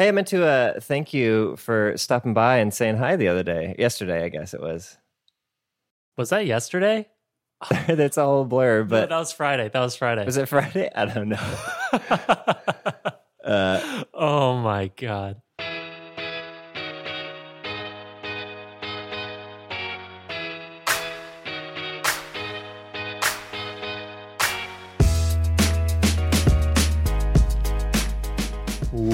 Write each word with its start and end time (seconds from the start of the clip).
Hey, 0.00 0.08
I 0.08 0.12
meant 0.12 0.28
to 0.28 0.46
uh, 0.46 0.80
thank 0.80 1.12
you 1.12 1.56
for 1.56 1.94
stopping 1.98 2.32
by 2.32 2.56
and 2.56 2.72
saying 2.72 2.96
hi 2.96 3.16
the 3.16 3.28
other 3.28 3.42
day. 3.42 3.76
Yesterday, 3.78 4.24
I 4.24 4.30
guess 4.30 4.54
it 4.54 4.60
was. 4.62 4.96
Was 6.16 6.30
that 6.30 6.46
yesterday? 6.46 7.06
That's 7.86 8.16
all 8.16 8.40
a 8.40 8.44
blur, 8.46 8.78
No, 8.78 8.84
but 8.88 9.10
that 9.10 9.18
was 9.18 9.30
Friday. 9.30 9.68
That 9.68 9.80
was 9.80 9.96
Friday. 9.96 10.24
was 10.24 10.38
it 10.38 10.48
Friday? 10.48 10.90
I 10.94 11.04
don't 11.04 11.28
know. 11.28 11.56
Uh, 13.42 14.04
oh 14.12 14.58
my 14.58 14.88
god. 14.88 15.40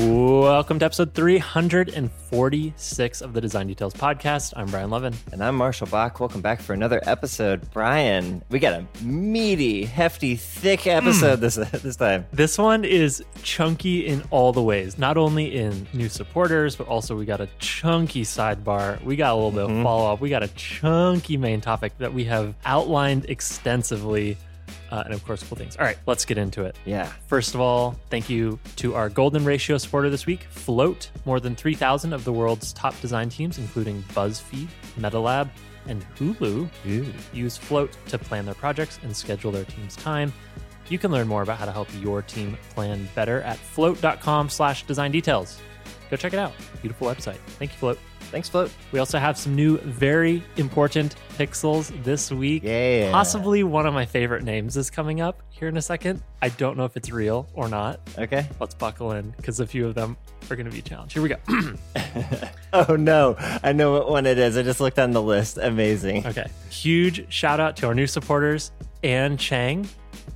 Welcome 0.06 0.78
to 0.78 0.84
episode 0.84 1.14
346 1.14 3.22
of 3.22 3.32
the 3.32 3.40
Design 3.40 3.66
Details 3.66 3.92
podcast. 3.92 4.52
I'm 4.54 4.66
Brian 4.66 4.88
Lovin. 4.88 5.14
and 5.32 5.42
I'm 5.42 5.56
Marshall 5.56 5.88
Bock. 5.88 6.20
Welcome 6.20 6.42
back 6.42 6.60
for 6.60 6.74
another 6.74 7.00
episode. 7.02 7.68
Brian, 7.72 8.40
we 8.48 8.60
got 8.60 8.80
a 8.80 8.86
meaty, 9.02 9.84
hefty, 9.84 10.36
thick 10.36 10.82
hmm. 10.82 10.90
episode 10.90 11.40
this 11.40 11.56
this 11.82 11.96
time. 11.96 12.24
This 12.32 12.56
one 12.56 12.84
is 12.84 13.24
chunky 13.42 14.06
in 14.06 14.22
all 14.30 14.52
the 14.52 14.62
ways, 14.62 14.96
not 14.96 15.16
only 15.16 15.56
in 15.56 15.88
new 15.92 16.08
supporters, 16.08 16.76
but 16.76 16.86
also 16.86 17.16
we 17.16 17.24
got 17.24 17.40
a 17.40 17.48
chunky 17.58 18.22
sidebar. 18.22 19.02
We 19.02 19.16
got 19.16 19.32
a 19.32 19.34
little 19.34 19.50
bit 19.50 19.64
of 19.64 19.70
mm-hmm. 19.70 19.82
follow 19.82 20.12
up. 20.12 20.20
We 20.20 20.30
got 20.30 20.44
a 20.44 20.48
chunky 20.54 21.36
main 21.36 21.60
topic 21.60 21.98
that 21.98 22.14
we 22.14 22.22
have 22.26 22.54
outlined 22.64 23.24
extensively. 23.24 24.38
Uh, 24.90 25.02
and 25.04 25.14
of 25.14 25.24
course, 25.24 25.42
cool 25.42 25.56
things. 25.56 25.76
All 25.76 25.84
right, 25.84 25.98
let's 26.06 26.24
get 26.24 26.38
into 26.38 26.64
it. 26.64 26.76
Yeah. 26.84 27.10
First 27.26 27.54
of 27.54 27.60
all, 27.60 27.96
thank 28.10 28.30
you 28.30 28.58
to 28.76 28.94
our 28.94 29.08
Golden 29.08 29.44
Ratio 29.44 29.78
supporter 29.78 30.10
this 30.10 30.26
week, 30.26 30.44
Float. 30.44 31.10
More 31.24 31.40
than 31.40 31.56
3,000 31.56 32.12
of 32.12 32.24
the 32.24 32.32
world's 32.32 32.72
top 32.72 32.98
design 33.00 33.28
teams, 33.28 33.58
including 33.58 34.02
BuzzFeed, 34.14 34.68
MetaLab, 34.98 35.48
and 35.88 36.04
Hulu, 36.16 36.68
Ooh. 36.88 37.12
use 37.32 37.56
Float 37.56 37.96
to 38.08 38.18
plan 38.18 38.44
their 38.44 38.54
projects 38.54 38.98
and 39.02 39.16
schedule 39.16 39.52
their 39.52 39.64
team's 39.64 39.96
time. 39.96 40.32
You 40.88 40.98
can 40.98 41.10
learn 41.10 41.26
more 41.26 41.42
about 41.42 41.58
how 41.58 41.64
to 41.64 41.72
help 41.72 41.88
your 42.00 42.22
team 42.22 42.56
plan 42.74 43.08
better 43.14 43.42
at 43.42 43.56
float.com 43.56 44.48
slash 44.48 44.86
design 44.86 45.10
details. 45.10 45.60
Go 46.10 46.16
check 46.16 46.32
it 46.32 46.38
out. 46.38 46.52
Beautiful 46.80 47.08
website. 47.08 47.38
Thank 47.58 47.72
you, 47.72 47.78
Float. 47.78 47.98
Thanks, 48.30 48.48
Float. 48.48 48.70
We 48.92 48.98
also 48.98 49.18
have 49.18 49.36
some 49.36 49.54
new, 49.56 49.78
very 49.78 50.42
important 50.56 51.16
pixels 51.36 51.92
this 52.04 52.30
week. 52.30 52.62
Yeah. 52.64 53.10
Possibly 53.12 53.62
one 53.62 53.86
of 53.86 53.94
my 53.94 54.06
favorite 54.06 54.42
names 54.42 54.76
is 54.76 54.90
coming 54.90 55.20
up 55.20 55.42
here 55.50 55.68
in 55.68 55.76
a 55.76 55.82
second. 55.82 56.22
I 56.42 56.48
don't 56.50 56.76
know 56.76 56.84
if 56.84 56.96
it's 56.96 57.10
real 57.10 57.46
or 57.54 57.68
not. 57.68 58.00
Okay. 58.18 58.46
Let's 58.60 58.74
buckle 58.74 59.12
in 59.12 59.30
because 59.36 59.60
a 59.60 59.66
few 59.66 59.86
of 59.86 59.94
them 59.94 60.16
are 60.50 60.56
going 60.56 60.66
to 60.66 60.72
be 60.72 60.78
a 60.78 60.82
challenge. 60.82 61.12
Here 61.12 61.22
we 61.22 61.28
go. 61.28 61.36
Oh 62.72 62.94
no, 62.94 63.36
I 63.38 63.72
know 63.72 63.92
what 63.92 64.10
one 64.10 64.26
it 64.26 64.38
is. 64.38 64.58
I 64.58 64.62
just 64.62 64.80
looked 64.80 64.98
on 64.98 65.12
the 65.12 65.22
list. 65.22 65.56
Amazing. 65.56 66.26
okay. 66.26 66.46
Huge 66.68 67.32
shout 67.32 67.58
out 67.58 67.74
to 67.78 67.86
our 67.86 67.94
new 67.94 68.06
supporters 68.06 68.70
Anne 69.02 69.38
Chang, 69.38 69.88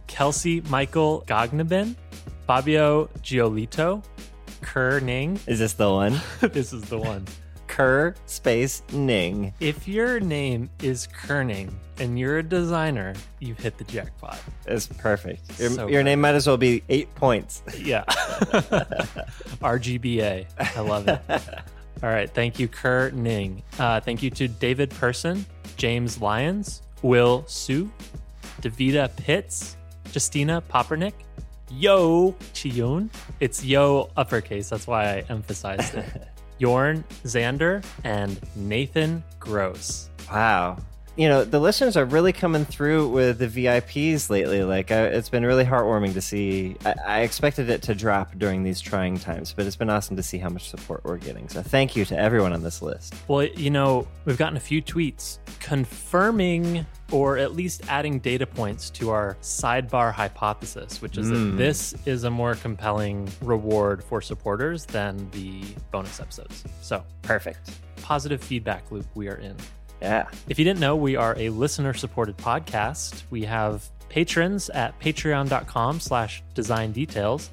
Kelsey 0.07 0.63
Michael 0.63 1.23
Gagnabin, 1.27 1.97
Fabio 2.47 3.07
Giolito, 3.23 4.03
Kerr 4.63 5.01
Ning. 5.01 5.39
Is 5.47 5.59
this 5.59 5.75
the 5.75 5.91
one? 5.91 6.19
this 6.41 6.73
is 6.73 6.83
the 6.85 6.97
one. 6.99 7.27
Kerr 7.71 8.15
space 8.27 8.83
Ning. 8.93 9.55
If 9.61 9.87
your 9.87 10.19
name 10.19 10.69
is 10.83 11.07
Kerning 11.07 11.71
and 12.01 12.19
you're 12.19 12.39
a 12.39 12.43
designer, 12.43 13.15
you've 13.39 13.59
hit 13.61 13.79
the 13.79 13.85
jackpot. 13.85 14.41
It's 14.67 14.89
perfect. 14.89 15.59
Your, 15.61 15.71
So 15.71 15.87
your 15.87 16.03
name 16.03 16.21
might 16.21 16.35
as 16.35 16.49
well 16.49 16.57
be 16.57 16.83
eight 16.89 17.15
points. 17.15 17.63
Yeah. 17.79 18.05
RGBA. 19.63 20.47
I 20.59 20.81
love 20.81 21.07
it. 21.07 21.21
All 22.03 22.09
right. 22.11 22.29
Thank 22.29 22.59
you, 22.59 22.67
Kerr 22.67 23.11
Ning. 23.13 23.63
Uh, 23.79 24.01
thank 24.01 24.21
you 24.21 24.31
to 24.31 24.49
David 24.49 24.91
Person, 24.91 25.47
James 25.77 26.21
Lyons, 26.21 26.83
Will 27.03 27.45
Sue, 27.47 27.89
Davida 28.63 29.15
Pitts, 29.17 29.77
Justina 30.13 30.61
Poppernick, 30.69 31.13
Yo 31.71 32.33
Chiyun. 32.53 33.11
It's 33.39 33.65
Yo 33.65 34.11
uppercase. 34.17 34.69
That's 34.71 34.89
why 34.89 35.05
I 35.05 35.25
emphasized 35.29 35.95
it. 35.95 36.05
Jorn 36.61 37.03
Xander 37.25 37.85
and 38.05 38.39
Nathan 38.55 39.23
Gross. 39.39 40.11
Wow. 40.31 40.77
You 41.17 41.29
know, 41.29 41.45
the 41.45 41.59
listeners 41.61 41.97
are 41.99 42.05
really 42.07 42.33
coming 42.33 42.65
through 42.65 43.09
with 43.09 43.39
the 43.39 43.49
VIPs 43.49 44.31
lately. 44.31 44.63
Like, 44.65 44.91
uh, 44.91 45.11
it's 45.13 45.29
been 45.29 45.45
really 45.45 45.65
heartwarming 45.67 46.15
to 46.15 46.21
see. 46.21 46.77
I, 46.87 46.95
I 47.05 47.21
expected 47.21 47.69
it 47.69 47.83
to 47.83 47.95
drop 47.95 48.39
during 48.39 48.63
these 48.63 48.81
trying 48.81 49.19
times, 49.19 49.53
but 49.53 49.67
it's 49.67 49.77
been 49.77 49.91
awesome 49.91 50.17
to 50.17 50.23
see 50.23 50.39
how 50.39 50.49
much 50.49 50.71
support 50.71 51.05
we're 51.05 51.19
getting. 51.19 51.49
So, 51.49 51.63
thank 51.63 51.95
you 51.95 52.05
to 52.07 52.19
everyone 52.19 52.53
on 52.55 52.63
this 52.63 52.81
list. 52.81 53.15
Well, 53.29 53.43
you 53.45 53.71
know, 53.71 54.07
we've 54.25 54.39
gotten 54.39 54.57
a 54.57 54.61
few 54.61 54.81
tweets 54.81 55.41
confirming 55.59 56.87
or 57.11 57.37
at 57.39 57.55
least 57.55 57.83
adding 57.89 58.21
data 58.21 58.47
points 58.47 58.89
to 58.91 59.11
our 59.11 59.37
sidebar 59.43 60.13
hypothesis, 60.13 61.03
which 61.03 61.19
is 61.19 61.29
that 61.29 61.35
Mm. 61.35 61.57
this 61.57 61.93
is 62.07 62.23
a 62.25 62.31
more 62.31 62.55
compelling 62.55 63.29
reward 63.43 64.03
for 64.05 64.23
supporters 64.23 64.87
than 64.87 65.29
the 65.33 65.63
bonus 65.91 66.21
episodes. 66.21 66.65
So, 66.81 67.03
Perfect. 67.23 67.73
positive 68.01 68.41
feedback 68.43 68.91
loop 68.93 69.07
we 69.15 69.29
are 69.29 69.35
in. 69.37 69.57
Yeah. 70.01 70.29
If 70.49 70.59
you 70.59 70.65
didn't 70.65 70.81
know, 70.81 70.97
we 70.97 71.17
are 71.17 71.37
a 71.39 71.51
listener 71.51 71.95
supported 71.95 72.37
podcast. 72.37 73.23
We 73.31 73.45
have 73.45 73.89
patrons 74.09 74.71
at 74.71 74.99
patreon.com 75.01 76.01
slash 76.01 76.43
design 76.55 76.93
details. 76.93 77.51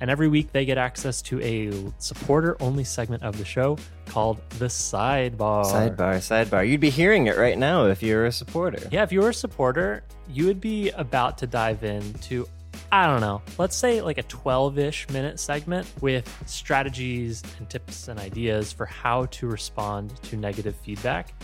And 0.00 0.10
every 0.10 0.28
week 0.28 0.52
they 0.52 0.64
get 0.64 0.78
access 0.78 1.20
to 1.22 1.40
a 1.42 1.72
supporter 1.98 2.56
only 2.60 2.84
segment 2.84 3.24
of 3.24 3.36
the 3.36 3.44
show 3.44 3.78
called 4.06 4.40
the 4.58 4.66
sidebar. 4.66 5.64
Sidebar, 5.64 6.16
sidebar. 6.18 6.68
You'd 6.68 6.80
be 6.80 6.90
hearing 6.90 7.26
it 7.26 7.36
right 7.36 7.58
now 7.58 7.86
if 7.86 8.02
you're 8.02 8.26
a 8.26 8.32
supporter. 8.32 8.78
Yeah, 8.92 9.02
if 9.02 9.12
you 9.12 9.20
were 9.20 9.30
a 9.30 9.34
supporter, 9.34 10.04
you 10.28 10.46
would 10.46 10.60
be 10.60 10.90
about 10.90 11.38
to 11.38 11.48
dive 11.48 11.82
into, 11.82 12.46
I 12.92 13.06
don't 13.06 13.20
know, 13.20 13.42
let's 13.58 13.74
say 13.74 14.00
like 14.00 14.18
a 14.18 14.22
12 14.22 14.78
ish 14.78 15.08
minute 15.10 15.40
segment 15.40 15.90
with 16.00 16.32
strategies 16.46 17.42
and 17.58 17.68
tips 17.68 18.06
and 18.06 18.20
ideas 18.20 18.72
for 18.72 18.86
how 18.86 19.26
to 19.26 19.48
respond 19.48 20.14
to 20.24 20.36
negative 20.36 20.76
feedback. 20.76 21.34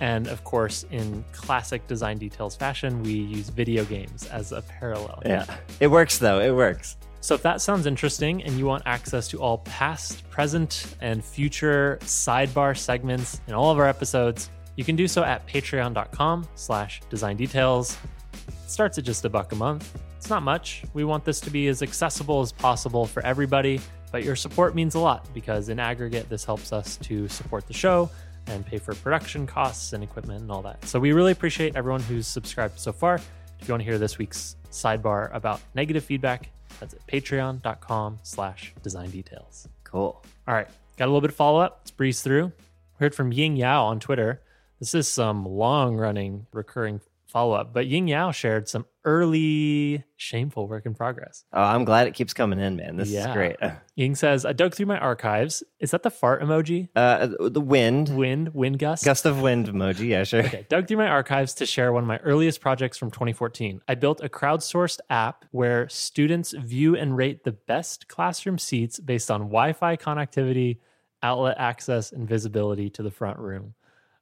And 0.00 0.28
of 0.28 0.44
course, 0.44 0.84
in 0.90 1.24
classic 1.32 1.86
design 1.86 2.18
details 2.18 2.54
fashion, 2.54 3.02
we 3.02 3.12
use 3.12 3.48
video 3.48 3.84
games 3.84 4.26
as 4.28 4.52
a 4.52 4.62
parallel. 4.62 5.22
Yeah. 5.26 5.44
It 5.80 5.88
works, 5.88 6.18
though. 6.18 6.40
It 6.40 6.54
works. 6.54 6.96
So 7.20 7.34
if 7.34 7.42
that 7.42 7.60
sounds 7.60 7.86
interesting 7.86 8.44
and 8.44 8.56
you 8.56 8.64
want 8.64 8.84
access 8.86 9.26
to 9.28 9.40
all 9.40 9.58
past, 9.58 10.28
present, 10.30 10.94
and 11.00 11.24
future 11.24 11.98
sidebar 12.02 12.76
segments 12.76 13.40
in 13.48 13.54
all 13.54 13.70
of 13.70 13.78
our 13.78 13.88
episodes, 13.88 14.50
you 14.76 14.84
can 14.84 14.94
do 14.94 15.08
so 15.08 15.24
at 15.24 15.44
patreon.com 15.48 16.46
slash 16.54 17.00
design 17.10 17.36
details. 17.36 17.98
It 18.46 18.70
starts 18.70 18.98
at 18.98 19.04
just 19.04 19.24
a 19.24 19.28
buck 19.28 19.50
a 19.50 19.56
month. 19.56 19.98
It's 20.16 20.30
not 20.30 20.44
much. 20.44 20.84
We 20.94 21.02
want 21.02 21.24
this 21.24 21.40
to 21.40 21.50
be 21.50 21.66
as 21.66 21.82
accessible 21.82 22.40
as 22.40 22.52
possible 22.52 23.04
for 23.04 23.24
everybody, 23.26 23.80
but 24.12 24.22
your 24.22 24.36
support 24.36 24.76
means 24.76 24.94
a 24.94 25.00
lot 25.00 25.26
because 25.34 25.68
in 25.68 25.80
aggregate, 25.80 26.28
this 26.28 26.44
helps 26.44 26.72
us 26.72 26.96
to 26.98 27.26
support 27.28 27.66
the 27.66 27.74
show 27.74 28.08
and 28.48 28.64
pay 28.64 28.78
for 28.78 28.94
production 28.94 29.46
costs 29.46 29.92
and 29.92 30.02
equipment 30.02 30.42
and 30.42 30.50
all 30.50 30.62
that. 30.62 30.84
So 30.84 30.98
we 30.98 31.12
really 31.12 31.32
appreciate 31.32 31.76
everyone 31.76 32.00
who's 32.02 32.26
subscribed 32.26 32.78
so 32.78 32.92
far. 32.92 33.16
If 33.60 33.68
you 33.68 33.72
want 33.72 33.80
to 33.80 33.84
hear 33.84 33.98
this 33.98 34.18
week's 34.18 34.56
sidebar 34.70 35.34
about 35.34 35.60
negative 35.74 36.04
feedback, 36.04 36.50
that's 36.80 36.94
at 36.94 37.06
patreon.com 37.06 38.18
slash 38.22 38.74
design 38.82 39.10
details. 39.10 39.68
Cool. 39.84 40.22
All 40.46 40.54
right, 40.54 40.68
got 40.96 41.06
a 41.06 41.08
little 41.08 41.20
bit 41.20 41.30
of 41.30 41.36
follow 41.36 41.60
up. 41.60 41.80
Let's 41.80 41.90
breeze 41.90 42.22
through. 42.22 42.44
We 42.44 43.04
heard 43.04 43.14
from 43.14 43.32
Ying 43.32 43.56
Yao 43.56 43.84
on 43.84 44.00
Twitter. 44.00 44.40
This 44.78 44.94
is 44.94 45.08
some 45.08 45.44
long 45.44 45.96
running 45.96 46.46
recurring 46.52 47.00
follow 47.28 47.52
up, 47.54 47.72
but 47.74 47.86
Ying 47.86 48.08
Yao 48.08 48.30
shared 48.30 48.68
some 48.68 48.86
early 49.04 50.02
shameful 50.16 50.66
work 50.66 50.86
in 50.86 50.94
progress. 50.94 51.44
Oh, 51.52 51.62
I'm 51.62 51.84
glad 51.84 52.06
it 52.06 52.14
keeps 52.14 52.32
coming 52.32 52.58
in, 52.58 52.76
man. 52.76 52.96
This 52.96 53.10
Yeah. 53.10 53.28
is 53.28 53.34
great. 53.34 53.56
Ying 53.96 54.14
says, 54.14 54.44
I 54.46 54.52
dug 54.52 54.74
through 54.74 54.86
my 54.86 54.98
archives. 54.98 55.62
Is 55.80 55.90
that 55.90 56.02
the 56.02 56.10
fart 56.10 56.42
emoji? 56.42 56.88
Uh, 56.96 57.28
the 57.40 57.60
wind, 57.60 58.08
Wind, 58.16 58.54
wind 58.54 58.78
gust? 58.78 59.04
gust 59.04 59.26
of 59.26 59.40
wind 59.40 59.66
emoji. 59.68 60.08
Yeah, 60.08 60.24
sure. 60.24 60.40
Okay, 60.40 60.66
dug 60.68 60.88
through 60.88 60.96
my 60.98 61.08
archives 61.08 61.54
to 61.54 61.66
share 61.66 61.92
one 61.92 62.02
of 62.04 62.08
my 62.08 62.18
earliest 62.18 62.60
projects 62.60 62.96
from 62.96 63.10
2014. 63.10 63.80
I 63.88 63.94
built 63.94 64.22
a 64.24 64.28
crowdsourced 64.28 65.00
app 65.10 65.44
where 65.50 65.88
students 65.88 66.52
view 66.52 66.96
and 66.96 67.16
rate 67.16 67.44
the 67.44 67.52
best 67.52 68.08
classroom 68.08 68.58
seats 68.58 68.98
based 69.00 69.30
on 69.30 69.42
Wi 69.42 69.72
Fi 69.74 69.96
connectivity, 69.96 70.78
outlet 71.22 71.56
access, 71.58 72.12
and 72.12 72.28
visibility 72.28 72.88
to 72.90 73.02
the 73.02 73.10
front 73.10 73.38
room. 73.38 73.74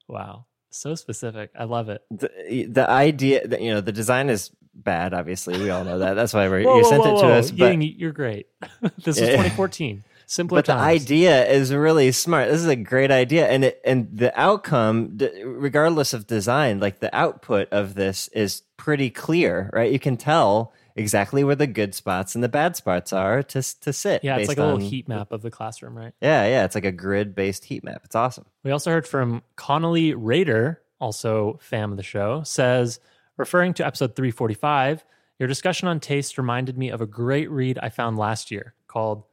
Wow. 0.09 0.47
So 0.77 0.95
specific. 0.95 1.51
I 1.59 1.65
love 1.65 1.89
it. 1.89 2.03
The, 2.11 2.67
the 2.69 2.89
idea 2.89 3.47
that, 3.49 3.61
you 3.61 3.73
know, 3.73 3.81
the 3.81 3.93
design 3.93 4.29
is 4.31 4.51
bad, 4.75 5.15
obviously. 5.15 5.59
We 5.59 5.71
all 5.71 5.85
know 5.85 5.99
that. 6.01 6.15
That's 6.15 6.35
why 6.35 6.49
we're, 6.49 6.63
Whoa, 6.65 6.77
you 6.77 6.83
whoa, 6.85 6.91
sent 6.91 7.03
whoa, 7.05 7.17
it 7.17 7.21
to 7.23 7.29
us. 7.29 7.51
But, 7.51 7.71
Ying, 7.71 7.83
you're 7.83 8.13
great. 8.13 8.47
this 9.05 9.17
is 9.17 9.23
Yeah. 9.23 9.37
2014. 9.37 10.05
Simpler 10.29 10.59
but 10.59 10.67
the 10.67 10.73
idea 10.73 11.47
is 11.47 11.73
really 11.73 12.11
smart. 12.11 12.49
This 12.49 12.61
is 12.61 12.67
a 12.67 12.75
great 12.75 13.13
idea. 13.13 13.47
And 13.47 13.65
it, 13.65 13.81
and 13.85 14.09
the 14.13 14.39
outcome, 14.39 15.17
d- 15.17 15.31
regardless 15.45 16.13
of 16.13 16.27
design, 16.27 16.81
like 16.81 16.99
the 16.99 17.15
output 17.17 17.69
of 17.71 17.95
this 17.95 18.27
is 18.29 18.63
pretty 18.77 19.09
clear, 19.09 19.71
right? 19.73 19.91
You 19.93 20.01
can 20.01 20.17
tell 20.17 20.73
exactly 20.97 21.45
where 21.45 21.55
the 21.55 21.67
good 21.67 21.95
spots 21.95 22.35
and 22.35 22.43
the 22.43 22.49
bad 22.49 22.75
spots 22.77 23.13
are 23.13 23.43
to 23.43 23.81
to 23.81 23.93
sit. 23.93 24.25
Yeah, 24.25 24.37
it's 24.39 24.49
like 24.49 24.59
a 24.59 24.63
little 24.63 24.77
on- 24.77 24.81
heat 24.81 25.07
map 25.09 25.31
of 25.33 25.43
the 25.43 25.51
classroom, 25.51 25.97
right? 25.97 26.13
Yeah, 26.21 26.47
yeah, 26.47 26.65
it's 26.65 26.75
like 26.75 26.85
a 26.85 26.93
grid 26.93 27.35
based 27.35 27.67
heat 27.67 27.85
map. 27.85 28.03
It's 28.05 28.17
awesome. 28.17 28.47
We 28.65 28.71
also 28.71 28.91
heard 28.91 29.07
from 29.07 29.43
Connolly 29.57 30.15
Raider, 30.15 30.81
also 30.99 31.59
fam 31.61 31.93
of 31.93 31.97
the 31.97 32.03
show, 32.03 32.43
says, 32.43 32.99
referring 33.37 33.75
to 33.75 33.87
episode 33.87 34.17
345, 34.17 35.05
your 35.39 35.47
discussion 35.47 35.87
on 35.89 36.01
taste 36.01 36.39
reminded 36.39 36.79
me 36.79 36.89
of 36.89 37.01
a 37.01 37.07
great 37.07 37.51
read 37.51 37.79
I 37.83 37.91
found 37.91 38.17
last 38.17 38.51
year 38.51 38.75
called 38.89 39.25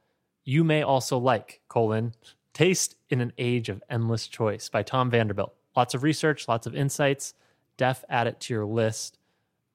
You 0.44 0.62
May 0.62 0.82
Also 0.82 1.18
Like, 1.18 1.62
colon, 1.68 2.12
Taste 2.52 2.94
in 3.10 3.20
an 3.20 3.32
Age 3.36 3.68
of 3.68 3.82
Endless 3.90 4.28
Choice 4.28 4.68
by 4.68 4.82
Tom 4.82 5.10
Vanderbilt. 5.10 5.54
Lots 5.76 5.94
of 5.94 6.02
research, 6.04 6.46
lots 6.46 6.66
of 6.68 6.74
insights. 6.76 7.34
Def 7.76 8.04
add 8.08 8.28
it 8.28 8.38
to 8.40 8.54
your 8.54 8.64
list. 8.64 9.18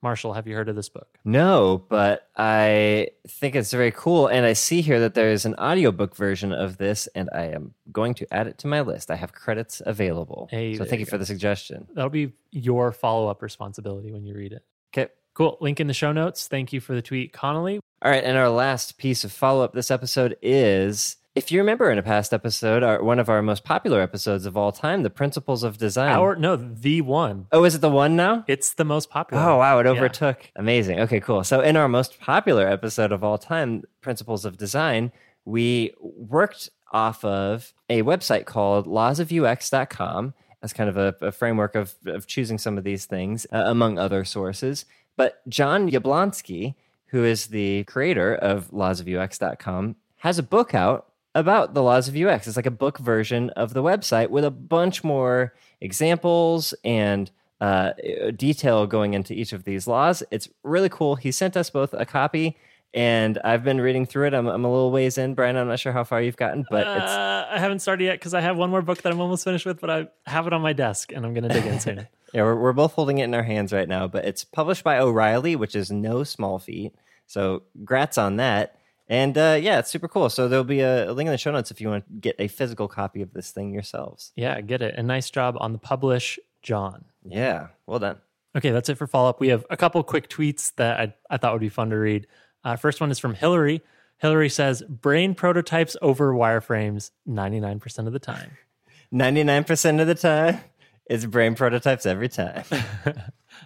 Marshall, 0.02 0.34
have 0.34 0.48
you 0.48 0.56
heard 0.56 0.70
of 0.70 0.76
this 0.76 0.88
book? 0.90 1.20
No, 1.26 1.84
but 1.90 2.30
I 2.38 3.10
think 3.28 3.56
it's 3.56 3.72
very 3.72 3.92
cool. 3.92 4.28
And 4.28 4.46
I 4.46 4.54
see 4.54 4.82
here 4.82 5.00
that 5.02 5.14
there 5.14 5.30
is 5.30 5.46
an 5.46 5.56
audiobook 5.56 6.16
version 6.16 6.54
of 6.54 6.78
this, 6.78 7.08
and 7.16 7.30
I 7.34 7.48
am 7.48 7.74
going 7.92 8.14
to 8.16 8.34
add 8.34 8.48
it 8.48 8.58
to 8.60 8.68
my 8.68 8.82
list. 8.82 9.12
I 9.12 9.16
have 9.16 9.34
credits 9.34 9.82
available. 9.86 10.48
Hey, 10.52 10.76
so 10.76 10.86
thank 10.86 10.94
you 10.94 11.00
you 11.00 11.06
for 11.06 11.18
the 11.18 11.26
suggestion. 11.26 11.88
That'll 11.94 12.10
be 12.10 12.34
your 12.52 12.92
follow 12.92 13.28
up 13.28 13.42
responsibility 13.42 14.12
when 14.12 14.26
you 14.26 14.36
read 14.36 14.54
it. 14.54 14.64
Okay. 14.94 15.12
Cool. 15.34 15.58
Link 15.62 15.80
in 15.80 15.88
the 15.88 15.94
show 15.94 16.12
notes. 16.12 16.48
Thank 16.48 16.74
you 16.74 16.80
for 16.80 16.94
the 16.94 17.02
tweet, 17.02 17.34
Connolly. 17.34 17.80
All 18.02 18.12
right, 18.12 18.24
and 18.24 18.38
our 18.38 18.50
last 18.50 18.98
piece 18.98 19.24
of 19.24 19.32
follow 19.32 19.64
up 19.64 19.74
this 19.74 19.92
episode 19.92 20.38
is 20.42 21.18
if 21.40 21.52
you 21.54 21.60
remember 21.60 21.90
in 21.90 21.98
a 21.98 22.04
past 22.04 22.34
episode, 22.34 22.84
our, 22.84 23.02
one 23.02 23.18
of 23.18 23.30
our 23.30 23.42
most 23.42 23.64
popular 23.64 24.02
episodes 24.02 24.46
of 24.46 24.58
all 24.58 24.72
time, 24.74 25.04
The 25.04 25.10
Principles 25.10 25.64
of 25.64 25.78
Design. 25.78 26.12
Our 26.12 26.36
no, 26.36 26.58
the 26.58 27.00
one. 27.02 27.48
oh, 27.54 27.64
is 27.64 27.76
it 27.76 27.82
the 27.82 27.90
one 27.90 28.16
now? 28.18 28.44
It's 28.48 28.74
the 28.74 28.84
most 28.84 29.10
popular. 29.10 29.42
Oh, 29.42 29.58
wow, 29.58 29.80
it 29.80 29.86
Yeah. 29.86 29.92
overtook. 29.94 30.52
Amazing. 30.58 31.00
Okay, 31.00 31.20
cool. 31.22 31.44
So, 31.46 31.62
in 31.62 31.78
our 31.78 31.88
most 31.88 32.20
popular 32.20 32.68
episode 32.68 33.12
of 33.14 33.24
all 33.24 33.38
time, 33.38 33.84
Principles 34.02 34.44
of 34.44 34.58
Design, 34.58 35.12
we 35.46 35.94
worked 36.02 36.70
off 36.92 37.24
of 37.24 37.74
a 37.90 38.02
website 38.04 38.46
called 38.46 38.86
lawsofux.com 38.86 40.34
as 40.62 40.74
kind 40.74 40.90
of 40.90 40.98
a, 40.98 41.16
a 41.22 41.32
framework 41.32 41.74
of, 41.76 41.96
of 42.06 42.28
choosing 42.28 42.58
some 42.58 42.78
of 42.78 42.84
these 42.84 43.06
things, 43.06 43.48
uh, 43.54 43.64
among 43.66 43.98
other 43.98 44.26
sources. 44.26 44.86
But 45.16 45.48
Jon 45.48 45.90
Yablonski, 45.90 46.76
who 47.08 47.24
is 47.24 47.48
the 47.48 47.86
creator 47.86 48.36
of 48.36 48.70
lawsofux.com, 48.72 49.96
has 50.18 50.38
a 50.38 50.44
book 50.44 50.76
out 50.76 51.09
about 51.36 51.74
the 51.74 51.84
laws 51.84 52.08
of 52.08 52.16
UX. 52.16 52.48
It's 52.48 52.56
like 52.56 52.66
a 52.66 52.72
book 52.72 52.98
version 52.98 53.50
of 53.52 53.74
the 53.74 53.84
website 53.84 54.30
with 54.30 54.44
a 54.44 54.52
bunch 54.52 55.04
more 55.04 55.54
examples 55.82 56.74
and 56.84 57.30
uh, 57.62 57.92
detail 58.36 58.88
going 58.88 59.14
into 59.14 59.34
each 59.34 59.54
of 59.54 59.64
these 59.64 59.88
laws. 59.88 60.24
It's 60.32 60.50
really 60.64 60.90
cool. 60.90 61.16
He 61.16 61.32
sent 61.32 61.58
us 61.58 61.70
both 61.70 61.94
a 61.94 62.06
copy, 62.06 62.58
and 62.94 63.38
I've 63.44 63.64
been 63.64 63.82
reading 63.82 64.06
through 64.06 64.28
it. 64.28 64.34
I'm, 64.34 64.48
I'm 64.48 64.66
a 64.66 64.72
little 64.72 64.92
ways 64.92 65.18
in, 65.18 65.36
Brian. 65.36 65.58
I'm 65.58 65.68
not 65.68 65.80
sure 65.80 65.92
how 65.92 66.04
far 66.04 66.22
you've 66.22 66.38
gotten, 66.38 66.66
but 66.70 66.88
it's 66.88 67.12
Uh, 67.12 67.48
I 67.52 67.60
haven't 67.60 67.80
started 67.80 68.06
yet 68.06 68.14
because 68.14 68.34
I 68.34 68.42
have 68.42 68.58
one 68.58 68.70
more 68.70 68.82
book 68.82 69.02
that 69.02 69.12
I'm 69.12 69.20
almost 69.20 69.44
finished 69.44 69.66
with, 69.66 69.80
but 69.80 69.90
I 69.90 70.08
have 70.26 70.48
it 70.48 70.54
on 70.54 70.62
my 70.62 70.74
desk 70.74 71.12
and 71.12 71.26
I'm 71.26 71.34
going 71.34 71.48
to 71.48 71.54
dig 71.54 71.66
in 71.66 71.80
soon. 71.80 72.08
yeah, 72.34 72.44
we're, 72.44 72.56
we're 72.56 72.74
both 72.74 72.94
holding 72.94 73.20
it 73.20 73.26
in 73.26 73.34
our 73.34 73.44
hands 73.44 73.74
right 73.74 73.88
now. 73.88 74.08
But 74.08 74.26
it's 74.26 74.44
published 74.44 74.84
by 74.84 75.00
O'Reilly, 75.00 75.56
which 75.56 75.76
is 75.76 75.92
no 75.92 76.24
small 76.24 76.60
feat. 76.60 76.96
So, 77.28 77.64
grats 77.84 78.20
on 78.20 78.38
that. 78.38 78.79
And 79.10 79.38
uh, 79.38 79.58
yeah, 79.60 79.80
it's 79.80 79.90
super 79.90 80.08
cool. 80.08 80.30
So 80.30 80.48
there'll 80.48 80.64
be 80.64 80.82
a, 80.82 81.10
a 81.10 81.14
link 81.14 81.28
in 81.28 81.32
the 81.32 81.38
show 81.38 81.52
notes 81.52 81.72
if 81.72 81.82
you 81.82 81.90
want 81.90 82.06
to 82.06 82.14
get 82.20 82.36
a 82.38 82.48
physical 82.48 82.88
copy 82.88 83.22
of 83.22 83.34
this 83.34 83.52
thing 83.52 83.74
yourselves. 83.74 84.32
Yeah, 84.36 84.62
get 84.62 84.82
it. 84.82 84.94
And 84.96 85.08
nice 85.08 85.30
job 85.32 85.58
on 85.60 85.74
the 85.74 85.80
publish, 85.80 86.38
Jon. 86.62 87.06
Yeah, 87.24 87.68
well 87.88 88.00
done. 88.00 88.18
Okay, 88.56 88.70
that's 88.72 88.88
it 88.90 88.98
for 88.98 89.08
follow 89.08 89.30
up. 89.30 89.40
We 89.40 89.50
have 89.50 89.66
a 89.70 89.78
couple 89.78 90.02
quick 90.04 90.30
tweets 90.30 90.74
that 90.76 91.00
I, 91.00 91.14
I 91.30 91.38
thought 91.38 91.54
would 91.54 91.62
be 91.62 91.70
fun 91.70 91.90
to 91.90 91.98
read. 91.98 92.28
Uh, 92.64 92.76
first 92.76 93.02
one 93.02 93.10
is 93.10 93.20
from 93.20 93.34
Hillary. 93.34 93.82
Hillary 94.18 94.50
says, 94.50 94.84
brain 94.84 95.34
prototypes 95.34 95.96
over 96.02 96.34
wireframes 96.34 97.12
99% 97.28 98.08
of 98.08 98.14
the 98.14 98.20
time. 98.20 98.52
99% 99.14 100.02
of 100.02 100.08
the 100.08 100.16
time, 100.16 100.60
it's 101.06 101.26
brain 101.26 101.56
prototypes 101.56 102.06
every 102.06 102.30
time. 102.30 102.64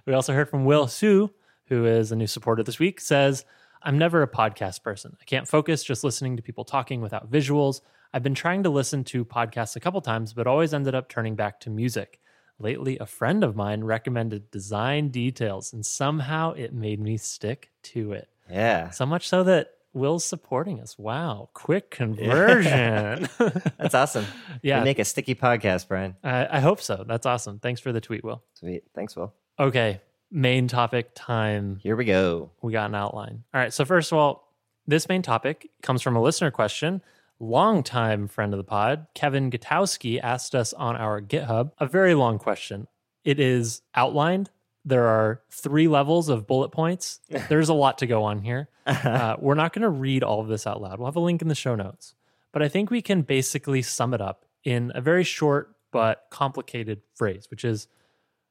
We 0.06 0.14
also 0.14 0.34
heard 0.34 0.50
from 0.50 0.66
Will 0.66 0.88
Sue, 0.88 1.32
who 1.68 1.86
is 1.86 2.12
a 2.12 2.16
new 2.16 2.28
supporter 2.28 2.64
this 2.64 2.80
week, 2.80 3.00
says, 3.00 3.46
I'm 3.84 3.98
never 3.98 4.22
a 4.22 4.28
podcast 4.28 4.82
person. 4.84 5.18
I 5.20 5.26
can't 5.26 5.48
focus 5.48 5.84
just 5.84 6.04
listening 6.04 6.38
to 6.38 6.44
people 6.44 6.64
talking 6.64 7.02
without 7.02 7.30
visuals. 7.30 7.82
I've 8.14 8.24
been 8.24 8.36
trying 8.36 8.64
to 8.64 8.70
listen 8.70 9.04
to 9.06 9.26
podcasts 9.26 9.76
a 9.76 9.80
couple 9.80 10.00
times, 10.02 10.34
but 10.34 10.48
always 10.48 10.74
ended 10.74 10.96
up 10.96 11.10
turning 11.10 11.36
back 11.36 11.60
to 11.62 11.70
music. 11.70 12.20
Lately, 12.60 12.98
a 13.00 13.06
friend 13.06 13.44
of 13.44 13.56
mine 13.56 13.84
recommended 13.84 14.52
design 14.52 15.10
details, 15.10 15.74
and 15.74 15.86
somehow 15.86 16.54
it 16.54 16.74
made 16.74 17.00
me 17.00 17.18
stick 17.18 17.72
to 17.84 18.14
it. 18.14 18.30
Yeah. 18.50 18.92
So 18.92 19.06
much 19.06 19.28
so 19.28 19.44
that 19.44 19.72
Will's 19.92 20.24
supporting 20.24 20.80
us. 20.80 20.98
Wow, 20.98 21.50
quick 21.54 21.90
conversion. 21.90 23.28
That's 23.78 23.96
awesome. 23.96 24.26
Yeah. 24.62 24.80
We 24.80 24.86
make 24.86 25.00
a 25.00 25.04
sticky 25.04 25.36
podcast, 25.36 25.90
Brian. 25.90 26.16
I, 26.24 26.58
I 26.58 26.60
hope 26.62 26.80
so. 26.80 27.04
That's 27.06 27.26
awesome. 27.26 27.60
Thanks 27.60 27.82
for 27.82 27.92
the 27.92 28.00
tweet, 28.00 28.24
Will. 28.24 28.42
Sweet. 28.54 28.84
Thanks, 28.96 29.14
Will. 29.14 29.34
Okay, 29.60 30.00
main 30.34 30.68
topic 30.68 31.12
time. 31.14 31.78
Here 31.82 31.96
we 31.96 32.06
go. 32.06 32.52
we 32.62 32.74
got 32.74 32.90
an 32.90 32.96
outline. 32.96 33.44
All 33.54 33.62
right. 33.62 33.72
So 33.72 33.86
first 33.86 34.12
of 34.12 34.18
all, 34.18 34.52
this 34.88 35.08
main 35.08 35.22
topic 35.22 35.70
comes 35.82 36.02
from 36.02 36.16
a 36.16 36.22
listener 36.22 36.52
question. 36.52 37.02
Longtime 37.40 38.28
friend 38.28 38.54
of 38.54 38.58
the 38.58 38.64
pod, 38.64 39.08
Kevin 39.14 39.50
Gutowski, 39.52 40.20
asked 40.22 40.56
us 40.56 40.74
on 40.74 40.96
our 40.96 41.22
GitHub 41.22 41.72
a 41.80 41.86
very 41.86 42.16
long 42.16 42.40
question. 42.40 42.88
It 43.24 43.40
is 43.40 43.82
outlined. 43.96 44.50
There 44.86 45.08
are 45.08 45.42
three 45.50 45.88
levels 45.88 46.30
of 46.30 46.48
bullet 46.48 46.70
points. 46.72 47.20
There's 47.50 47.70
a 47.70 47.74
lot 47.74 48.00
to 48.00 48.08
go 48.08 48.24
on 48.24 48.42
here. 48.42 48.70
Uh, 48.86 49.38
we're 49.40 49.54
not 49.54 49.72
going 49.72 49.84
to 49.84 49.90
read 49.90 50.24
all 50.24 50.42
of 50.42 50.50
this 50.50 50.68
out 50.68 50.82
loud. 50.82 51.00
We'll 51.00 51.08
have 51.08 51.16
a 51.16 51.22
link 51.22 51.42
in 51.42 51.48
the 51.48 51.56
show 51.56 51.74
notes. 51.74 52.16
But 52.52 52.62
I 52.62 52.68
think 52.68 52.92
we 52.92 53.02
can 53.02 53.22
basically 53.22 53.82
sum 53.82 54.14
it 54.14 54.20
up 54.20 54.44
in 54.66 54.92
a 54.94 55.00
very 55.00 55.24
short 55.24 55.74
but 55.90 56.26
complicated 56.30 57.02
phrase, 57.16 57.48
which 57.50 57.64
is 57.64 57.88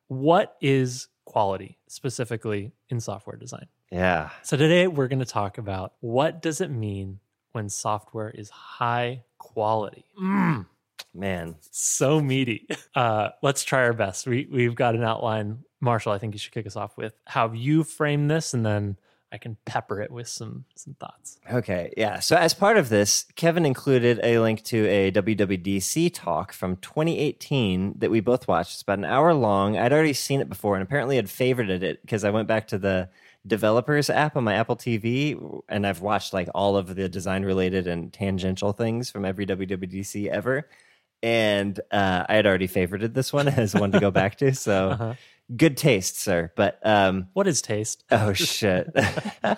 what 0.08 0.56
is 0.62 1.08
quality 1.32 1.78
specifically 1.88 2.72
in 2.90 3.00
software 3.00 3.36
design? 3.36 3.66
Yeah. 3.90 4.30
So 4.42 4.56
today 4.56 4.86
we're 4.86 5.08
going 5.08 5.18
to 5.18 5.24
talk 5.24 5.58
about 5.58 5.94
what 6.00 6.42
does 6.42 6.60
it 6.60 6.70
mean 6.70 7.18
when 7.52 7.68
software 7.68 8.30
is 8.30 8.50
high 8.50 9.22
quality. 9.38 10.04
Mm, 10.20 10.66
Man. 11.14 11.56
so 11.70 12.20
meaty. 12.20 12.66
Uh, 12.94 13.30
let's 13.42 13.64
try 13.64 13.80
our 13.84 13.94
best. 13.94 14.26
We 14.26 14.46
we've 14.52 14.74
got 14.74 14.94
an 14.94 15.02
outline. 15.02 15.64
Marshall, 15.80 16.12
I 16.12 16.18
think 16.18 16.34
you 16.34 16.38
should 16.38 16.52
kick 16.52 16.66
us 16.66 16.76
off 16.76 16.96
with 16.98 17.14
how 17.26 17.50
you 17.52 17.84
frame 17.84 18.28
this, 18.28 18.52
and 18.52 18.64
then 18.66 18.98
I 19.32 19.38
can 19.38 19.56
pepper 19.64 20.00
it 20.02 20.10
with 20.10 20.28
some 20.28 20.66
some 20.74 20.94
thoughts. 21.00 21.38
Okay, 21.50 21.92
yeah. 21.96 22.18
So 22.20 22.36
as 22.36 22.52
part 22.52 22.76
of 22.76 22.90
this, 22.90 23.24
Kevin 23.34 23.64
included 23.64 24.20
a 24.22 24.38
link 24.40 24.62
to 24.64 24.86
a 24.86 25.10
WWDC 25.10 26.12
talk 26.12 26.52
from 26.52 26.76
2018 26.76 27.94
that 27.98 28.10
we 28.10 28.20
both 28.20 28.46
watched. 28.46 28.74
It's 28.74 28.82
about 28.82 28.98
an 28.98 29.06
hour 29.06 29.32
long. 29.32 29.78
I'd 29.78 29.92
already 29.92 30.12
seen 30.12 30.40
it 30.40 30.48
before 30.50 30.76
and 30.76 30.82
apparently 30.82 31.16
had 31.16 31.26
favorited 31.26 31.82
it 31.82 32.02
because 32.02 32.24
I 32.24 32.30
went 32.30 32.46
back 32.46 32.68
to 32.68 32.78
the 32.78 33.08
developers 33.46 34.08
app 34.10 34.36
on 34.36 34.44
my 34.44 34.54
Apple 34.54 34.76
TV 34.76 35.62
and 35.68 35.86
I've 35.86 36.00
watched 36.00 36.32
like 36.32 36.48
all 36.54 36.76
of 36.76 36.94
the 36.94 37.08
design 37.08 37.42
related 37.44 37.86
and 37.86 38.12
tangential 38.12 38.72
things 38.72 39.10
from 39.10 39.24
every 39.24 39.46
WWDC 39.46 40.28
ever. 40.28 40.68
And 41.24 41.80
uh, 41.90 42.26
I 42.28 42.34
had 42.34 42.46
already 42.46 42.68
favorited 42.68 43.14
this 43.14 43.32
one 43.32 43.48
as 43.62 43.74
one 43.74 43.92
to 43.92 44.00
go 44.00 44.10
back 44.10 44.36
to. 44.38 44.54
So 44.54 44.90
Uh-huh. 44.90 45.14
Good 45.56 45.76
taste, 45.76 46.18
sir. 46.18 46.52
But 46.56 46.78
um, 46.84 47.28
What 47.32 47.46
is 47.46 47.62
taste? 47.62 48.04
Oh 48.10 48.32
shit! 48.32 48.90
uh, 49.42 49.56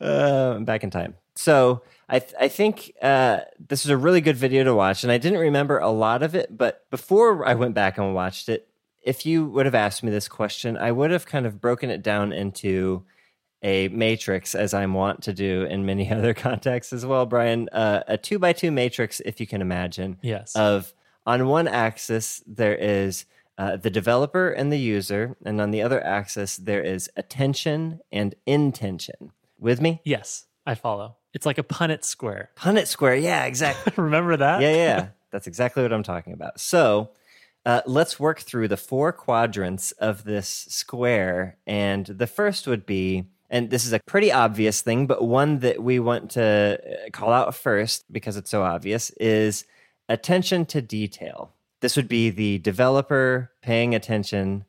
I'm 0.00 0.64
back 0.64 0.84
in 0.84 0.90
time. 0.90 1.14
So 1.34 1.82
I 2.08 2.18
th- 2.18 2.34
I 2.40 2.48
think 2.48 2.92
uh, 3.02 3.40
this 3.68 3.84
is 3.84 3.90
a 3.90 3.96
really 3.96 4.20
good 4.20 4.36
video 4.36 4.64
to 4.64 4.74
watch, 4.74 5.02
and 5.02 5.12
I 5.12 5.18
didn't 5.18 5.38
remember 5.38 5.78
a 5.78 5.90
lot 5.90 6.22
of 6.22 6.34
it. 6.34 6.56
But 6.56 6.88
before 6.90 7.46
I 7.46 7.54
went 7.54 7.74
back 7.74 7.98
and 7.98 8.14
watched 8.14 8.48
it, 8.48 8.68
if 9.02 9.24
you 9.24 9.46
would 9.46 9.66
have 9.66 9.74
asked 9.74 10.02
me 10.02 10.10
this 10.10 10.28
question, 10.28 10.76
I 10.76 10.92
would 10.92 11.10
have 11.10 11.26
kind 11.26 11.46
of 11.46 11.60
broken 11.60 11.90
it 11.90 12.02
down 12.02 12.32
into 12.32 13.04
a 13.62 13.88
matrix, 13.88 14.54
as 14.54 14.72
I'm 14.74 14.94
wont 14.94 15.22
to 15.24 15.32
do 15.32 15.62
in 15.64 15.84
many 15.86 16.10
other 16.12 16.34
contexts 16.34 16.92
as 16.92 17.04
well, 17.06 17.26
Brian. 17.26 17.68
Uh, 17.70 18.02
a 18.06 18.16
two 18.18 18.38
by 18.38 18.52
two 18.52 18.70
matrix, 18.70 19.20
if 19.20 19.40
you 19.40 19.46
can 19.46 19.60
imagine 19.60 20.16
Yes. 20.22 20.54
of 20.56 20.92
on 21.26 21.46
one 21.46 21.68
axis 21.68 22.42
there 22.46 22.74
is 22.74 23.26
uh, 23.58 23.76
the 23.76 23.90
developer 23.90 24.48
and 24.50 24.72
the 24.72 24.78
user, 24.78 25.36
and 25.44 25.60
on 25.60 25.72
the 25.72 25.82
other 25.82 26.02
axis 26.02 26.56
there 26.56 26.82
is 26.82 27.10
attention 27.16 28.00
and 28.10 28.34
intention. 28.46 29.32
With 29.58 29.80
me? 29.80 30.00
yes, 30.04 30.46
I 30.64 30.76
follow. 30.76 31.16
It's 31.34 31.44
like 31.44 31.58
a 31.58 31.62
Punnett 31.64 32.04
square. 32.04 32.50
Punnett 32.56 32.86
square. 32.86 33.16
Yeah, 33.16 33.44
exactly. 33.44 33.92
Remember 34.02 34.36
that? 34.36 34.60
yeah, 34.62 34.74
yeah. 34.74 35.08
That's 35.32 35.46
exactly 35.46 35.82
what 35.82 35.92
I'm 35.92 36.02
talking 36.02 36.32
about. 36.32 36.60
So 36.60 37.10
uh, 37.66 37.82
let's 37.86 38.18
work 38.18 38.40
through 38.40 38.68
the 38.68 38.76
four 38.76 39.12
quadrants 39.12 39.92
of 39.92 40.24
this 40.24 40.48
square. 40.48 41.58
And 41.66 42.06
the 42.06 42.26
first 42.26 42.66
would 42.66 42.86
be, 42.86 43.24
and 43.50 43.70
this 43.70 43.84
is 43.84 43.92
a 43.92 44.00
pretty 44.00 44.32
obvious 44.32 44.80
thing, 44.80 45.06
but 45.06 45.22
one 45.22 45.58
that 45.58 45.82
we 45.82 45.98
want 45.98 46.30
to 46.32 46.78
uh, 46.80 47.10
call 47.10 47.32
out 47.32 47.54
first 47.54 48.10
because 48.12 48.36
it's 48.36 48.50
so 48.50 48.62
obvious 48.62 49.10
is 49.18 49.64
attention 50.08 50.64
to 50.66 50.80
detail. 50.80 51.52
This 51.80 51.96
would 51.96 52.08
be 52.08 52.30
the 52.30 52.58
developer 52.58 53.50
paying 53.62 53.94
attention 53.94 54.64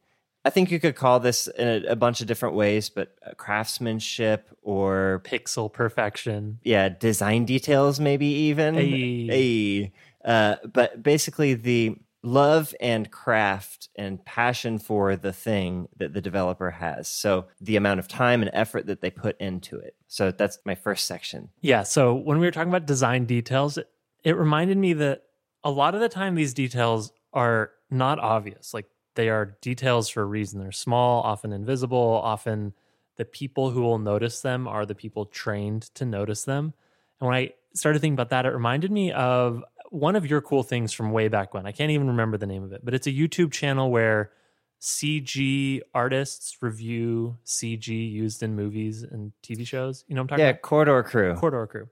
I 0.46 0.50
think 0.52 0.72
you 0.72 0.80
could 0.80 0.96
call 0.96 1.20
this 1.20 1.48
in 1.48 1.68
a, 1.68 1.92
a 1.92 1.96
bunch 1.96 2.22
of 2.22 2.28
different 2.28 2.56
ways, 2.56 2.90
but 2.90 3.16
uh, 3.26 3.34
craftsmanship 3.36 4.50
or 4.62 5.22
Pixel 5.26 5.72
perfection. 5.72 6.60
yeah, 6.64 6.90
design 6.90 7.46
details, 7.46 8.00
maybe 8.00 8.26
even. 8.26 8.76
Hey. 8.76 9.28
Hey. 9.28 9.94
Uh, 10.24 10.56
but 10.72 11.04
basically, 11.04 11.56
the 11.56 11.98
love 12.24 12.74
and 12.80 13.12
craft 13.12 13.90
and 13.96 14.24
passion 14.26 14.80
for 14.80 15.16
the 15.16 15.32
thing 15.32 15.88
that 15.98 16.14
the 16.14 16.22
developer 16.22 16.72
has. 16.72 17.08
So 17.08 17.48
the 17.62 17.76
amount 17.76 18.00
of 18.00 18.08
time 18.08 18.42
and 18.42 18.52
effort 18.54 18.88
that 18.88 19.02
they 19.02 19.10
put 19.10 19.40
into 19.40 19.78
it. 19.78 19.96
So 20.08 20.32
that's 20.32 20.60
my 20.66 20.76
first 20.76 21.06
section. 21.06 21.50
Yeah. 21.62 21.84
So 21.84 22.14
when 22.14 22.40
we 22.40 22.46
were 22.46 22.52
talking 22.52 22.70
about 22.70 22.86
design 22.86 23.26
details, 23.26 23.78
it, 23.78 23.90
it 24.24 24.36
reminded 24.36 24.78
me 24.78 24.94
that 24.94 25.24
a 25.64 25.72
lot 25.72 25.96
of 25.96 26.02
the 26.02 26.10
time 26.10 26.36
these 26.36 26.54
details 26.54 27.12
are 27.34 27.72
not 27.90 28.20
obvious. 28.20 28.74
Like 28.74 28.90
they 29.16 29.30
are 29.30 29.58
details 29.62 30.10
for 30.10 30.22
a 30.22 30.26
reason. 30.26 30.60
They're 30.60 30.72
small, 30.72 31.22
often 31.24 31.52
invisible, 31.52 32.22
often 32.24 32.74
the 33.18 33.26
people 33.26 33.70
who 33.72 33.82
will 33.82 34.00
notice 34.00 34.42
them 34.42 34.68
are 34.68 34.86
the 34.86 34.96
people 34.96 35.26
trained 35.26 35.84
to 35.96 36.06
notice 36.06 36.44
them. 36.44 36.74
And 37.20 37.28
when 37.28 37.36
I 37.36 37.54
started 37.74 38.00
thinking 38.00 38.14
about 38.14 38.30
that, 38.30 38.46
it 38.46 38.50
reminded 38.50 38.92
me 38.92 39.12
of 39.12 39.64
one 39.90 40.16
of 40.16 40.26
your 40.26 40.42
cool 40.42 40.64
things 40.64 40.94
from 40.94 41.12
way 41.12 41.28
back 41.28 41.54
when. 41.54 41.66
I 41.66 41.72
can't 41.72 41.92
even 41.92 42.08
remember 42.08 42.38
the 42.38 42.48
name 42.48 42.64
of 42.64 42.72
it, 42.72 42.82
but 42.84 42.94
it's 42.94 43.08
a 43.08 43.12
YouTube 43.12 43.52
channel 43.52 43.92
where 43.92 44.32
CG 44.80 45.82
artists 45.94 46.58
review 46.62 47.38
CG 47.46 47.88
used 47.88 48.42
in 48.42 48.56
movies 48.56 49.04
and 49.04 49.34
TV 49.44 49.68
shows. 49.68 50.06
You 50.08 50.16
know 50.16 50.22
what 50.22 50.24
I'm 50.24 50.28
talking 50.30 50.46
Yeah, 50.46 50.50
about? 50.52 50.62
Corridor 50.62 51.04
Crew. 51.04 51.36
Corridor 51.36 51.68
Crew. 51.68 51.90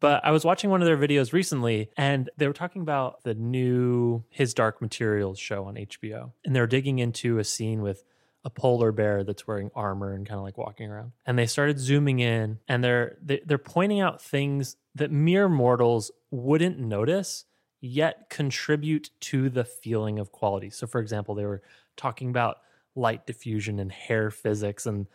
But 0.00 0.24
I 0.24 0.30
was 0.30 0.44
watching 0.44 0.70
one 0.70 0.80
of 0.80 0.86
their 0.86 0.96
videos 0.96 1.32
recently 1.32 1.90
and 1.96 2.30
they 2.36 2.46
were 2.46 2.52
talking 2.52 2.82
about 2.82 3.22
the 3.24 3.34
new 3.34 4.24
His 4.30 4.54
Dark 4.54 4.80
Materials 4.80 5.38
show 5.38 5.64
on 5.64 5.74
HBO. 5.74 6.32
And 6.44 6.54
they 6.54 6.60
were 6.60 6.66
digging 6.66 6.98
into 6.98 7.38
a 7.38 7.44
scene 7.44 7.82
with 7.82 8.04
a 8.44 8.50
polar 8.50 8.92
bear 8.92 9.24
that's 9.24 9.46
wearing 9.46 9.70
armor 9.74 10.12
and 10.12 10.26
kind 10.26 10.38
of 10.38 10.44
like 10.44 10.56
walking 10.56 10.90
around. 10.90 11.12
And 11.26 11.38
they 11.38 11.46
started 11.46 11.78
zooming 11.78 12.20
in 12.20 12.58
and 12.68 12.82
they're 12.84 13.16
they, 13.22 13.40
they're 13.44 13.58
pointing 13.58 14.00
out 14.00 14.22
things 14.22 14.76
that 14.94 15.10
mere 15.10 15.48
mortals 15.48 16.10
wouldn't 16.30 16.78
notice 16.78 17.44
yet 17.80 18.30
contribute 18.30 19.10
to 19.20 19.48
the 19.48 19.64
feeling 19.64 20.18
of 20.18 20.32
quality. 20.32 20.70
So 20.70 20.86
for 20.86 21.00
example, 21.00 21.34
they 21.34 21.46
were 21.46 21.62
talking 21.96 22.30
about 22.30 22.58
light 22.94 23.26
diffusion 23.26 23.78
and 23.78 23.90
hair 23.90 24.30
physics 24.30 24.86
and 24.86 25.06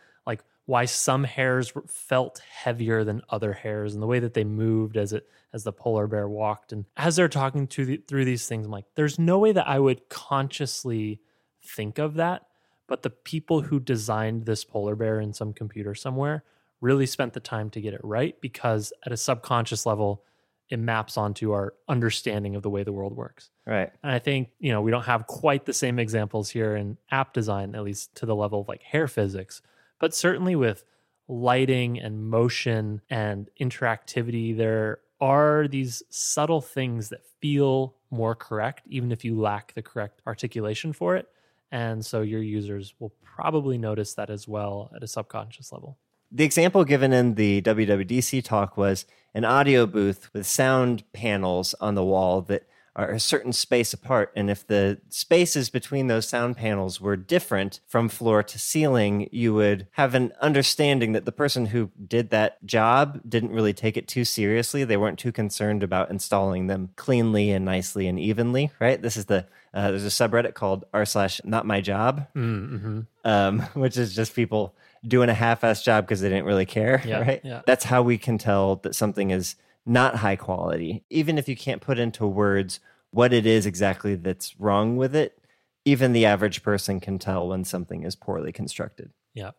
why 0.66 0.84
some 0.86 1.24
hairs 1.24 1.72
felt 1.86 2.40
heavier 2.50 3.04
than 3.04 3.22
other 3.28 3.52
hairs 3.52 3.94
and 3.94 4.02
the 4.02 4.06
way 4.06 4.18
that 4.18 4.34
they 4.34 4.44
moved 4.44 4.96
as 4.96 5.12
it 5.12 5.28
as 5.52 5.62
the 5.62 5.72
polar 5.72 6.06
bear 6.06 6.28
walked. 6.28 6.72
And 6.72 6.84
as 6.96 7.16
they're 7.16 7.28
talking 7.28 7.66
to 7.68 7.84
the, 7.84 7.96
through 8.08 8.24
these 8.24 8.48
things 8.48 8.66
I'm 8.66 8.72
like 8.72 8.86
there's 8.94 9.18
no 9.18 9.38
way 9.38 9.52
that 9.52 9.68
I 9.68 9.78
would 9.78 10.08
consciously 10.08 11.20
think 11.64 11.98
of 11.98 12.14
that. 12.14 12.46
But 12.86 13.02
the 13.02 13.10
people 13.10 13.62
who 13.62 13.80
designed 13.80 14.44
this 14.44 14.64
polar 14.64 14.94
bear 14.94 15.20
in 15.20 15.32
some 15.32 15.52
computer 15.52 15.94
somewhere 15.94 16.44
really 16.80 17.06
spent 17.06 17.32
the 17.32 17.40
time 17.40 17.70
to 17.70 17.80
get 17.80 17.94
it 17.94 18.00
right 18.02 18.38
because 18.40 18.92
at 19.06 19.12
a 19.12 19.16
subconscious 19.16 19.86
level 19.86 20.22
it 20.70 20.78
maps 20.78 21.16
onto 21.16 21.52
our 21.52 21.74
understanding 21.88 22.56
of 22.56 22.62
the 22.62 22.70
way 22.70 22.82
the 22.82 22.92
world 22.92 23.14
works. 23.16 23.50
Right. 23.66 23.90
and 24.02 24.12
I 24.12 24.18
think, 24.18 24.48
you 24.58 24.72
know, 24.72 24.80
we 24.80 24.90
don't 24.90 25.04
have 25.04 25.26
quite 25.26 25.66
the 25.66 25.72
same 25.72 25.98
examples 25.98 26.50
here 26.50 26.74
in 26.76 26.96
app 27.10 27.32
design, 27.32 27.74
at 27.74 27.82
least 27.82 28.14
to 28.16 28.26
the 28.26 28.34
level 28.34 28.60
of 28.60 28.68
like 28.68 28.82
hair 28.82 29.06
physics, 29.06 29.62
but 30.00 30.14
certainly 30.14 30.56
with 30.56 30.84
lighting 31.28 31.98
and 31.98 32.28
motion 32.28 33.00
and 33.08 33.48
interactivity, 33.60 34.56
there 34.56 35.00
are 35.20 35.66
these 35.68 36.02
subtle 36.10 36.60
things 36.60 37.08
that 37.08 37.26
feel 37.40 37.94
more 38.10 38.34
correct, 38.34 38.82
even 38.88 39.10
if 39.10 39.24
you 39.24 39.38
lack 39.38 39.74
the 39.74 39.82
correct 39.82 40.20
articulation 40.26 40.92
for 40.92 41.16
it. 41.16 41.28
And 41.72 42.04
so 42.04 42.22
your 42.22 42.42
users 42.42 42.94
will 42.98 43.12
probably 43.22 43.78
notice 43.78 44.14
that 44.14 44.30
as 44.30 44.46
well 44.46 44.92
at 44.94 45.02
a 45.02 45.06
subconscious 45.06 45.72
level. 45.72 45.98
The 46.30 46.44
example 46.44 46.84
given 46.84 47.12
in 47.12 47.34
the 47.34 47.62
WWDC 47.62 48.44
talk 48.44 48.76
was 48.76 49.06
an 49.34 49.44
audio 49.44 49.86
booth 49.86 50.30
with 50.32 50.46
sound 50.46 51.04
panels 51.12 51.74
on 51.80 51.94
the 51.94 52.04
wall 52.04 52.40
that 52.42 52.66
are 52.96 53.10
a 53.10 53.18
certain 53.20 53.52
space 53.52 53.92
apart. 53.92 54.32
And 54.36 54.48
if 54.48 54.66
the 54.66 55.00
spaces 55.08 55.68
between 55.68 56.06
those 56.06 56.28
sound 56.28 56.56
panels 56.56 57.00
were 57.00 57.16
different 57.16 57.80
from 57.86 58.08
floor 58.08 58.42
to 58.44 58.58
ceiling, 58.58 59.28
you 59.32 59.52
would 59.54 59.88
have 59.92 60.14
an 60.14 60.32
understanding 60.40 61.12
that 61.12 61.24
the 61.24 61.32
person 61.32 61.66
who 61.66 61.90
did 62.06 62.30
that 62.30 62.64
job 62.64 63.20
didn't 63.28 63.50
really 63.50 63.72
take 63.72 63.96
it 63.96 64.06
too 64.06 64.24
seriously. 64.24 64.84
They 64.84 64.96
weren't 64.96 65.18
too 65.18 65.32
concerned 65.32 65.82
about 65.82 66.10
installing 66.10 66.68
them 66.68 66.90
cleanly 66.96 67.50
and 67.50 67.64
nicely 67.64 68.06
and 68.06 68.18
evenly, 68.20 68.70
right? 68.78 69.02
This 69.02 69.16
is 69.16 69.24
the, 69.26 69.46
uh, 69.74 69.90
there's 69.90 70.04
a 70.04 70.08
subreddit 70.08 70.54
called 70.54 70.84
r 70.94 71.04
slash 71.04 71.40
not 71.44 71.66
my 71.66 71.80
job 71.80 72.28
Mm-hmm. 72.36 73.00
um, 73.24 73.60
which 73.74 73.96
is 73.96 74.14
just 74.14 74.34
people 74.36 74.74
doing 75.06 75.28
a 75.28 75.34
half-ass 75.34 75.82
job 75.82 76.04
because 76.04 76.20
they 76.20 76.28
didn't 76.28 76.44
really 76.46 76.64
care, 76.66 77.02
Yeah, 77.04 77.20
right? 77.20 77.40
yeah. 77.44 77.62
That's 77.66 77.84
how 77.84 78.02
we 78.02 78.18
can 78.18 78.38
tell 78.38 78.76
that 78.76 78.94
something 78.94 79.30
is 79.32 79.56
not 79.86 80.16
high 80.16 80.36
quality, 80.36 81.04
even 81.10 81.38
if 81.38 81.48
you 81.48 81.56
can't 81.56 81.82
put 81.82 81.98
into 81.98 82.26
words 82.26 82.80
what 83.10 83.32
it 83.32 83.46
is 83.46 83.66
exactly 83.66 84.16
that's 84.16 84.58
wrong 84.58 84.96
with 84.96 85.14
it. 85.14 85.38
Even 85.84 86.12
the 86.12 86.26
average 86.26 86.62
person 86.62 86.98
can 86.98 87.18
tell 87.18 87.48
when 87.48 87.64
something 87.64 88.02
is 88.04 88.16
poorly 88.16 88.52
constructed. 88.52 89.10
Yeah. 89.34 89.50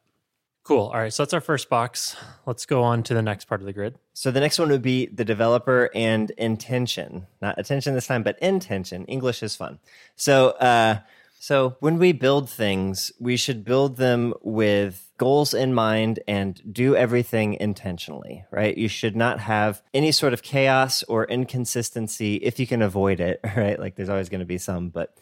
Cool. 0.63 0.88
All 0.88 0.96
right. 0.96 1.13
So 1.13 1.24
that's 1.24 1.34
our 1.36 1.41
first 1.41 1.70
box. 1.70 2.15
Let's 2.48 2.65
go 2.65 2.82
on 2.82 3.03
to 3.03 3.13
the 3.13 3.22
next 3.22 3.46
part 3.46 3.62
of 3.62 3.67
the 3.67 3.74
grid. 3.74 4.00
So 4.13 4.32
the 4.32 4.39
next 4.39 4.58
one 4.58 4.70
would 4.70 4.82
be 4.82 5.05
the 5.05 5.24
developer 5.24 5.91
and 5.94 6.32
intention. 6.32 7.27
Not 7.39 7.60
attention 7.60 7.94
this 7.94 8.08
time, 8.08 8.24
but 8.24 8.39
intention. 8.39 9.05
English 9.05 9.44
is 9.44 9.55
fun. 9.55 9.77
So 10.15 10.50
uh 10.50 11.00
so 11.46 11.75
when 11.80 12.00
we 12.00 12.12
build 12.12 12.50
things, 12.50 13.12
we 13.20 13.38
should 13.38 13.64
build 13.64 13.98
them 13.98 14.34
with 14.42 15.12
goals 15.20 15.54
in 15.54 15.75
mind 15.75 16.20
and 16.28 16.60
do 16.74 16.96
everything 16.96 17.54
intentionally, 17.54 18.44
right? 18.50 18.75
You 18.75 18.88
should 18.88 19.16
not 19.16 19.40
have 19.42 19.84
any 19.94 20.12
sort 20.12 20.34
of 20.34 20.42
chaos 20.42 21.04
or 21.04 21.25
inconsistency 21.25 22.38
if 22.38 22.60
you 22.60 22.66
can 22.66 22.82
avoid 22.82 23.20
it, 23.20 23.42
right? 23.56 23.80
Like 23.80 23.94
there's 23.96 24.10
always 24.10 24.28
going 24.28 24.40
to 24.40 24.48
be 24.48 24.58
some, 24.58 24.90
but 24.90 25.16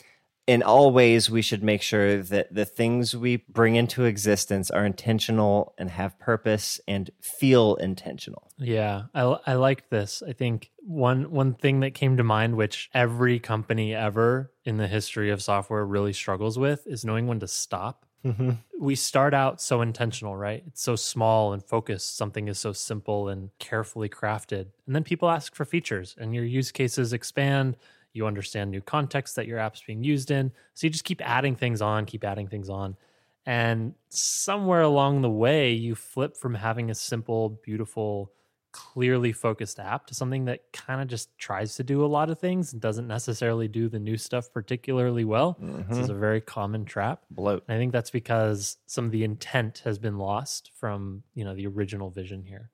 in 0.46 0.62
all 0.62 0.92
ways, 0.92 1.30
we 1.30 1.42
should 1.42 1.64
make 1.64 1.82
sure 1.82 2.22
that 2.22 2.54
the 2.54 2.66
things 2.66 3.16
we 3.16 3.38
bring 3.38 3.76
into 3.76 4.04
existence 4.04 4.70
are 4.70 4.86
intentional 4.86 5.74
and 5.78 5.90
have 5.90 6.20
purpose 6.20 6.82
and 6.86 7.10
feel 7.22 7.76
intentional. 7.76 8.52
Yeah, 8.58 9.04
I, 9.14 9.38
I 9.48 9.54
liked 9.54 9.90
this. 9.90 10.22
I 10.28 10.34
think 10.34 10.72
one 10.80 11.32
one 11.32 11.54
thing 11.54 11.80
that 11.80 11.94
came 11.94 12.18
to 12.18 12.24
mind, 12.24 12.56
which 12.56 12.90
every 12.94 13.40
company 13.40 13.96
ever 13.96 14.52
in 14.66 14.78
the 14.78 14.88
history 14.88 15.30
of 15.32 15.42
software 15.42 15.86
really 15.86 16.14
struggles 16.14 16.60
with, 16.60 16.86
is 16.88 17.06
knowing 17.06 17.28
when 17.28 17.40
to 17.40 17.48
stop. 17.48 18.06
Mm-hmm. 18.26 18.52
We 18.80 18.96
start 18.96 19.34
out 19.34 19.62
so 19.62 19.82
intentional, 19.82 20.36
right? 20.36 20.64
It's 20.68 20.82
so 20.82 20.96
small 20.96 21.54
and 21.54 21.64
focused. 21.64 22.18
Something 22.18 22.48
is 22.48 22.60
so 22.60 22.74
simple 22.74 23.30
and 23.30 23.50
carefully 23.60 24.10
crafted, 24.10 24.68
and 24.86 24.94
then 24.96 25.04
people 25.06 25.30
ask 25.30 25.56
for 25.56 25.64
features, 25.64 26.16
and 26.18 26.36
your 26.36 26.44
use 26.44 26.72
cases 26.74 27.14
expand. 27.14 27.78
You 28.14 28.28
understand 28.28 28.72
new 28.72 28.82
context 28.82 29.36
that 29.36 29.48
your 29.48 29.60
app's 29.60 29.82
being 29.82 30.04
used 30.04 30.32
in, 30.32 30.52
so 30.74 30.88
you 30.88 30.92
just 30.92 31.04
keep 31.04 31.22
adding 31.22 31.56
things 31.56 31.82
on, 31.82 32.06
keep 32.06 32.24
adding 32.24 32.48
things 32.48 32.70
on. 32.70 32.96
And 33.46 33.94
somewhere 34.10 34.82
along 34.82 35.22
the 35.22 35.30
way, 35.30 35.74
you 35.74 35.96
flip 35.96 36.38
from 36.38 36.56
having 36.56 36.90
a 36.90 36.96
simple, 36.96 37.60
beautiful, 37.64 38.32
clearly 38.72 39.32
focused 39.32 39.80
app 39.80 40.08
to 40.08 40.16
something 40.16 40.46
that 40.46 40.72
kind 40.74 41.02
of 41.02 41.08
just 41.08 41.38
tries 41.38 41.76
to 41.76 41.84
do 41.84 42.04
a 42.04 42.08
lot 42.08 42.30
of 42.30 42.40
things 42.40 42.74
and 42.74 42.82
doesn't 42.82 43.08
necessarily 43.08 43.68
do 43.68 43.88
the 43.88 44.00
new 44.00 44.18
stuff 44.18 44.52
particularly 44.52 45.24
well. 45.24 45.58
This 45.60 45.98
is 45.98 46.06
mm-hmm. 46.06 46.16
a 46.16 46.20
very 46.20 46.42
common 46.42 46.84
trap. 46.84 47.22
Bloat. 47.30 47.64
And 47.68 47.76
I 47.76 47.80
think 47.80 47.92
that's 47.92 48.10
because 48.10 48.78
some 48.88 49.06
of 49.06 49.12
the 49.12 49.24
intent 49.24 49.82
has 49.86 50.00
been 50.00 50.18
lost 50.18 50.72
from, 50.76 51.24
you 51.36 51.46
know, 51.46 51.54
the 51.54 51.68
original 51.68 52.10
vision 52.10 52.44
here. 52.44 52.72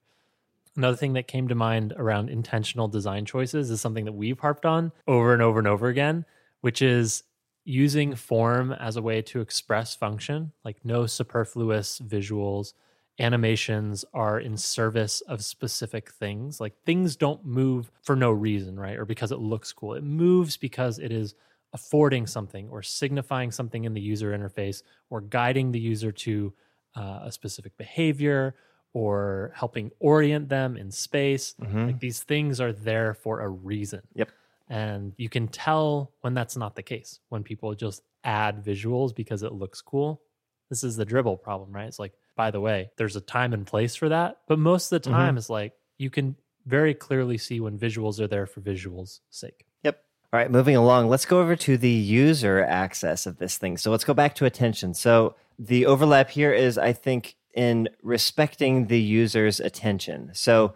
Another 0.80 0.96
thing 0.96 1.12
that 1.12 1.28
came 1.28 1.50
to 1.50 1.56
mind 1.56 1.94
around 1.98 2.30
intentional 2.30 2.88
design 2.88 3.26
choices 3.26 3.70
is 3.70 3.82
something 3.82 4.06
that 4.06 4.14
we've 4.14 4.40
harped 4.40 4.66
on 4.66 4.94
over 5.10 5.34
and 5.34 5.42
over 5.42 5.60
and 5.60 5.68
over 5.68 5.90
again, 5.90 6.24
which 6.62 6.82
is 6.82 7.24
using 7.66 8.16
form 8.16 8.72
as 8.72 8.96
a 8.96 9.02
way 9.02 9.22
to 9.24 9.42
express 9.42 9.94
function, 9.94 10.54
like 10.64 10.78
no 10.86 11.06
superfluous 11.06 12.00
visuals. 12.00 12.72
Animations 13.20 14.06
are 14.14 14.40
in 14.40 14.56
service 14.56 15.20
of 15.28 15.44
specific 15.44 16.12
things. 16.12 16.62
Like 16.62 16.82
things 16.86 17.18
don't 17.18 17.44
move 17.44 17.92
for 18.04 18.16
no 18.16 18.32
reason, 18.32 18.80
right? 18.80 18.98
Or 18.98 19.04
because 19.04 19.34
it 19.34 19.40
looks 19.40 19.74
cool. 19.74 19.96
It 19.96 20.04
moves 20.06 20.56
because 20.56 20.98
it 20.98 21.12
is 21.12 21.36
affording 21.74 22.26
something 22.26 22.70
or 22.70 22.84
signifying 22.84 23.52
something 23.52 23.84
in 23.84 23.94
the 23.94 24.00
user 24.00 24.32
interface 24.32 24.82
or 25.10 25.20
guiding 25.20 25.74
the 25.74 25.80
user 25.82 26.14
to 26.14 26.54
uh, 26.96 27.24
a 27.24 27.32
specific 27.34 27.76
behavior 27.76 28.56
or 28.94 29.52
helping 29.56 29.92
orient 30.00 30.50
them 30.50 30.78
in 30.78 30.92
space. 30.92 31.56
Mm-hmm. 31.62 31.86
Like 31.88 32.00
these 32.00 32.24
things 32.24 32.60
are 32.60 32.74
there 32.74 33.14
for 33.14 33.42
a 33.42 33.48
reason. 33.48 34.02
Yep. 34.16 34.30
And 34.70 35.14
you 35.18 35.30
can 35.30 35.48
tell 35.48 36.12
when 36.22 36.34
that's 36.34 36.56
not 36.56 36.76
the 36.76 36.84
case, 36.84 37.20
when 37.30 37.44
people 37.44 37.74
just 37.74 38.04
add 38.24 38.64
visuals 38.64 39.16
because 39.16 39.44
it 39.44 39.54
looks 39.54 39.82
cool. 39.82 40.22
This 40.70 40.84
is 40.84 40.96
the 40.96 41.06
Dribbble 41.06 41.42
problem, 41.42 41.72
right? 41.72 41.88
It's 41.88 42.00
like, 42.00 42.14
by 42.36 42.52
the 42.52 42.62
way, 42.62 42.92
there's 42.98 43.16
a 43.16 43.22
time 43.22 43.54
and 43.54 43.66
place 43.66 43.96
for 43.96 44.10
that. 44.10 44.38
But 44.48 44.60
most 44.60 44.92
of 44.92 45.02
the 45.02 45.10
mm-hmm. 45.10 45.18
time, 45.18 45.38
it's 45.38 45.50
like 45.50 45.74
you 45.98 46.10
can 46.10 46.36
very 46.66 46.94
clearly 46.94 47.38
see 47.38 47.60
when 47.60 47.80
visuals 47.80 48.20
are 48.20 48.28
there 48.28 48.46
for 48.46 48.62
visuals' 48.62 49.22
sake. 49.30 49.66
Yep. 49.84 50.04
All 50.32 50.40
right, 50.40 50.52
moving 50.52 50.76
along, 50.76 51.10
let's 51.10 51.26
go 51.26 51.40
over 51.40 51.56
to 51.56 51.78
the 51.78 51.90
user 51.90 52.64
access 52.64 53.26
of 53.26 53.38
this 53.40 53.58
thing. 53.58 53.78
So 53.78 53.90
let's 53.90 54.04
go 54.04 54.14
back 54.14 54.36
to 54.36 54.46
attention. 54.46 54.94
So 54.94 55.36
the 55.58 55.88
overlap 55.88 56.30
here 56.30 56.54
is, 56.54 56.78
I 56.78 56.94
think, 56.94 57.36
in 57.54 57.90
respecting 58.02 58.88
the 58.88 59.00
user's 59.00 59.60
attention. 59.60 60.32
So 60.34 60.74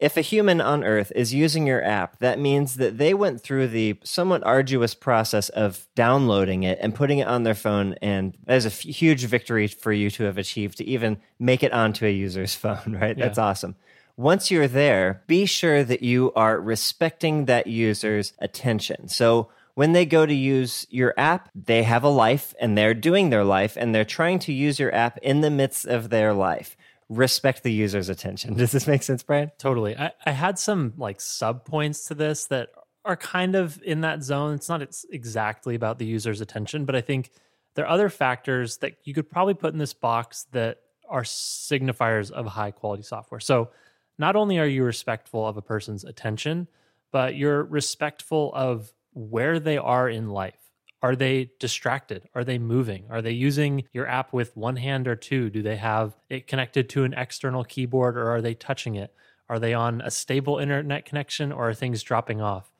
if 0.00 0.16
a 0.16 0.22
human 0.22 0.60
on 0.60 0.82
Earth 0.84 1.12
is 1.14 1.32
using 1.32 1.66
your 1.66 1.82
app, 1.82 2.18
that 2.18 2.38
means 2.38 2.76
that 2.76 2.98
they 2.98 3.14
went 3.14 3.40
through 3.40 3.68
the 3.68 3.98
somewhat 4.02 4.44
arduous 4.44 4.94
process 4.94 5.48
of 5.50 5.86
downloading 5.94 6.62
it 6.62 6.78
and 6.80 6.94
putting 6.94 7.20
it 7.20 7.28
on 7.28 7.44
their 7.44 7.54
phone. 7.54 7.94
And 8.02 8.36
that 8.44 8.56
is 8.56 8.66
a 8.66 8.68
f- 8.68 8.80
huge 8.80 9.24
victory 9.24 9.68
for 9.68 9.92
you 9.92 10.10
to 10.10 10.24
have 10.24 10.36
achieved 10.36 10.78
to 10.78 10.84
even 10.84 11.18
make 11.38 11.62
it 11.62 11.72
onto 11.72 12.06
a 12.06 12.10
user's 12.10 12.54
phone, 12.64 12.98
right? 13.00 13.16
Yeah. 13.16 13.24
That's 13.24 13.38
awesome. 13.38 13.76
Once 14.16 14.50
you're 14.50 14.68
there, 14.68 15.22
be 15.26 15.46
sure 15.46 15.82
that 15.82 16.02
you 16.02 16.32
are 16.34 16.60
respecting 16.60 17.46
that 17.46 17.66
user's 17.66 18.32
attention. 18.40 19.08
So 19.08 19.48
when 19.74 19.92
they 19.92 20.06
go 20.06 20.24
to 20.24 20.34
use 20.34 20.86
your 20.88 21.14
app, 21.16 21.50
they 21.54 21.82
have 21.82 22.04
a 22.04 22.08
life 22.08 22.54
and 22.60 22.78
they're 22.78 22.94
doing 22.94 23.30
their 23.30 23.44
life 23.44 23.76
and 23.76 23.94
they're 23.94 24.04
trying 24.04 24.38
to 24.40 24.52
use 24.52 24.78
your 24.78 24.94
app 24.94 25.18
in 25.18 25.40
the 25.40 25.50
midst 25.50 25.86
of 25.86 26.10
their 26.10 26.32
life. 26.32 26.76
Respect 27.08 27.62
the 27.62 27.72
user's 27.72 28.08
attention. 28.08 28.54
Does 28.58 28.72
this 28.72 28.86
make 28.86 29.02
sense, 29.02 29.22
Brian? 29.22 29.50
Totally. 29.58 29.96
I, 29.96 30.12
I 30.24 30.30
had 30.30 30.58
some 30.58 30.94
like 30.96 31.20
sub 31.20 31.64
points 31.64 32.06
to 32.06 32.14
this 32.14 32.46
that 32.46 32.68
are 33.04 33.16
kind 33.16 33.54
of 33.56 33.82
in 33.82 34.00
that 34.02 34.22
zone. 34.22 34.54
It's 34.54 34.68
not 34.68 34.80
ex- 34.80 35.04
exactly 35.10 35.74
about 35.74 35.98
the 35.98 36.06
user's 36.06 36.40
attention, 36.40 36.84
but 36.84 36.96
I 36.96 37.00
think 37.00 37.30
there 37.74 37.84
are 37.84 37.90
other 37.90 38.08
factors 38.08 38.78
that 38.78 38.96
you 39.04 39.12
could 39.12 39.28
probably 39.28 39.54
put 39.54 39.72
in 39.72 39.78
this 39.78 39.92
box 39.92 40.46
that 40.52 40.78
are 41.08 41.22
signifiers 41.22 42.30
of 42.30 42.46
high 42.46 42.70
quality 42.70 43.02
software. 43.02 43.40
So, 43.40 43.70
not 44.16 44.36
only 44.36 44.60
are 44.60 44.66
you 44.66 44.84
respectful 44.84 45.44
of 45.46 45.56
a 45.56 45.62
person's 45.62 46.04
attention, 46.04 46.68
but 47.10 47.34
you're 47.34 47.64
respectful 47.64 48.52
of 48.54 48.92
where 49.14 49.58
they 49.58 49.78
are 49.78 50.08
in 50.08 50.28
life. 50.28 50.58
Are 51.02 51.16
they 51.16 51.50
distracted? 51.58 52.28
Are 52.34 52.44
they 52.44 52.58
moving? 52.58 53.06
Are 53.10 53.22
they 53.22 53.32
using 53.32 53.84
your 53.92 54.06
app 54.06 54.32
with 54.32 54.56
one 54.56 54.76
hand 54.76 55.06
or 55.06 55.16
two? 55.16 55.50
Do 55.50 55.62
they 55.62 55.76
have 55.76 56.16
it 56.30 56.46
connected 56.46 56.88
to 56.90 57.04
an 57.04 57.14
external 57.14 57.64
keyboard 57.64 58.16
or 58.16 58.28
are 58.28 58.40
they 58.40 58.54
touching 58.54 58.94
it? 58.94 59.14
Are 59.48 59.58
they 59.58 59.74
on 59.74 60.00
a 60.00 60.10
stable 60.10 60.58
internet 60.58 61.04
connection 61.04 61.52
or 61.52 61.68
are 61.68 61.74
things 61.74 62.02
dropping 62.02 62.40
off? 62.40 62.70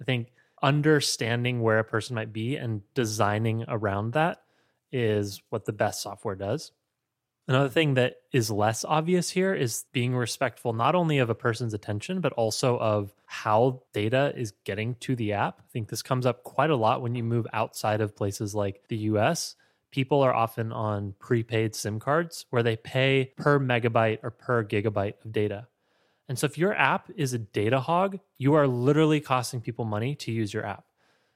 I 0.00 0.04
think 0.04 0.32
understanding 0.62 1.60
where 1.62 1.78
a 1.78 1.84
person 1.84 2.16
might 2.16 2.32
be 2.32 2.56
and 2.56 2.82
designing 2.94 3.64
around 3.68 4.12
that 4.14 4.42
is 4.90 5.40
what 5.50 5.64
the 5.64 5.72
best 5.72 6.02
software 6.02 6.34
does. 6.34 6.72
Another 7.48 7.70
thing 7.70 7.94
that 7.94 8.16
is 8.30 8.50
less 8.50 8.84
obvious 8.84 9.30
here 9.30 9.54
is 9.54 9.86
being 9.92 10.14
respectful 10.14 10.74
not 10.74 10.94
only 10.94 11.16
of 11.16 11.30
a 11.30 11.34
person's 11.34 11.72
attention, 11.72 12.20
but 12.20 12.34
also 12.34 12.78
of 12.78 13.14
how 13.24 13.80
data 13.94 14.34
is 14.36 14.52
getting 14.64 14.96
to 14.96 15.16
the 15.16 15.32
app. 15.32 15.58
I 15.58 15.66
think 15.72 15.88
this 15.88 16.02
comes 16.02 16.26
up 16.26 16.44
quite 16.44 16.68
a 16.68 16.76
lot 16.76 17.00
when 17.00 17.14
you 17.14 17.24
move 17.24 17.46
outside 17.54 18.02
of 18.02 18.14
places 18.14 18.54
like 18.54 18.82
the 18.88 18.98
US. 18.98 19.56
People 19.90 20.20
are 20.20 20.34
often 20.34 20.72
on 20.72 21.14
prepaid 21.18 21.74
SIM 21.74 21.98
cards 21.98 22.44
where 22.50 22.62
they 22.62 22.76
pay 22.76 23.32
per 23.38 23.58
megabyte 23.58 24.18
or 24.22 24.30
per 24.30 24.62
gigabyte 24.62 25.24
of 25.24 25.32
data. 25.32 25.68
And 26.28 26.38
so 26.38 26.44
if 26.44 26.58
your 26.58 26.74
app 26.74 27.10
is 27.16 27.32
a 27.32 27.38
data 27.38 27.80
hog, 27.80 28.18
you 28.36 28.52
are 28.52 28.68
literally 28.68 29.20
costing 29.20 29.62
people 29.62 29.86
money 29.86 30.14
to 30.16 30.30
use 30.30 30.52
your 30.52 30.66
app. 30.66 30.84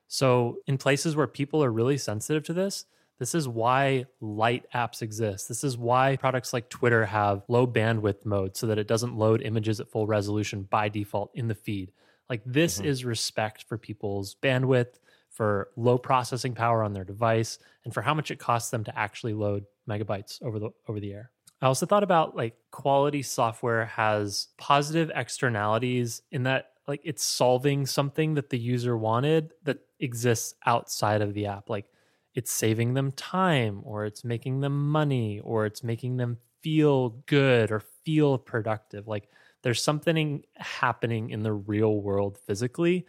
So 0.08 0.58
in 0.66 0.76
places 0.76 1.16
where 1.16 1.26
people 1.26 1.64
are 1.64 1.72
really 1.72 1.96
sensitive 1.96 2.44
to 2.44 2.52
this, 2.52 2.84
this 3.22 3.36
is 3.36 3.46
why 3.46 4.04
light 4.20 4.64
apps 4.74 5.00
exist. 5.00 5.46
This 5.46 5.62
is 5.62 5.78
why 5.78 6.16
products 6.16 6.52
like 6.52 6.68
Twitter 6.68 7.06
have 7.06 7.44
low 7.46 7.68
bandwidth 7.68 8.26
mode 8.26 8.56
so 8.56 8.66
that 8.66 8.80
it 8.80 8.88
doesn't 8.88 9.16
load 9.16 9.42
images 9.42 9.78
at 9.78 9.88
full 9.88 10.08
resolution 10.08 10.64
by 10.64 10.88
default 10.88 11.30
in 11.32 11.46
the 11.46 11.54
feed. 11.54 11.92
Like 12.28 12.42
this 12.44 12.78
mm-hmm. 12.78 12.88
is 12.88 13.04
respect 13.04 13.62
for 13.68 13.78
people's 13.78 14.34
bandwidth, 14.42 14.98
for 15.30 15.68
low 15.76 15.98
processing 15.98 16.52
power 16.52 16.82
on 16.82 16.94
their 16.94 17.04
device, 17.04 17.60
and 17.84 17.94
for 17.94 18.02
how 18.02 18.12
much 18.12 18.32
it 18.32 18.40
costs 18.40 18.70
them 18.70 18.82
to 18.82 18.98
actually 18.98 19.34
load 19.34 19.66
megabytes 19.88 20.42
over 20.42 20.58
the 20.58 20.70
over 20.88 20.98
the 20.98 21.12
air. 21.12 21.30
I 21.60 21.66
also 21.66 21.86
thought 21.86 22.02
about 22.02 22.34
like 22.34 22.56
quality 22.72 23.22
software 23.22 23.86
has 23.86 24.48
positive 24.58 25.12
externalities 25.14 26.22
in 26.32 26.42
that 26.42 26.70
like 26.88 27.02
it's 27.04 27.22
solving 27.22 27.86
something 27.86 28.34
that 28.34 28.50
the 28.50 28.58
user 28.58 28.96
wanted 28.96 29.52
that 29.62 29.78
exists 30.00 30.56
outside 30.66 31.22
of 31.22 31.34
the 31.34 31.46
app. 31.46 31.70
Like 31.70 31.86
it's 32.34 32.50
saving 32.50 32.94
them 32.94 33.12
time 33.12 33.80
or 33.84 34.04
it's 34.06 34.24
making 34.24 34.60
them 34.60 34.90
money 34.90 35.40
or 35.40 35.66
it's 35.66 35.84
making 35.84 36.16
them 36.16 36.38
feel 36.62 37.10
good 37.26 37.70
or 37.70 37.80
feel 38.04 38.38
productive. 38.38 39.06
Like 39.06 39.28
there's 39.62 39.82
something 39.82 40.44
happening 40.56 41.30
in 41.30 41.42
the 41.42 41.52
real 41.52 42.00
world 42.00 42.38
physically 42.46 43.06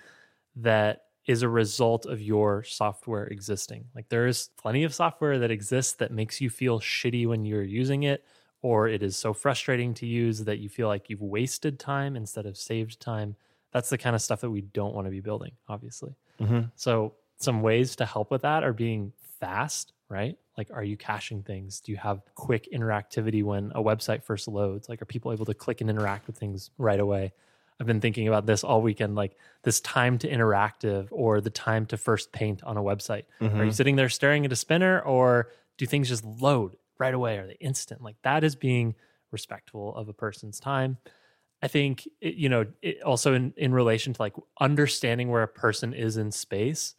that 0.58 1.04
is 1.26 1.42
a 1.42 1.50
result 1.50 2.06
of 2.06 2.22
your 2.22 2.64
software 2.64 3.26
existing. 3.28 3.86
Like 3.96 4.10
there 4.10 4.28
is 4.28 4.50
plenty 4.58 4.84
of 4.84 4.94
software 4.94 5.40
that 5.40 5.52
exists 5.52 5.94
that 5.94 6.12
makes 6.12 6.42
you 6.42 6.50
feel 6.50 6.80
shitty 6.80 7.28
when 7.28 7.46
you're 7.46 7.64
using 7.64 8.04
it, 8.04 8.26
or 8.62 8.88
it 8.88 9.02
is 9.02 9.16
so 9.16 9.34
frustrating 9.34 9.94
to 9.96 10.06
use 10.06 10.44
that 10.44 10.60
you 10.60 10.70
feel 10.70 10.88
like 10.88 11.10
you've 11.10 11.22
wasted 11.22 11.80
time 11.80 12.16
instead 12.16 12.46
of 12.46 12.58
saved 12.58 13.00
time. 13.00 13.36
That's 13.72 13.90
the 13.90 13.98
kind 13.98 14.16
of 14.16 14.22
stuff 14.22 14.42
that 14.42 14.52
we 14.52 14.62
don't 14.62 14.94
want 14.94 15.08
to 15.08 15.12
be 15.12 15.22
building, 15.22 15.54
obviously. 15.70 16.16
Mm-hmm. 16.42 16.62
So 16.76 17.14
some 17.44 17.62
ways 17.62 17.96
to 17.98 18.06
help 18.06 18.32
with 18.32 18.42
that 18.42 18.64
are 18.64 18.74
being 18.74 19.14
fast, 19.40 19.94
right? 20.10 20.38
Like, 20.58 20.70
are 20.74 20.84
you 20.84 20.98
caching 20.98 21.44
things? 21.44 21.80
Do 21.82 21.92
you 21.92 21.98
have 21.98 22.22
quick 22.36 22.70
interactivity 22.72 23.44
when 23.44 23.72
a 23.76 23.82
website 23.84 24.24
first 24.24 24.48
loads? 24.48 24.88
Like, 24.88 25.02
are 25.02 25.06
people 25.06 25.32
able 25.32 25.46
to 25.46 25.54
click 25.54 25.82
and 25.82 25.90
interact 25.90 26.28
with 26.28 26.38
things 26.38 26.70
right 26.78 27.00
away? 27.00 27.34
I've 27.80 27.88
been 27.88 28.02
thinking 28.02 28.28
about 28.28 28.46
this 28.46 28.64
all 28.64 28.82
weekend, 28.82 29.16
like 29.16 29.36
this 29.64 29.82
time 29.82 30.18
to 30.20 30.30
interactive 30.30 31.08
or 31.12 31.42
the 31.42 31.50
time 31.50 31.86
to 31.88 31.98
first 31.98 32.32
paint 32.32 32.64
on 32.64 32.78
a 32.78 32.84
website. 32.84 33.24
Mm-hmm. 33.42 33.60
Are 33.60 33.66
you 33.66 33.72
sitting 33.72 33.96
there 33.96 34.10
staring 34.10 34.46
at 34.46 34.52
a 34.52 34.56
spinner 34.56 35.02
or 35.02 35.50
do 35.78 35.86
things 35.86 36.08
just 36.08 36.24
load 36.24 36.78
right 37.00 37.14
away? 37.14 37.40
Are 37.40 37.48
they 37.48 37.58
instant? 37.60 38.02
Like, 38.02 38.16
that 38.22 38.44
is 38.44 38.56
being 38.56 38.96
respectful 39.32 39.96
of 39.96 40.08
a 40.08 40.14
person's 40.14 40.60
time. 40.60 40.98
I 41.64 41.68
think, 41.68 42.08
it, 42.22 42.36
you 42.36 42.50
know, 42.50 42.66
it 42.82 43.02
also 43.02 43.34
in, 43.34 43.54
in 43.58 43.74
relation 43.74 44.14
to 44.14 44.22
like 44.22 44.36
understanding 44.60 45.30
where 45.30 45.44
a 45.44 45.48
person 45.48 45.94
is 45.94 46.18
in 46.18 46.32
space 46.32 46.94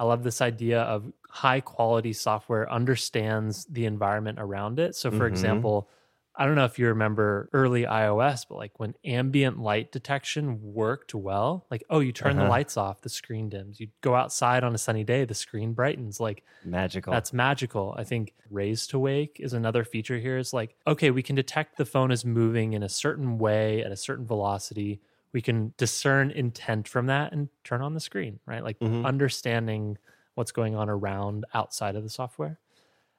I 0.00 0.04
love 0.04 0.22
this 0.22 0.40
idea 0.40 0.80
of 0.80 1.12
high 1.28 1.60
quality 1.60 2.14
software 2.14 2.72
understands 2.72 3.66
the 3.66 3.84
environment 3.84 4.38
around 4.40 4.80
it. 4.80 4.96
So, 4.96 5.10
for 5.10 5.16
mm-hmm. 5.16 5.26
example, 5.26 5.90
I 6.34 6.46
don't 6.46 6.54
know 6.54 6.64
if 6.64 6.78
you 6.78 6.86
remember 6.86 7.50
early 7.52 7.82
iOS, 7.82 8.46
but 8.48 8.56
like 8.56 8.80
when 8.80 8.94
ambient 9.04 9.58
light 9.58 9.92
detection 9.92 10.58
worked 10.62 11.14
well, 11.14 11.66
like, 11.70 11.84
oh, 11.90 12.00
you 12.00 12.12
turn 12.12 12.38
uh-huh. 12.38 12.44
the 12.44 12.48
lights 12.48 12.78
off, 12.78 13.02
the 13.02 13.10
screen 13.10 13.50
dims. 13.50 13.78
You 13.78 13.88
go 14.00 14.14
outside 14.14 14.64
on 14.64 14.74
a 14.74 14.78
sunny 14.78 15.04
day, 15.04 15.26
the 15.26 15.34
screen 15.34 15.74
brightens. 15.74 16.18
Like, 16.18 16.44
magical. 16.64 17.12
That's 17.12 17.34
magical. 17.34 17.94
I 17.98 18.04
think 18.04 18.32
raise 18.48 18.86
to 18.86 18.98
wake 18.98 19.36
is 19.38 19.52
another 19.52 19.84
feature 19.84 20.16
here. 20.16 20.38
Is 20.38 20.54
like, 20.54 20.76
okay, 20.86 21.10
we 21.10 21.22
can 21.22 21.36
detect 21.36 21.76
the 21.76 21.84
phone 21.84 22.10
is 22.10 22.24
moving 22.24 22.72
in 22.72 22.82
a 22.82 22.88
certain 22.88 23.36
way 23.36 23.84
at 23.84 23.92
a 23.92 23.96
certain 23.96 24.24
velocity 24.24 25.02
we 25.32 25.40
can 25.40 25.74
discern 25.76 26.30
intent 26.30 26.88
from 26.88 27.06
that 27.06 27.32
and 27.32 27.48
turn 27.64 27.82
on 27.82 27.94
the 27.94 28.00
screen, 28.00 28.40
right? 28.46 28.62
Like 28.62 28.78
mm-hmm. 28.78 29.06
understanding 29.06 29.98
what's 30.34 30.52
going 30.52 30.74
on 30.74 30.88
around 30.88 31.44
outside 31.54 31.96
of 31.96 32.02
the 32.02 32.10
software. 32.10 32.58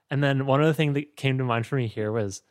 And 0.10 0.24
then 0.24 0.45
one 0.45 0.62
other 0.62 0.74
thing 0.74 0.93
that 0.93 1.15
came 1.15 1.38
to 1.38 1.43
mind 1.43 1.65
for 1.65 1.76
me 1.76 1.88
here 1.88 2.12
was 2.12 2.43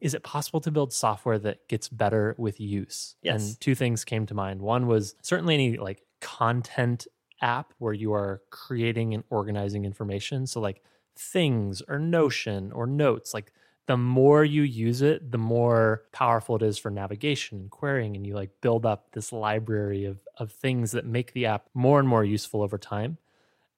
is 0.00 0.14
it 0.14 0.22
possible 0.22 0.60
to 0.60 0.70
build 0.70 0.92
software 0.92 1.38
that 1.40 1.66
gets 1.66 1.88
better 1.88 2.36
with 2.38 2.60
use? 2.60 3.16
Yes. 3.22 3.48
And 3.48 3.60
two 3.60 3.74
things 3.74 4.04
came 4.04 4.26
to 4.26 4.34
mind. 4.34 4.62
One 4.62 4.86
was 4.86 5.16
certainly 5.22 5.54
any 5.54 5.76
like 5.76 6.02
content 6.20 7.08
app 7.42 7.74
where 7.78 7.92
you 7.92 8.12
are 8.12 8.42
creating 8.50 9.14
and 9.14 9.24
organizing 9.30 9.84
information. 9.84 10.46
So 10.46 10.60
like 10.60 10.82
things 11.16 11.82
or 11.88 11.98
Notion 11.98 12.70
or 12.70 12.86
notes, 12.86 13.34
like 13.34 13.52
the 13.88 13.96
more 13.96 14.44
you 14.44 14.62
use 14.62 15.00
it, 15.00 15.32
the 15.32 15.38
more 15.38 16.02
powerful 16.12 16.56
it 16.56 16.62
is 16.62 16.76
for 16.76 16.90
navigation 16.90 17.58
and 17.58 17.70
querying. 17.70 18.16
And 18.16 18.26
you 18.26 18.34
like 18.34 18.50
build 18.60 18.84
up 18.84 19.12
this 19.12 19.32
library 19.32 20.04
of, 20.04 20.20
of 20.36 20.52
things 20.52 20.92
that 20.92 21.06
make 21.06 21.32
the 21.32 21.46
app 21.46 21.70
more 21.72 21.98
and 21.98 22.06
more 22.06 22.22
useful 22.22 22.60
over 22.60 22.76
time. 22.76 23.16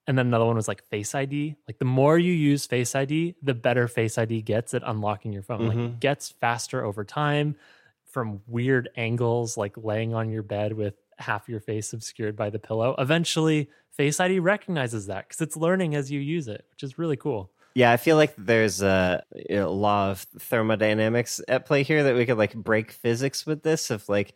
And 0.05 0.17
then 0.17 0.27
another 0.27 0.45
one 0.45 0.57
was 0.57 0.67
like 0.67 0.83
Face 0.83 1.15
ID. 1.15 1.55
Like 1.65 1.79
the 1.79 1.85
more 1.85 2.19
you 2.19 2.33
use 2.33 2.65
Face 2.65 2.93
ID, 2.93 3.35
the 3.41 3.53
better 3.53 3.87
Face 3.87 4.17
ID 4.17 4.41
gets 4.41 4.73
at 4.73 4.83
unlocking 4.85 5.31
your 5.31 5.43
phone. 5.43 5.61
Mm-hmm. 5.61 5.79
Like 5.79 5.99
gets 6.01 6.29
faster 6.29 6.83
over 6.83 7.05
time 7.05 7.55
from 8.03 8.41
weird 8.47 8.89
angles, 8.97 9.55
like 9.55 9.77
laying 9.77 10.13
on 10.13 10.29
your 10.29 10.43
bed 10.43 10.73
with 10.73 10.95
half 11.19 11.47
your 11.47 11.61
face 11.61 11.93
obscured 11.93 12.35
by 12.35 12.49
the 12.49 12.59
pillow. 12.59 12.95
Eventually, 12.97 13.69
Face 13.91 14.19
ID 14.19 14.39
recognizes 14.39 15.05
that 15.07 15.27
because 15.27 15.39
it's 15.39 15.55
learning 15.55 15.95
as 15.95 16.11
you 16.11 16.19
use 16.19 16.49
it, 16.49 16.65
which 16.71 16.83
is 16.83 16.97
really 16.97 17.17
cool. 17.17 17.51
Yeah, 17.73 17.91
I 17.91 17.97
feel 17.97 18.17
like 18.17 18.33
there's 18.37 18.81
a 18.81 19.23
know, 19.49 19.71
law 19.71 20.11
of 20.11 20.19
thermodynamics 20.39 21.41
at 21.47 21.65
play 21.65 21.83
here 21.83 22.03
that 22.03 22.15
we 22.15 22.25
could 22.25 22.37
like 22.37 22.53
break 22.53 22.91
physics 22.91 23.45
with 23.45 23.63
this. 23.63 23.91
If 23.91 24.09
like 24.09 24.33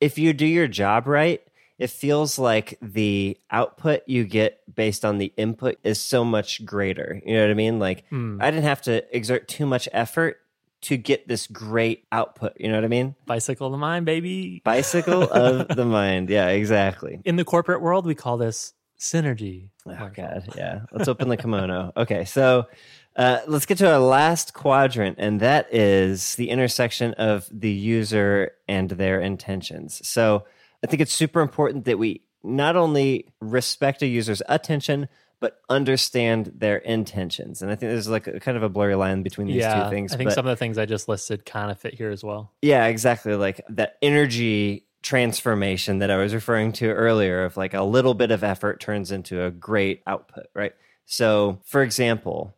if 0.00 0.18
you 0.18 0.32
do 0.32 0.46
your 0.46 0.68
job 0.68 1.06
right, 1.06 1.42
it 1.78 1.90
feels 1.90 2.38
like 2.38 2.78
the 2.82 3.38
output 3.50 4.02
you 4.06 4.24
get 4.24 4.62
based 4.72 5.04
on 5.04 5.18
the 5.18 5.32
input 5.36 5.78
is 5.82 6.00
so 6.00 6.24
much 6.24 6.64
greater. 6.64 7.20
You 7.24 7.34
know 7.34 7.42
what 7.42 7.50
I 7.50 7.54
mean? 7.54 7.78
Like 7.78 8.08
mm. 8.10 8.42
I 8.42 8.50
didn't 8.50 8.64
have 8.64 8.82
to 8.82 9.16
exert 9.16 9.48
too 9.48 9.66
much 9.66 9.88
effort 9.92 10.40
to 10.82 10.96
get 10.96 11.28
this 11.28 11.46
great 11.46 12.04
output. 12.10 12.52
You 12.58 12.68
know 12.68 12.74
what 12.76 12.84
I 12.84 12.88
mean? 12.88 13.14
Bicycle 13.26 13.66
of 13.66 13.72
the 13.72 13.78
mind, 13.78 14.06
baby. 14.06 14.62
Bicycle 14.64 15.22
of 15.30 15.68
the 15.76 15.84
mind. 15.84 16.30
Yeah, 16.30 16.48
exactly. 16.48 17.20
In 17.24 17.36
the 17.36 17.44
corporate 17.44 17.82
world, 17.82 18.06
we 18.06 18.14
call 18.14 18.36
this 18.36 18.72
Synergy. 19.00 19.70
Oh. 19.86 20.10
God, 20.14 20.52
yeah. 20.56 20.82
Let's 20.92 21.08
open 21.08 21.28
the 21.30 21.38
kimono. 21.38 21.90
Okay, 21.96 22.26
so 22.26 22.66
uh, 23.16 23.38
let's 23.46 23.64
get 23.64 23.78
to 23.78 23.90
our 23.90 23.98
last 23.98 24.52
quadrant, 24.52 25.16
and 25.18 25.40
that 25.40 25.74
is 25.74 26.34
the 26.36 26.50
intersection 26.50 27.14
of 27.14 27.48
the 27.50 27.70
user 27.70 28.52
and 28.68 28.90
their 28.90 29.20
intentions. 29.20 30.06
So 30.06 30.44
I 30.84 30.86
think 30.86 31.00
it's 31.00 31.14
super 31.14 31.40
important 31.40 31.86
that 31.86 31.98
we 31.98 32.22
not 32.42 32.76
only 32.76 33.26
respect 33.40 34.02
a 34.02 34.06
user's 34.06 34.42
attention, 34.48 35.08
but 35.40 35.60
understand 35.70 36.52
their 36.54 36.76
intentions. 36.76 37.62
And 37.62 37.70
I 37.70 37.74
think 37.76 37.90
there's 37.90 38.08
like 38.08 38.26
a 38.26 38.38
kind 38.38 38.58
of 38.58 38.62
a 38.62 38.68
blurry 38.68 38.94
line 38.94 39.22
between 39.22 39.46
these 39.46 39.56
yeah, 39.56 39.84
two 39.84 39.90
things. 39.90 40.12
I 40.12 40.18
think 40.18 40.30
some 40.30 40.46
of 40.46 40.50
the 40.50 40.56
things 40.56 40.76
I 40.76 40.84
just 40.84 41.08
listed 41.08 41.46
kind 41.46 41.70
of 41.70 41.78
fit 41.78 41.94
here 41.94 42.10
as 42.10 42.22
well. 42.22 42.52
yeah, 42.60 42.86
exactly. 42.86 43.34
Like 43.34 43.62
that 43.70 43.96
energy 44.02 44.84
transformation 45.02 45.98
that 45.98 46.10
I 46.10 46.16
was 46.16 46.34
referring 46.34 46.72
to 46.72 46.90
earlier 46.90 47.44
of 47.44 47.56
like 47.56 47.74
a 47.74 47.82
little 47.82 48.14
bit 48.14 48.30
of 48.30 48.44
effort 48.44 48.80
turns 48.80 49.10
into 49.10 49.44
a 49.44 49.50
great 49.50 50.02
output, 50.06 50.46
right? 50.54 50.72
So, 51.06 51.60
for 51.64 51.82
example, 51.82 52.54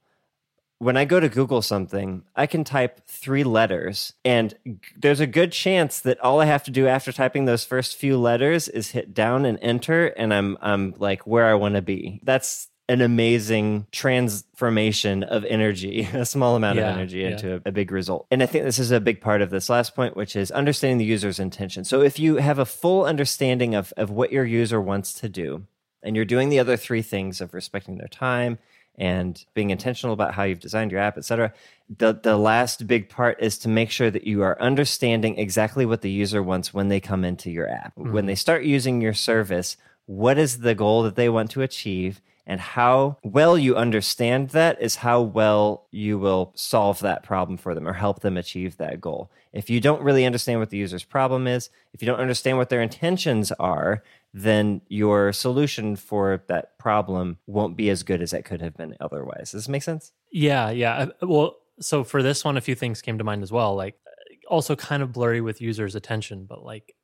when 0.78 0.96
I 0.96 1.04
go 1.04 1.20
to 1.20 1.28
Google 1.28 1.62
something, 1.62 2.24
I 2.34 2.46
can 2.46 2.64
type 2.64 3.06
three 3.06 3.44
letters, 3.44 4.14
and 4.24 4.52
there's 4.96 5.20
a 5.20 5.28
good 5.28 5.52
chance 5.52 6.00
that 6.00 6.18
all 6.18 6.40
I 6.40 6.46
have 6.46 6.64
to 6.64 6.72
do 6.72 6.88
after 6.88 7.12
typing 7.12 7.44
those 7.44 7.64
first 7.64 7.96
few 7.96 8.18
letters 8.18 8.66
is 8.66 8.90
hit 8.90 9.14
down 9.14 9.44
and 9.44 9.60
enter, 9.62 10.08
and 10.08 10.34
I'm 10.34 10.58
I'm 10.60 10.94
like 10.98 11.24
where 11.24 11.46
I 11.46 11.54
want 11.54 11.76
to 11.76 11.82
be. 11.82 12.18
That's 12.24 12.66
an 12.92 13.00
amazing 13.00 13.86
transformation 13.90 15.22
of 15.22 15.44
energy, 15.46 16.02
a 16.12 16.26
small 16.26 16.56
amount 16.56 16.78
Yeah, 16.78 16.90
of 16.90 16.96
energy 16.96 17.18
yeah. 17.20 17.28
into 17.30 17.54
a, 17.54 17.60
a 17.66 17.72
big 17.72 17.90
result. 17.90 18.26
And 18.30 18.42
I 18.42 18.46
think 18.46 18.64
this 18.64 18.78
is 18.78 18.90
a 18.90 19.00
big 19.00 19.20
part 19.20 19.40
of 19.40 19.50
this 19.50 19.70
last 19.70 19.94
point, 19.96 20.16
which 20.16 20.36
is 20.36 20.50
understanding 20.50 20.98
the 20.98 21.04
user's 21.04 21.40
intention. 21.40 21.84
So 21.84 22.02
if 22.02 22.18
you 22.18 22.36
have 22.36 22.58
a 22.58 22.66
full 22.66 23.04
understanding 23.04 23.74
of, 23.74 23.92
of 23.96 24.10
what 24.10 24.30
your 24.30 24.44
user 24.44 24.80
wants 24.80 25.14
to 25.14 25.28
do, 25.28 25.66
and 26.02 26.16
you're 26.16 26.24
doing 26.24 26.48
the 26.48 26.58
other 26.58 26.76
three 26.76 27.02
things 27.02 27.40
of 27.40 27.54
respecting 27.54 27.96
their 27.96 28.08
time 28.08 28.58
and 28.98 29.44
being 29.54 29.70
intentional 29.70 30.12
about 30.12 30.34
how 30.34 30.42
you've 30.42 30.60
designed 30.60 30.90
your 30.90 31.00
app, 31.00 31.16
et 31.16 31.24
cetera, 31.24 31.52
the, 31.98 32.12
the 32.12 32.36
last 32.36 32.86
big 32.86 33.08
part 33.08 33.40
is 33.40 33.56
to 33.58 33.68
make 33.68 33.90
sure 33.90 34.10
that 34.10 34.26
you 34.26 34.42
are 34.42 34.60
understanding 34.60 35.38
exactly 35.38 35.86
what 35.86 36.02
the 36.02 36.10
user 36.10 36.42
wants 36.42 36.74
when 36.74 36.88
they 36.88 37.00
come 37.00 37.24
into 37.24 37.50
your 37.50 37.68
app. 37.68 37.92
When 37.96 38.12
mm-hmm. 38.12 38.26
they 38.26 38.34
start 38.34 38.64
using 38.64 39.00
your 39.00 39.14
service, 39.14 39.76
what 40.06 40.36
is 40.36 40.58
the 40.58 40.74
goal 40.74 41.04
that 41.04 41.16
they 41.16 41.28
want 41.28 41.52
to 41.52 41.62
achieve? 41.62 42.20
And 42.46 42.60
how 42.60 43.18
well 43.22 43.56
you 43.56 43.76
understand 43.76 44.50
that 44.50 44.80
is 44.82 44.96
how 44.96 45.20
well 45.20 45.86
you 45.90 46.18
will 46.18 46.52
solve 46.56 46.98
that 47.00 47.22
problem 47.22 47.56
for 47.56 47.74
them 47.74 47.86
or 47.86 47.92
help 47.92 48.20
them 48.20 48.36
achieve 48.36 48.76
that 48.78 49.00
goal. 49.00 49.30
If 49.52 49.70
you 49.70 49.80
don't 49.80 50.02
really 50.02 50.26
understand 50.26 50.58
what 50.58 50.70
the 50.70 50.76
user's 50.76 51.04
problem 51.04 51.46
is, 51.46 51.70
if 51.92 52.02
you 52.02 52.06
don't 52.06 52.20
understand 52.20 52.58
what 52.58 52.68
their 52.68 52.82
intentions 52.82 53.52
are, 53.52 54.02
then 54.34 54.80
your 54.88 55.32
solution 55.32 55.94
for 55.94 56.42
that 56.48 56.78
problem 56.78 57.38
won't 57.46 57.76
be 57.76 57.90
as 57.90 58.02
good 58.02 58.22
as 58.22 58.32
it 58.32 58.44
could 58.44 58.60
have 58.60 58.76
been 58.76 58.96
otherwise. 59.00 59.52
Does 59.52 59.64
this 59.64 59.68
make 59.68 59.82
sense? 59.82 60.12
Yeah, 60.32 60.70
yeah. 60.70 61.06
Uh, 61.20 61.26
Well, 61.26 61.58
so 61.80 62.02
for 62.02 62.22
this 62.22 62.44
one, 62.44 62.56
a 62.56 62.62
few 62.62 62.74
things 62.74 63.02
came 63.02 63.18
to 63.18 63.24
mind 63.24 63.42
as 63.42 63.52
well. 63.52 63.74
Like, 63.74 63.98
uh, 64.06 64.10
also 64.48 64.74
kind 64.74 65.02
of 65.02 65.12
blurry 65.12 65.40
with 65.40 65.60
users' 65.60 65.94
attention, 65.94 66.46
but 66.46 66.64
like 66.64 66.94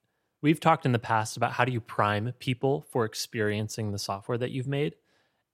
we've 0.43 0.61
talked 0.61 0.87
in 0.87 0.93
the 0.93 0.99
past 0.99 1.37
about 1.37 1.53
how 1.53 1.65
do 1.65 1.73
you 1.73 1.81
prime 1.81 2.33
people 2.39 2.87
for 2.91 3.05
experiencing 3.05 3.93
the 3.93 3.99
software 3.99 4.39
that 4.39 4.51
you've 4.51 4.67
made. 4.67 4.95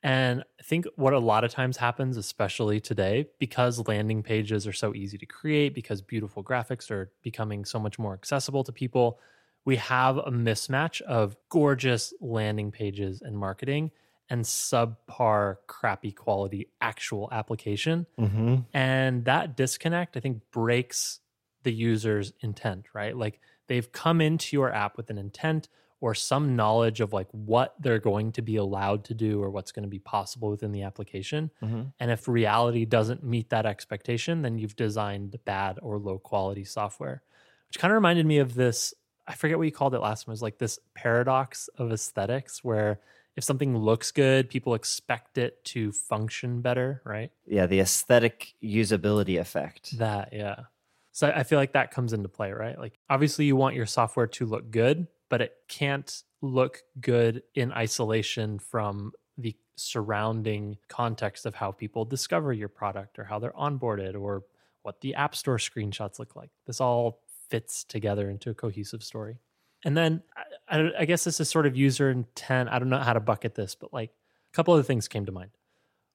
And 0.05 0.45
I 0.61 0.63
think 0.63 0.85
what 0.97 1.15
a 1.15 1.19
lot 1.19 1.45
of 1.45 1.51
times 1.51 1.79
happens, 1.79 2.19
especially 2.19 2.79
today, 2.79 3.27
because 3.39 3.89
landing 3.89 4.23
pages 4.23 4.67
are 4.67 4.73
so 4.73 4.95
easy 4.95 5.17
to 5.17 5.25
create, 5.25 5.75
because 5.75 6.03
beautiful 6.03 6.45
graphics 6.45 6.91
are 6.91 7.11
becoming 7.23 7.65
so 7.65 7.79
much 7.81 7.99
more 7.99 8.13
accessible 8.13 8.63
to 8.65 8.71
people, 8.73 9.19
we 9.65 9.77
have 9.77 10.19
a 10.19 10.31
mismatch 10.31 11.01
of 11.01 11.37
gorgeous 11.49 12.13
landing 12.21 12.71
pages 12.71 13.23
and 13.23 13.39
marketing 13.39 13.91
and 14.29 14.45
subpar, 14.45 15.57
crappy 15.67 16.13
quality 16.13 16.69
actual 16.83 17.31
application. 17.33 18.05
Mm-hmm. 18.19 18.57
And 18.75 19.25
that 19.25 19.57
disconnect, 19.57 20.19
I 20.19 20.21
think, 20.21 20.43
breaks 20.51 21.21
the 21.63 21.73
user's 21.73 22.35
intent, 22.41 22.89
right? 22.93 23.17
Like 23.17 23.41
they've 23.69 23.91
come 23.91 24.21
into 24.21 24.55
your 24.55 24.71
app 24.71 24.99
with 24.99 25.09
an 25.09 25.17
intent 25.17 25.69
or 26.01 26.15
some 26.15 26.55
knowledge 26.55 27.01
of 27.01 27.13
like 27.13 27.29
what 27.31 27.75
they're 27.81 27.99
going 27.99 28.33
to 28.33 28.43
be 28.43 28.57
allowed 28.57 29.05
to 29.05 29.15
do 29.15 29.43
or 29.43 29.51
what's 29.51 29.73
going 29.73 29.85
to 29.85 29.89
be 29.89 29.99
possible 29.99 30.51
within 30.51 30.73
the 30.73 30.83
application. 30.83 31.51
Mm-hmm. 31.63 31.83
And 31.99 32.11
if 32.11 32.29
reality 32.29 32.85
doesn't 32.85 33.25
meet 33.25 33.51
that 33.51 33.65
expectation, 33.65 34.43
then 34.43 34.59
you've 34.59 34.77
designed 34.77 35.39
bad 35.45 35.79
or 35.81 35.99
low 35.99 36.19
quality 36.19 36.65
software, 36.65 37.23
which 37.69 37.79
kind 37.79 37.91
of 37.91 37.95
reminded 37.95 38.27
me 38.27 38.39
of 38.39 38.55
this. 38.55 38.93
I 39.27 39.35
forget 39.35 39.57
what 39.57 39.65
you 39.65 39.73
called 39.73 39.95
it 39.95 40.01
last 40.01 40.25
time. 40.25 40.33
It 40.33 40.35
was 40.35 40.43
like 40.43 40.59
this 40.59 40.79
paradox 40.95 41.69
of 41.79 41.91
aesthetics 41.91 42.63
where 42.63 43.01
if 43.37 43.43
something 43.43 43.77
looks 43.77 44.11
good, 44.11 44.51
people 44.51 44.75
expect 44.75 45.39
it 45.39 45.65
to 45.65 45.91
function 45.91 46.61
better, 46.61 47.01
right? 47.05 47.31
Yeah, 47.47 47.67
the 47.67 47.81
aesthetic 47.81 48.55
usability 48.63 49.41
effect. 49.41 49.99
That, 49.99 50.33
yeah. 50.33 50.65
So 51.13 51.33
I 51.35 51.45
feel 51.45 51.59
like 51.59 51.73
that 51.73 51.91
comes 51.91 52.13
into 52.13 52.29
play, 52.29 52.53
right? 52.53 52.79
Like 52.79 52.99
obviously 53.09 53.45
you 53.45 53.57
want 53.57 53.77
your 53.77 53.87
software 53.87 54.27
to 54.27 54.47
look 54.47 54.71
good, 54.71 55.07
but 55.35 55.41
it 55.41 55.57
can't 55.67 56.23
look 56.43 56.85
good 57.01 57.43
in 57.57 57.73
isolation 57.73 58.57
from 58.61 59.11
the 59.37 59.53
surrounding 59.75 60.79
context 60.87 61.45
of 61.45 61.57
how 61.57 61.73
people 61.73 62.05
discover 62.05 62.53
your 62.53 62.69
product 62.69 63.19
or 63.19 63.25
how 63.25 63.41
they're 63.41 63.51
onboarded 63.51 64.15
or 64.15 64.45
what 64.83 65.01
the 65.01 65.13
app 65.17 65.35
store 65.35 65.57
screenshots 65.57 66.21
look 66.21 66.37
like. 66.37 66.51
This 66.69 66.81
all 66.81 67.25
fits 67.51 67.83
together 67.83 68.31
into 68.31 68.51
a 68.51 68.55
cohesive 68.55 69.03
story. 69.03 69.39
And 69.85 69.97
then 69.97 70.23
I, 70.69 70.91
I, 71.01 71.05
guess 71.05 71.25
this 71.25 71.41
is 71.41 71.49
sort 71.49 71.67
of 71.67 71.77
user 71.77 72.11
intent. 72.11 72.69
I 72.69 72.79
don't 72.79 72.89
know 72.89 72.99
how 72.99 73.15
to 73.15 73.19
bucket 73.19 73.57
this, 73.57 73.75
but 73.75 73.93
like 73.93 74.11
a 74.11 74.55
couple 74.55 74.77
of 74.77 74.87
things 74.87 75.09
came 75.09 75.27
to 75.27 75.33
mind. 75.33 75.51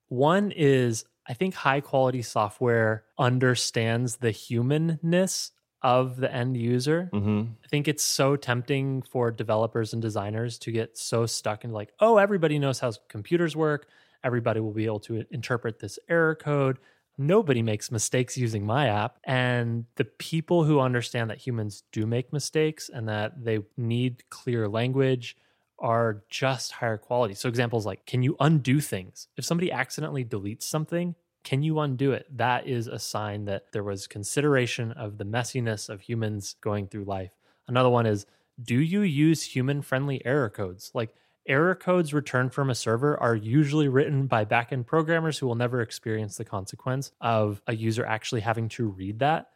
One 0.08 0.51
is 0.51 1.03
I 1.27 1.34
think 1.34 1.55
high 1.55 1.82
quality 1.82 2.21
software 2.21 3.03
understands 3.17 4.15
the 4.15 4.32
humanness 4.32 5.51
of 5.81 6.17
the 6.17 6.33
end 6.33 6.57
user. 6.57 7.09
Mm-hmm. 7.13 7.51
I 7.63 7.67
think 7.67 7.87
it's 7.87 8.03
so 8.03 8.35
tempting 8.35 9.01
for 9.01 9.31
developers 9.31 9.93
and 9.93 10.01
designers 10.01 10.57
to 10.59 10.71
get 10.71 10.97
so 10.97 11.25
stuck 11.25 11.63
in 11.63 11.71
like, 11.71 11.93
oh, 11.99 12.17
everybody 12.17 12.59
knows 12.59 12.79
how 12.79 12.91
computers 13.07 13.55
work. 13.55 13.87
Everybody 14.23 14.59
will 14.59 14.73
be 14.73 14.85
able 14.85 14.99
to 15.01 15.25
interpret 15.31 15.79
this 15.79 15.97
error 16.09 16.35
code. 16.35 16.77
Nobody 17.17 17.61
makes 17.61 17.91
mistakes 17.91 18.37
using 18.37 18.65
my 18.65 18.87
app. 18.87 19.19
And 19.23 19.85
the 19.95 20.05
people 20.05 20.63
who 20.63 20.79
understand 20.79 21.29
that 21.29 21.37
humans 21.37 21.83
do 21.91 22.05
make 22.05 22.33
mistakes 22.33 22.89
and 22.89 23.07
that 23.09 23.43
they 23.43 23.59
need 23.77 24.23
clear 24.29 24.67
language 24.67 25.37
are 25.79 26.23
just 26.29 26.73
higher 26.73 26.97
quality. 26.97 27.33
So 27.33 27.47
examples 27.47 27.85
like, 27.85 28.05
can 28.05 28.21
you 28.21 28.35
undo 28.39 28.81
things? 28.81 29.27
If 29.37 29.45
somebody 29.45 29.71
accidentally 29.71 30.25
deletes 30.25 30.63
something, 30.63 31.15
can 31.43 31.63
you 31.63 31.80
undo 31.80 32.12
it? 32.12 32.25
That 32.36 32.67
is 32.67 32.88
a 32.88 32.99
sign 32.99 33.45
that 33.45 33.71
there 33.71 33.84
was 33.84 34.08
consideration 34.08 34.91
of 34.91 35.17
the 35.17 35.25
messiness 35.25 35.89
of 35.89 36.02
humans 36.02 36.56
going 36.62 36.88
through 36.88 37.06
life. 37.06 37.32
Another 37.67 37.89
one 37.89 38.06
is, 38.06 38.25
do 38.62 38.80
you 38.80 39.02
use 39.02 39.43
human 39.43 39.82
friendly 39.82 40.25
error 40.25 40.49
codes? 40.49 40.91
Like 40.93 41.15
error 41.47 41.75
codes 41.75 42.13
returned 42.13 42.54
from 42.54 42.69
a 42.69 42.75
server 42.75 43.17
are 43.19 43.36
usually 43.36 43.88
written 43.88 44.28
by 44.28 44.45
backend 44.45 44.86
programmers 44.86 45.38
who 45.38 45.47
will 45.47 45.56
never 45.56 45.82
experience 45.82 46.38
the 46.38 46.45
consequence 46.45 47.12
of 47.21 47.62
a 47.67 47.75
user 47.75 48.06
actually 48.06 48.41
having 48.41 48.69
to 48.69 48.89
read 48.89 49.19
that. 49.19 49.49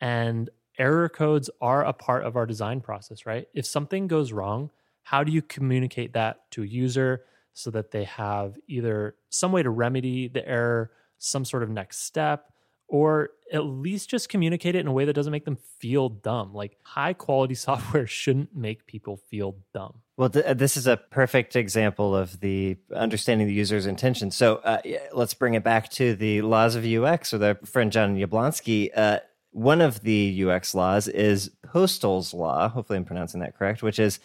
And 0.00 0.50
error 0.78 1.08
codes 1.08 1.50
are 1.60 1.84
a 1.84 1.92
part 1.92 2.24
of 2.24 2.36
our 2.36 2.46
design 2.46 2.80
process, 2.80 3.26
right? 3.26 3.46
If 3.54 3.66
something 3.66 4.06
goes 4.06 4.32
wrong, 4.32 4.70
how 5.02 5.24
do 5.24 5.32
you 5.32 5.42
communicate 5.42 6.12
that 6.12 6.50
to 6.52 6.62
a 6.62 6.66
user 6.66 7.24
so 7.54 7.70
that 7.70 7.90
they 7.90 8.04
have 8.04 8.56
either 8.68 9.16
some 9.30 9.52
way 9.52 9.62
to 9.62 9.70
remedy 9.70 10.28
the 10.28 10.46
error, 10.46 10.90
some 11.18 11.44
sort 11.44 11.62
of 11.62 11.70
next 11.70 12.02
step, 12.04 12.52
or 12.88 13.30
at 13.52 13.64
least 13.64 14.08
just 14.08 14.28
communicate 14.28 14.74
it 14.74 14.80
in 14.80 14.86
a 14.86 14.92
way 14.92 15.04
that 15.04 15.12
doesn't 15.12 15.32
make 15.32 15.44
them 15.44 15.58
feel 15.78 16.08
dumb? 16.08 16.54
Like 16.54 16.76
high 16.82 17.12
quality 17.12 17.54
software 17.66 18.06
shouldn't 18.06 18.56
make 18.56 18.86
people 18.86 19.16
feel 19.16 19.56
dumb. 19.72 20.00
Well, 20.16 20.30
th- 20.30 20.56
this 20.56 20.76
is 20.76 20.86
a 20.86 20.96
perfect 20.96 21.54
example 21.54 22.16
of 22.16 22.40
the 22.40 22.76
understanding 22.94 23.46
the 23.46 23.54
user's 23.54 23.86
intention. 23.86 24.30
So 24.30 24.56
uh, 24.56 24.80
let's 25.12 25.34
bring 25.34 25.54
it 25.54 25.62
back 25.62 25.90
to 25.92 26.14
the 26.16 26.42
laws 26.42 26.74
of 26.74 26.84
UX 26.84 27.32
with 27.32 27.42
our 27.42 27.54
friend 27.64 27.92
Jon 27.92 28.16
Yablonski. 28.16 28.90
Uh, 28.96 29.20
one 29.52 29.80
of 29.80 30.00
the 30.00 30.44
UX 30.44 30.74
laws 30.74 31.08
is 31.08 31.50
Postel's 31.64 32.34
law. 32.34 32.68
Hopefully, 32.68 32.96
I'm 32.96 33.04
pronouncing 33.04 33.40
that 33.40 33.56
correct, 33.56 33.82
which 33.82 33.98
is 33.98 34.18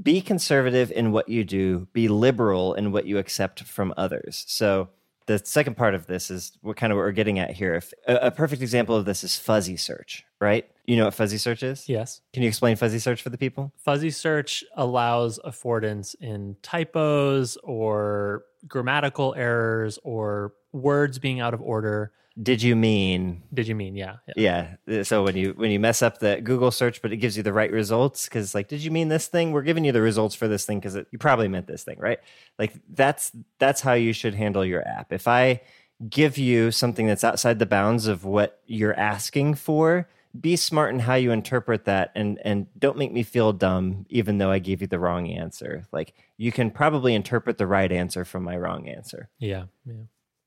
be 0.00 0.20
conservative 0.20 0.92
in 0.92 1.12
what 1.12 1.28
you 1.28 1.44
do, 1.44 1.88
be 1.92 2.08
liberal 2.08 2.74
in 2.74 2.92
what 2.92 3.06
you 3.06 3.18
accept 3.18 3.64
from 3.64 3.92
others. 3.96 4.44
So 4.46 4.90
the 5.28 5.38
second 5.44 5.76
part 5.76 5.94
of 5.94 6.06
this 6.06 6.30
is 6.30 6.52
what 6.62 6.78
kind 6.78 6.90
of 6.90 6.96
what 6.96 7.02
we're 7.02 7.12
getting 7.12 7.38
at 7.38 7.50
here. 7.50 7.74
If 7.74 7.92
a, 8.08 8.14
a 8.16 8.30
perfect 8.30 8.62
example 8.62 8.96
of 8.96 9.04
this 9.04 9.22
is 9.22 9.38
fuzzy 9.38 9.76
search, 9.76 10.24
right? 10.40 10.68
You 10.86 10.96
know 10.96 11.04
what 11.04 11.12
fuzzy 11.12 11.36
search 11.36 11.62
is? 11.62 11.86
Yes. 11.86 12.22
Can 12.32 12.42
you 12.42 12.48
explain 12.48 12.76
fuzzy 12.76 12.98
search 12.98 13.22
for 13.22 13.28
the 13.28 13.36
people? 13.36 13.70
Fuzzy 13.76 14.10
search 14.10 14.64
allows 14.74 15.38
affordance 15.44 16.14
in 16.18 16.56
typos 16.62 17.58
or 17.62 18.44
grammatical 18.66 19.34
errors 19.36 19.98
or 20.02 20.54
words 20.72 21.18
being 21.18 21.40
out 21.40 21.52
of 21.52 21.60
order 21.60 22.12
did 22.42 22.62
you 22.62 22.76
mean 22.76 23.42
Did 23.52 23.66
you 23.66 23.74
mean 23.74 23.96
yeah? 23.96 24.16
yeah. 24.36 24.74
yeah 24.86 25.02
so 25.02 25.24
when 25.24 25.36
you 25.36 25.54
when 25.56 25.70
you 25.70 25.80
mess 25.80 26.02
up 26.02 26.18
the 26.18 26.40
google 26.40 26.70
search 26.70 27.02
but 27.02 27.12
it 27.12 27.16
gives 27.16 27.36
you 27.36 27.42
the 27.42 27.52
right 27.52 27.72
results 27.72 28.26
because 28.26 28.54
like 28.54 28.68
did 28.68 28.82
you 28.84 28.90
mean 28.90 29.08
this 29.08 29.26
thing 29.26 29.52
we're 29.52 29.62
giving 29.62 29.84
you 29.84 29.92
the 29.92 30.00
results 30.00 30.34
for 30.34 30.46
this 30.46 30.64
thing 30.64 30.78
because 30.78 30.94
you 31.10 31.18
probably 31.18 31.48
meant 31.48 31.66
this 31.66 31.82
thing 31.82 31.98
right 31.98 32.20
like 32.58 32.74
that's 32.90 33.32
that's 33.58 33.80
how 33.80 33.94
you 33.94 34.12
should 34.12 34.34
handle 34.34 34.64
your 34.64 34.86
app 34.86 35.12
if 35.12 35.26
i 35.26 35.60
give 36.08 36.38
you 36.38 36.70
something 36.70 37.06
that's 37.08 37.24
outside 37.24 37.58
the 37.58 37.66
bounds 37.66 38.06
of 38.06 38.24
what 38.24 38.60
you're 38.66 38.94
asking 38.98 39.54
for 39.54 40.08
be 40.38 40.54
smart 40.54 40.94
in 40.94 41.00
how 41.00 41.14
you 41.14 41.32
interpret 41.32 41.86
that 41.86 42.12
and 42.14 42.38
and 42.44 42.66
don't 42.78 42.98
make 42.98 43.12
me 43.12 43.24
feel 43.24 43.52
dumb 43.52 44.06
even 44.08 44.38
though 44.38 44.50
i 44.50 44.60
gave 44.60 44.80
you 44.80 44.86
the 44.86 44.98
wrong 44.98 45.28
answer 45.28 45.82
like 45.90 46.14
you 46.36 46.52
can 46.52 46.70
probably 46.70 47.14
interpret 47.14 47.58
the 47.58 47.66
right 47.66 47.90
answer 47.90 48.24
from 48.24 48.44
my 48.44 48.56
wrong 48.56 48.86
answer 48.88 49.28
Yeah. 49.40 49.64
Yeah. 49.84 49.94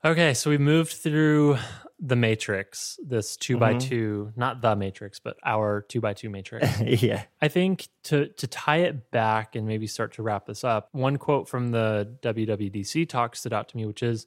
Okay, 0.04 0.34
so 0.34 0.50
we 0.50 0.58
moved 0.58 0.94
through 0.94 1.58
the 2.00 2.16
matrix, 2.16 3.00
this 3.06 3.38
2 3.38 3.58
by 3.58 3.76
Mhm. 3.76 3.80
two, 3.80 4.34
not 4.36 4.60
the 4.62 4.76
matrix, 4.76 5.20
but 5.20 5.38
our 5.46 5.82
two 5.84 6.02
by 6.02 6.14
two 6.16 6.30
matrix. 6.32 6.66
yeah 7.04 7.26
I 7.40 7.48
think 7.48 7.88
to 8.06 8.28
to 8.30 8.48
tie 8.48 8.78
it 8.78 9.12
back 9.12 9.56
and 9.56 9.68
maybe 9.68 9.86
start 9.86 10.14
to 10.14 10.24
wrap 10.24 10.48
this 10.48 10.64
up, 10.64 10.90
one 10.94 11.18
quote 11.18 11.48
from 11.48 11.70
the 11.70 12.18
WWDC 12.24 13.06
talk 13.08 13.36
stood 13.36 13.54
out 13.54 13.70
to 13.70 13.78
me, 13.78 13.86
which 13.86 14.02
is 14.02 14.26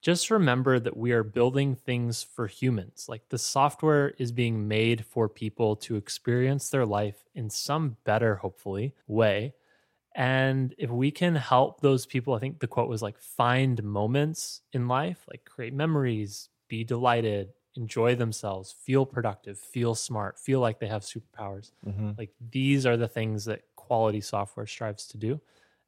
just 0.00 0.30
remember 0.30 0.78
that 0.80 0.96
we 0.96 1.12
are 1.12 1.22
building 1.22 1.74
things 1.74 2.22
for 2.22 2.46
humans. 2.46 3.06
Like 3.06 3.28
the 3.28 3.38
software 3.38 4.10
is 4.18 4.32
being 4.32 4.66
made 4.66 5.04
for 5.04 5.28
people 5.28 5.76
to 5.76 5.96
experience 5.96 6.70
their 6.70 6.86
life 6.86 7.24
in 7.34 7.50
some 7.50 7.98
better, 8.04 8.36
hopefully, 8.36 8.94
way. 9.06 9.52
And 10.14 10.74
if 10.78 10.90
we 10.90 11.10
can 11.10 11.34
help 11.34 11.80
those 11.80 12.06
people, 12.06 12.34
I 12.34 12.38
think 12.38 12.60
the 12.60 12.68
quote 12.68 12.88
was 12.88 13.02
like 13.02 13.18
find 13.18 13.82
moments 13.82 14.62
in 14.72 14.86
life, 14.86 15.24
like 15.28 15.44
create 15.44 15.74
memories, 15.74 16.50
be 16.68 16.84
delighted, 16.84 17.52
enjoy 17.74 18.14
themselves, 18.14 18.72
feel 18.72 19.06
productive, 19.06 19.58
feel 19.58 19.94
smart, 19.94 20.38
feel 20.38 20.60
like 20.60 20.78
they 20.78 20.86
have 20.86 21.02
superpowers. 21.02 21.72
hmm 21.84 22.14
Like 22.16 22.30
these 22.40 22.86
are 22.86 22.96
the 22.96 23.08
things 23.08 23.44
that 23.46 23.62
quality 23.74 24.20
software 24.20 24.66
strives 24.66 25.08
to 25.08 25.16
do. 25.18 25.40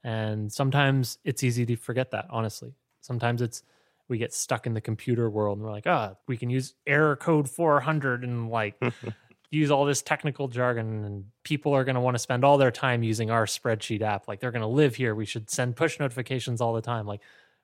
And 0.02 0.52
sometimes 0.52 1.18
it's 1.24 1.42
easy 1.44 1.64
to 1.66 1.76
forget 1.76 2.10
that, 2.10 2.26
honestly. 2.30 2.74
Sometimes 3.00 3.42
it's 3.42 3.62
we 4.08 4.18
get 4.18 4.32
stuck 4.32 4.66
in 4.66 4.74
the 4.74 4.80
computer 4.80 5.28
world 5.30 5.58
and 5.58 5.64
we're 5.66 5.72
like, 5.72 5.86
ah, 5.86 6.16
we 6.28 6.36
can 6.36 6.50
use 6.50 6.74
error 6.86 7.16
code 7.16 7.48
400 7.48 8.22
and 8.24 8.50
like 8.50 8.76
use 9.50 9.70
all 9.70 9.84
this 9.84 10.02
technical 10.02 10.48
jargon 10.48 11.04
and 11.04 11.24
people 11.42 11.72
are 11.72 11.84
going 11.84 11.94
to 11.94 12.00
want 12.00 12.14
to 12.14 12.18
spend 12.18 12.44
all 12.44 12.58
their 12.58 12.70
time 12.70 13.02
using 13.02 13.30
our 13.30 13.46
spreadsheet 13.46 14.02
app. 14.02 14.28
Like 14.28 14.40
they're 14.40 14.50
going 14.50 14.62
to 14.62 14.68
live 14.68 14.96
here. 14.96 15.14
We 15.14 15.26
should 15.26 15.50
send 15.50 15.76
push 15.76 15.98
notifications 15.98 16.60
all 16.60 16.74
the 16.74 16.82
time. 16.82 17.06
Like 17.06 17.20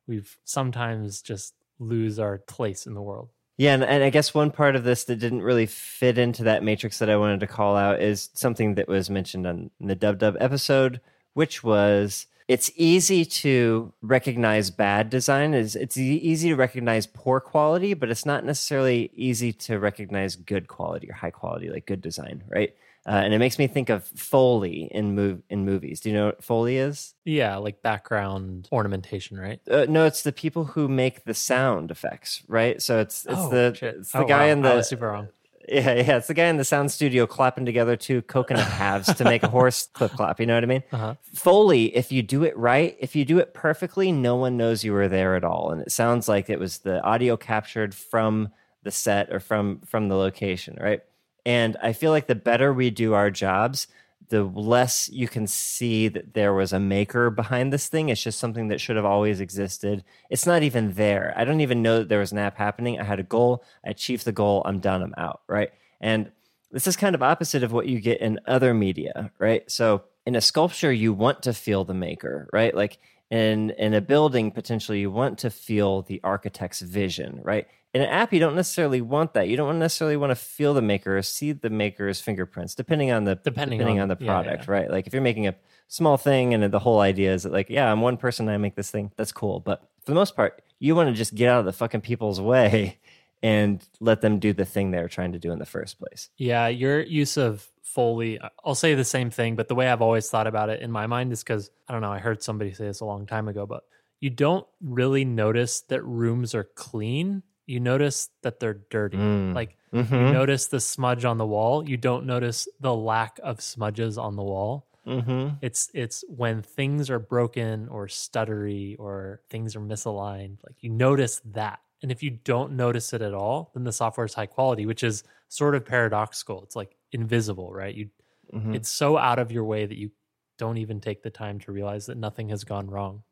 we've 0.06 0.36
sometimes 0.44 1.22
just 1.22 1.54
lose 1.78 2.18
our 2.18 2.38
place 2.38 2.86
in 2.86 2.94
the 2.94 3.02
world. 3.02 3.30
Yeah, 3.58 3.74
and, 3.74 3.84
and 3.84 4.02
I 4.02 4.10
guess 4.10 4.34
one 4.34 4.50
part 4.50 4.76
of 4.76 4.84
this 4.84 5.04
that 5.04 5.16
didn't 5.16 5.42
really 5.42 5.66
fit 5.66 6.18
into 6.18 6.44
that 6.44 6.64
matrix 6.64 6.98
that 6.98 7.10
I 7.10 7.16
wanted 7.16 7.40
to 7.40 7.46
call 7.46 7.76
out 7.76 8.00
is 8.00 8.30
something 8.34 8.76
that 8.76 8.88
was 8.88 9.10
mentioned 9.10 9.46
on 9.46 9.70
the 9.78 9.94
Dub 9.94 10.18
Dub 10.18 10.36
episode, 10.40 11.00
which 11.34 11.62
was 11.62 12.26
it's 12.52 12.70
easy 12.76 13.24
to 13.42 13.92
recognize 14.02 14.70
bad 14.70 15.10
design. 15.10 15.54
Is 15.54 15.74
it's 15.76 15.96
easy 15.96 16.48
to 16.50 16.56
recognize 16.56 17.06
poor 17.06 17.40
quality, 17.40 17.94
but 17.94 18.10
it's 18.10 18.26
not 18.26 18.44
necessarily 18.44 19.10
easy 19.14 19.52
to 19.66 19.78
recognize 19.78 20.36
good 20.36 20.66
quality 20.68 21.08
or 21.10 21.14
high 21.14 21.30
quality, 21.30 21.68
like 21.70 21.86
good 21.86 22.02
design, 22.02 22.44
right? 22.48 22.74
Uh, 23.04 23.20
and 23.24 23.34
it 23.34 23.38
makes 23.38 23.58
me 23.58 23.66
think 23.66 23.88
of 23.90 24.04
Foley 24.04 24.88
in 24.92 25.16
mov- 25.16 25.42
in 25.50 25.64
movies. 25.64 25.98
Do 26.00 26.08
you 26.10 26.14
know 26.14 26.26
what 26.26 26.44
Foley 26.44 26.76
is? 26.76 27.14
Yeah, 27.24 27.56
like 27.56 27.82
background 27.82 28.68
ornamentation, 28.70 29.36
right? 29.40 29.60
Uh, 29.68 29.86
no, 29.88 30.04
it's 30.06 30.22
the 30.22 30.30
people 30.32 30.64
who 30.66 30.86
make 30.86 31.24
the 31.24 31.34
sound 31.34 31.90
effects, 31.90 32.42
right? 32.46 32.80
So 32.80 33.00
it's 33.00 33.24
it's 33.26 33.34
Oh, 33.40 33.48
the 33.50 33.74
shit. 33.76 33.96
it's 34.00 34.12
the 34.12 34.18
Oh, 34.18 34.24
guy 34.24 34.46
wow. 34.46 34.52
in 34.52 34.64
I 34.64 34.68
the 34.70 34.74
was 34.76 34.88
super 34.88 35.08
wrong. 35.08 35.28
Yeah, 35.68 35.94
yeah, 35.94 36.16
it's 36.16 36.26
the 36.26 36.34
guy 36.34 36.46
in 36.46 36.56
the 36.56 36.64
sound 36.64 36.90
studio 36.90 37.26
clapping 37.26 37.64
together 37.64 37.96
two 37.96 38.22
coconut 38.22 38.66
halves 38.66 39.12
to 39.14 39.24
make 39.24 39.42
a 39.42 39.48
horse 39.48 39.86
clip 39.92 40.12
clop. 40.12 40.40
You 40.40 40.46
know 40.46 40.54
what 40.54 40.64
I 40.64 40.66
mean? 40.66 40.82
Uh-huh. 40.92 41.14
Foley, 41.34 41.94
if 41.96 42.10
you 42.10 42.22
do 42.22 42.44
it 42.44 42.56
right, 42.56 42.96
if 43.00 43.14
you 43.14 43.24
do 43.24 43.38
it 43.38 43.54
perfectly, 43.54 44.12
no 44.12 44.36
one 44.36 44.56
knows 44.56 44.84
you 44.84 44.92
were 44.92 45.08
there 45.08 45.36
at 45.36 45.44
all, 45.44 45.70
and 45.70 45.80
it 45.80 45.92
sounds 45.92 46.28
like 46.28 46.50
it 46.50 46.58
was 46.58 46.78
the 46.78 47.02
audio 47.02 47.36
captured 47.36 47.94
from 47.94 48.50
the 48.82 48.90
set 48.90 49.32
or 49.32 49.40
from 49.40 49.80
from 49.86 50.08
the 50.08 50.16
location, 50.16 50.76
right? 50.80 51.00
And 51.44 51.76
I 51.82 51.92
feel 51.92 52.10
like 52.10 52.26
the 52.26 52.34
better 52.34 52.72
we 52.72 52.90
do 52.90 53.14
our 53.14 53.30
jobs, 53.30 53.86
the 54.28 54.44
less 54.44 55.08
you 55.10 55.28
can 55.28 55.46
see 55.46 56.08
that 56.08 56.34
there 56.34 56.54
was 56.54 56.72
a 56.72 56.80
maker 56.80 57.30
behind 57.30 57.72
this 57.72 57.88
thing. 57.88 58.08
It's 58.08 58.22
just 58.22 58.38
something 58.38 58.68
that 58.68 58.80
should 58.80 58.96
have 58.96 59.04
always 59.04 59.40
existed. 59.40 60.04
It's 60.30 60.46
not 60.46 60.62
even 60.62 60.92
there. 60.94 61.34
I 61.36 61.44
don't 61.44 61.60
even 61.60 61.82
know 61.82 61.98
that 61.98 62.08
there 62.08 62.20
was 62.20 62.32
an 62.32 62.38
app 62.38 62.56
happening. 62.56 63.00
I 63.00 63.04
had 63.04 63.20
a 63.20 63.24
goal. 63.24 63.64
I 63.84 63.90
achieved 63.90 64.24
the 64.24 64.32
goal. 64.32 64.62
I'm 64.64 64.80
done. 64.80 65.02
I'm 65.02 65.14
out. 65.16 65.42
Right. 65.48 65.70
And 66.00 66.30
this 66.70 66.86
is 66.86 66.96
kind 66.96 67.14
of 67.14 67.22
opposite 67.22 67.62
of 67.62 67.72
what 67.72 67.86
you 67.86 68.00
get 68.00 68.20
in 68.20 68.40
other 68.46 68.74
media. 68.74 69.30
Right. 69.38 69.70
So 69.70 70.04
in 70.26 70.36
a 70.36 70.40
sculpture, 70.40 70.92
you 70.92 71.12
want 71.12 71.42
to 71.42 71.52
feel 71.52 71.84
the 71.84 71.94
maker. 71.94 72.48
Right. 72.52 72.74
Like 72.74 72.98
in 73.30 73.70
in 73.70 73.94
a 73.94 74.00
building, 74.00 74.50
potentially, 74.50 75.00
you 75.00 75.10
want 75.10 75.38
to 75.38 75.50
feel 75.50 76.02
the 76.02 76.20
architect's 76.22 76.80
vision. 76.80 77.40
Right. 77.42 77.66
In 77.94 78.00
an 78.00 78.08
app, 78.08 78.32
you 78.32 78.40
don't 78.40 78.56
necessarily 78.56 79.02
want 79.02 79.34
that. 79.34 79.48
You 79.48 79.56
don't 79.56 79.78
necessarily 79.78 80.16
want 80.16 80.30
to 80.30 80.34
feel 80.34 80.72
the 80.72 80.80
maker 80.80 81.18
or 81.18 81.22
see 81.22 81.52
the 81.52 81.68
maker's 81.68 82.20
fingerprints, 82.20 82.74
depending 82.74 83.10
on 83.10 83.24
the 83.24 83.34
Depending 83.34 83.82
on, 83.82 83.98
on- 83.98 84.08
the 84.08 84.16
yeah, 84.18 84.26
product, 84.26 84.64
yeah. 84.66 84.72
right? 84.72 84.90
Like 84.90 85.06
if 85.06 85.12
you're 85.12 85.20
making 85.22 85.46
a 85.46 85.54
small 85.88 86.16
thing 86.16 86.54
and 86.54 86.72
the 86.72 86.78
whole 86.78 87.00
idea 87.00 87.34
is 87.34 87.42
that 87.42 87.52
like, 87.52 87.68
yeah, 87.68 87.92
I'm 87.92 88.00
one 88.00 88.16
person, 88.16 88.48
I 88.48 88.56
make 88.56 88.76
this 88.76 88.90
thing. 88.90 89.12
That's 89.16 89.32
cool. 89.32 89.60
But 89.60 89.82
for 90.04 90.12
the 90.12 90.14
most 90.14 90.34
part, 90.34 90.62
you 90.78 90.94
want 90.94 91.10
to 91.10 91.14
just 91.14 91.34
get 91.34 91.50
out 91.50 91.60
of 91.60 91.66
the 91.66 91.72
fucking 91.72 92.00
people's 92.00 92.40
way 92.40 92.98
and 93.42 93.86
let 94.00 94.22
them 94.22 94.38
do 94.38 94.54
the 94.54 94.64
thing 94.64 94.90
they're 94.90 95.08
trying 95.08 95.32
to 95.32 95.38
do 95.38 95.52
in 95.52 95.58
the 95.58 95.66
first 95.66 95.98
place. 95.98 96.30
Yeah, 96.38 96.68
your 96.68 97.00
use 97.02 97.36
of 97.36 97.68
Foley, 97.82 98.40
I'll 98.64 98.74
say 98.74 98.94
the 98.94 99.04
same 99.04 99.28
thing, 99.28 99.54
but 99.54 99.68
the 99.68 99.74
way 99.74 99.86
I've 99.86 100.00
always 100.00 100.30
thought 100.30 100.46
about 100.46 100.70
it 100.70 100.80
in 100.80 100.90
my 100.90 101.06
mind 101.06 101.30
is 101.30 101.42
because 101.42 101.70
I 101.86 101.92
don't 101.92 102.00
know, 102.00 102.10
I 102.12 102.20
heard 102.20 102.42
somebody 102.42 102.72
say 102.72 102.86
this 102.86 103.00
a 103.00 103.04
long 103.04 103.26
time 103.26 103.48
ago, 103.48 103.66
but 103.66 103.84
you 104.18 104.30
don't 104.30 104.66
really 104.80 105.26
notice 105.26 105.82
that 105.82 106.02
rooms 106.02 106.54
are 106.54 106.64
clean. 106.64 107.42
You 107.72 107.80
notice 107.80 108.28
that 108.42 108.60
they're 108.60 108.80
dirty. 108.90 109.16
Mm. 109.18 109.54
Like 109.54 109.76
Mm-hmm. 109.92 110.14
you 110.14 110.32
notice 110.32 110.68
the 110.68 110.80
smudge 110.80 111.26
on 111.26 111.36
the 111.36 111.46
wall. 111.46 111.86
You 111.86 111.98
don't 111.98 112.24
notice 112.24 112.66
the 112.80 112.94
lack 112.94 113.38
of 113.42 113.60
smudges 113.60 114.16
on 114.16 114.36
the 114.36 114.42
wall. 114.42 114.86
Mm-hmm. 115.06 115.56
It's 115.60 115.90
it's 115.92 116.24
when 116.28 116.62
things 116.62 117.10
are 117.10 117.18
broken 117.18 117.88
or 117.88 118.06
stuttery 118.06 118.96
or 118.98 119.42
things 119.50 119.76
are 119.76 119.80
misaligned. 119.80 120.56
Like 120.66 120.76
you 120.80 120.88
notice 120.88 121.42
that. 121.52 121.80
And 122.02 122.10
if 122.10 122.22
you 122.22 122.30
don't 122.30 122.72
notice 122.72 123.12
it 123.12 123.20
at 123.20 123.34
all, 123.34 123.70
then 123.74 123.84
the 123.84 123.92
software 123.92 124.24
is 124.24 124.32
high 124.34 124.46
quality, 124.46 124.86
which 124.86 125.02
is 125.04 125.24
sort 125.48 125.74
of 125.74 125.84
paradoxical. 125.84 126.62
It's 126.62 126.74
like 126.76 126.96
invisible, 127.12 127.72
right? 127.72 127.94
You 127.94 128.08
Mm-hmm. 128.54 128.74
it's 128.74 128.90
so 128.90 129.16
out 129.16 129.38
of 129.38 129.50
your 129.52 129.64
way 129.64 129.86
that 129.86 129.96
you 129.96 130.10
don't 130.58 130.76
even 130.78 131.00
take 131.00 131.22
the 131.22 131.30
time 131.30 131.58
to 131.60 131.72
realize 131.72 132.06
that 132.06 132.18
nothing 132.18 132.48
has 132.50 132.64
gone 132.64 132.88
wrong. 132.90 133.22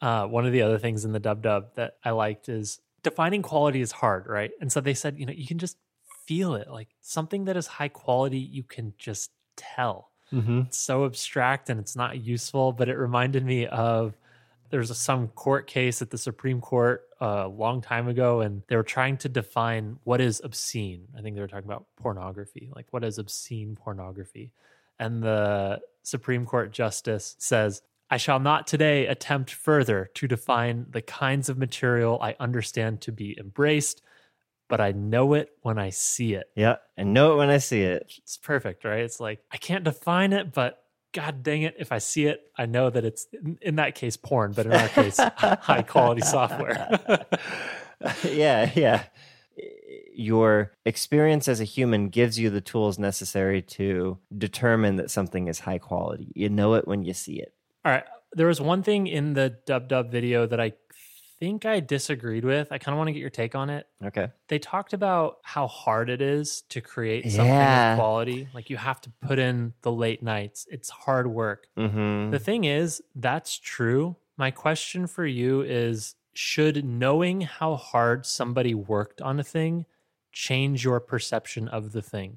Uh, 0.00 0.26
one 0.26 0.46
of 0.46 0.52
the 0.52 0.62
other 0.62 0.78
things 0.78 1.04
in 1.04 1.10
the 1.12 1.18
dub 1.18 1.42
dub 1.42 1.74
that 1.74 1.94
I 2.04 2.10
liked 2.10 2.48
is 2.48 2.78
defining 3.02 3.42
quality 3.42 3.80
is 3.80 3.92
hard, 3.92 4.26
right? 4.26 4.50
And 4.60 4.70
so 4.72 4.80
they 4.80 4.94
said, 4.94 5.18
you 5.18 5.26
know, 5.26 5.32
you 5.32 5.46
can 5.46 5.58
just 5.58 5.76
feel 6.26 6.54
it. 6.54 6.68
Like 6.70 6.88
something 7.00 7.44
that 7.46 7.56
is 7.56 7.66
high 7.66 7.88
quality, 7.88 8.38
you 8.38 8.62
can 8.62 8.94
just 8.98 9.30
tell 9.56 10.10
Mm-hmm. 10.32 10.60
it's 10.66 10.76
so 10.76 11.06
abstract 11.06 11.70
and 11.70 11.80
it's 11.80 11.96
not 11.96 12.22
useful 12.22 12.72
but 12.72 12.90
it 12.90 12.98
reminded 12.98 13.46
me 13.46 13.66
of 13.66 14.14
there's 14.68 14.94
some 14.94 15.28
court 15.28 15.66
case 15.66 16.02
at 16.02 16.10
the 16.10 16.18
supreme 16.18 16.60
court 16.60 17.04
uh, 17.22 17.44
a 17.44 17.48
long 17.48 17.80
time 17.80 18.08
ago 18.08 18.42
and 18.42 18.62
they 18.68 18.76
were 18.76 18.82
trying 18.82 19.16
to 19.16 19.30
define 19.30 19.98
what 20.04 20.20
is 20.20 20.42
obscene 20.44 21.08
i 21.16 21.22
think 21.22 21.34
they 21.34 21.40
were 21.40 21.48
talking 21.48 21.64
about 21.64 21.86
pornography 21.96 22.70
like 22.76 22.84
what 22.90 23.02
is 23.04 23.16
obscene 23.16 23.74
pornography 23.74 24.52
and 24.98 25.22
the 25.22 25.80
supreme 26.02 26.44
court 26.44 26.72
justice 26.72 27.34
says 27.38 27.80
I 28.10 28.16
shall 28.16 28.40
not 28.40 28.66
today 28.66 29.06
attempt 29.06 29.50
further 29.52 30.10
to 30.14 30.26
define 30.26 30.86
the 30.90 31.02
kinds 31.02 31.48
of 31.48 31.58
material 31.58 32.18
I 32.22 32.36
understand 32.40 33.02
to 33.02 33.12
be 33.12 33.36
embraced, 33.38 34.02
but 34.68 34.80
I 34.80 34.92
know 34.92 35.34
it 35.34 35.50
when 35.60 35.78
I 35.78 35.90
see 35.90 36.34
it. 36.34 36.50
Yeah, 36.54 36.76
I 36.96 37.02
know 37.02 37.34
it 37.34 37.36
when 37.36 37.50
I 37.50 37.58
see 37.58 37.82
it. 37.82 38.12
It's 38.18 38.38
perfect, 38.38 38.84
right? 38.84 39.00
It's 39.00 39.20
like 39.20 39.40
I 39.50 39.58
can't 39.58 39.84
define 39.84 40.32
it, 40.32 40.52
but 40.52 40.82
god 41.12 41.42
dang 41.42 41.62
it, 41.62 41.74
if 41.78 41.92
I 41.92 41.98
see 41.98 42.26
it, 42.26 42.50
I 42.56 42.66
know 42.66 42.90
that 42.90 43.04
it's 43.04 43.26
in, 43.32 43.58
in 43.60 43.76
that 43.76 43.94
case 43.94 44.16
porn, 44.16 44.52
but 44.52 44.66
in 44.66 44.72
our 44.72 44.88
case, 44.88 45.18
high 45.36 45.82
quality 45.82 46.22
software. 46.22 46.98
yeah, 48.24 48.70
yeah. 48.74 49.04
Your 50.14 50.72
experience 50.84 51.48
as 51.48 51.60
a 51.60 51.64
human 51.64 52.08
gives 52.08 52.38
you 52.38 52.50
the 52.50 52.60
tools 52.60 52.98
necessary 52.98 53.62
to 53.62 54.18
determine 54.36 54.96
that 54.96 55.10
something 55.10 55.48
is 55.48 55.60
high 55.60 55.78
quality. 55.78 56.32
You 56.34 56.48
know 56.48 56.74
it 56.74 56.86
when 56.86 57.04
you 57.04 57.14
see 57.14 57.40
it. 57.40 57.52
All 57.88 57.94
right. 57.94 58.04
There 58.34 58.48
was 58.48 58.60
one 58.60 58.82
thing 58.82 59.06
in 59.06 59.32
the 59.32 59.48
dub 59.64 59.88
dub 59.88 60.10
video 60.10 60.46
that 60.46 60.60
I 60.60 60.74
think 61.40 61.64
I 61.64 61.80
disagreed 61.80 62.44
with. 62.44 62.70
I 62.70 62.76
kind 62.76 62.92
of 62.92 62.98
want 62.98 63.08
to 63.08 63.12
get 63.14 63.20
your 63.20 63.30
take 63.30 63.54
on 63.54 63.70
it. 63.70 63.86
Okay. 64.04 64.28
They 64.48 64.58
talked 64.58 64.92
about 64.92 65.38
how 65.42 65.66
hard 65.68 66.10
it 66.10 66.20
is 66.20 66.60
to 66.68 66.82
create 66.82 67.24
something 67.30 67.46
Yeah. 67.46 67.94
of 67.94 67.98
quality. 67.98 68.46
Like 68.52 68.68
you 68.68 68.76
have 68.76 69.00
to 69.00 69.10
put 69.22 69.38
in 69.38 69.72
the 69.80 69.90
late 69.90 70.22
nights. 70.22 70.66
It's 70.70 70.90
hard 70.90 71.28
work. 71.28 71.68
Mm-hmm. 71.78 72.30
The 72.30 72.38
thing 72.38 72.64
is, 72.64 73.02
that's 73.14 73.58
true. 73.58 74.16
My 74.36 74.50
question 74.50 75.06
for 75.06 75.24
you 75.24 75.62
is 75.62 76.14
should 76.34 76.84
knowing 76.84 77.40
how 77.40 77.76
hard 77.76 78.26
somebody 78.26 78.74
worked 78.74 79.22
on 79.22 79.40
a 79.40 79.44
thing 79.44 79.86
change 80.30 80.84
your 80.84 81.00
perception 81.00 81.68
of 81.68 81.92
the 81.92 82.02
thing? 82.02 82.36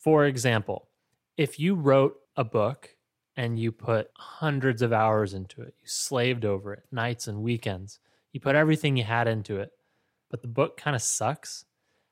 For 0.00 0.24
example, 0.24 0.88
if 1.36 1.60
you 1.60 1.76
wrote 1.76 2.18
a 2.36 2.42
book 2.42 2.96
and 3.38 3.56
you 3.58 3.70
put 3.70 4.10
hundreds 4.16 4.82
of 4.82 4.92
hours 4.92 5.32
into 5.32 5.62
it, 5.62 5.72
you 5.80 5.86
slaved 5.86 6.44
over 6.44 6.72
it 6.74 6.82
nights 6.90 7.28
and 7.28 7.40
weekends, 7.40 8.00
you 8.32 8.40
put 8.40 8.56
everything 8.56 8.96
you 8.96 9.04
had 9.04 9.28
into 9.28 9.60
it, 9.60 9.70
but 10.28 10.42
the 10.42 10.48
book 10.48 10.76
kind 10.76 10.96
of 10.96 11.00
sucks, 11.00 11.64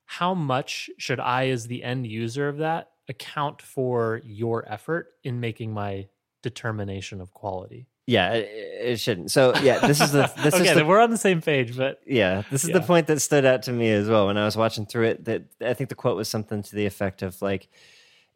how 0.04 0.32
much 0.34 0.88
should 0.98 1.18
I, 1.18 1.48
as 1.48 1.66
the 1.66 1.82
end 1.82 2.06
user 2.06 2.48
of 2.48 2.58
that, 2.58 2.90
account 3.08 3.60
for 3.60 4.20
your 4.24 4.64
effort 4.72 5.08
in 5.24 5.40
making 5.40 5.72
my 5.72 6.06
determination 6.42 7.20
of 7.20 7.34
quality? 7.34 7.88
Yeah, 8.06 8.34
it, 8.34 8.48
it 8.92 9.00
shouldn't. 9.00 9.32
So 9.32 9.52
yeah, 9.56 9.80
this 9.80 10.00
is 10.00 10.12
the 10.12 10.32
this 10.44 10.54
okay, 10.54 10.68
is 10.68 10.74
the, 10.76 10.84
we're 10.84 11.00
on 11.00 11.10
the 11.10 11.16
same 11.18 11.42
page, 11.42 11.76
but 11.76 12.00
yeah, 12.06 12.44
this 12.52 12.62
is 12.62 12.70
Yeah. 12.70 12.78
the 12.78 12.86
point 12.86 13.08
that 13.08 13.18
stood 13.20 13.44
out 13.44 13.64
to 13.64 13.72
me 13.72 13.90
as 13.90 14.08
well 14.08 14.28
when 14.28 14.36
I 14.38 14.44
was 14.44 14.56
watching 14.56 14.86
through 14.86 15.06
it. 15.06 15.24
That 15.24 15.42
I 15.60 15.74
think 15.74 15.88
the 15.88 15.96
quote 15.96 16.16
was 16.16 16.28
something 16.28 16.62
to 16.62 16.76
the 16.76 16.86
effect 16.86 17.22
of 17.22 17.42
like, 17.42 17.68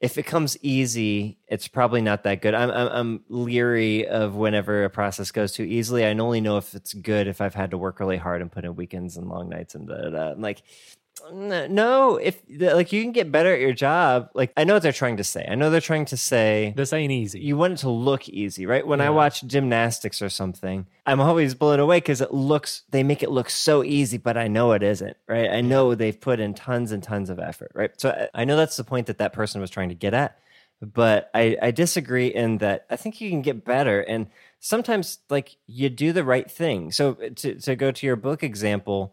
if 0.01 0.17
it 0.19 0.25
comes 0.25 0.57
easy, 0.63 1.39
it's 1.49 1.69
probably 1.69 2.01
not 2.01 2.23
that 2.25 2.41
good. 2.43 2.55
I'm 2.55 2.71
I'm, 2.71 2.89
I'm 2.89 3.25
leery 3.29 4.07
of 4.09 4.35
whenever 4.35 4.85
a 4.85 4.91
process 4.91 5.31
goes 5.31 5.53
too 5.53 5.65
easily. 5.65 6.05
I 6.05 6.11
only 6.13 6.41
know 6.41 6.57
if 6.57 6.75
it's 6.75 6.95
good 6.95 7.27
if 7.29 7.41
I've 7.41 7.55
had 7.55 7.71
to 7.73 7.79
work 7.79 8.01
really 8.01 8.17
hard 8.17 8.41
and 8.43 8.51
put 8.51 8.65
in 8.65 8.77
weekends 8.77 9.17
and 9.17 9.29
long 9.29 9.49
nights 9.51 9.75
and 9.75 9.87
da, 9.89 9.97
da, 9.97 10.11
da. 10.11 10.33
I'm 10.33 10.41
like. 10.41 10.63
"N- 11.31 11.75
No, 11.75 12.17
if 12.17 12.41
like 12.49 12.93
you 12.93 13.03
can 13.03 13.13
get 13.13 13.31
better 13.31 13.53
at 13.55 13.61
your 13.61 13.73
job, 13.73 14.31
like 14.35 14.53
I 14.57 14.65
know 14.65 14.75
what 14.75 14.83
they're 14.83 14.93
trying 14.93 15.17
to 15.19 15.25
say. 15.25 15.47
I 15.49 15.55
know 15.55 15.71
they're 15.71 15.81
trying 15.81 16.07
to 16.07 16.17
say 16.17 16.73
this 16.77 16.93
ain't 16.93 17.13
easy. 17.13 17.41
you 17.41 17.57
want 17.57 17.75
it 17.75 17.79
to 17.79 17.91
look 17.91 18.29
easy, 18.29 18.65
right? 18.67 18.87
When 18.87 19.01
I 19.01 19.11
watch 19.11 19.43
gymnastics 19.43 20.23
or 20.23 20.29
something, 20.29 20.87
I'm 21.07 21.21
always 21.21 21.55
blown 21.55 21.79
away 21.81 21.99
because 21.99 22.21
it 22.21 22.33
looks, 22.33 22.83
they 22.91 23.03
make 23.03 23.23
it 23.23 23.31
look 23.31 23.51
so 23.51 23.85
easy, 23.85 24.17
but 24.19 24.37
I 24.37 24.49
know 24.49 24.73
it 24.73 24.83
isn't, 24.83 25.17
right? 25.29 25.51
I 25.51 25.61
know 25.61 25.95
they've 25.95 26.19
put 26.19 26.41
in 26.41 26.55
tons 26.55 26.91
and 26.93 27.03
tons 27.03 27.29
of 27.31 27.39
effort, 27.39 27.73
right? 27.75 27.91
So 28.01 28.11
I- 28.11 28.43
I 28.43 28.45
know 28.45 28.57
that's 28.57 28.77
the 28.77 28.85
point 28.85 29.07
that 29.09 29.19
that 29.19 29.33
person 29.33 29.61
was 29.61 29.71
trying 29.71 29.89
to 29.91 29.95
get 29.95 30.15
at, 30.15 30.39
but 30.81 31.31
I, 31.35 31.57
I 31.61 31.71
disagree 31.71 32.29
in 32.29 32.59
that 32.59 32.87
I 32.89 32.97
think 32.97 33.21
you 33.21 33.29
can 33.31 33.43
get 33.43 33.65
better. 33.65 34.01
And 34.01 34.29
sometimes, 34.61 35.19
like, 35.29 35.57
you 35.67 35.91
do 35.91 36.13
the 36.13 36.25
right 36.25 36.51
thing. 36.51 36.93
So 36.93 37.19
uh, 37.23 37.29
to, 37.37 37.55
to 37.61 37.77
go 37.77 37.91
to 37.93 38.07
your 38.07 38.17
book 38.17 38.43
example, 38.43 39.13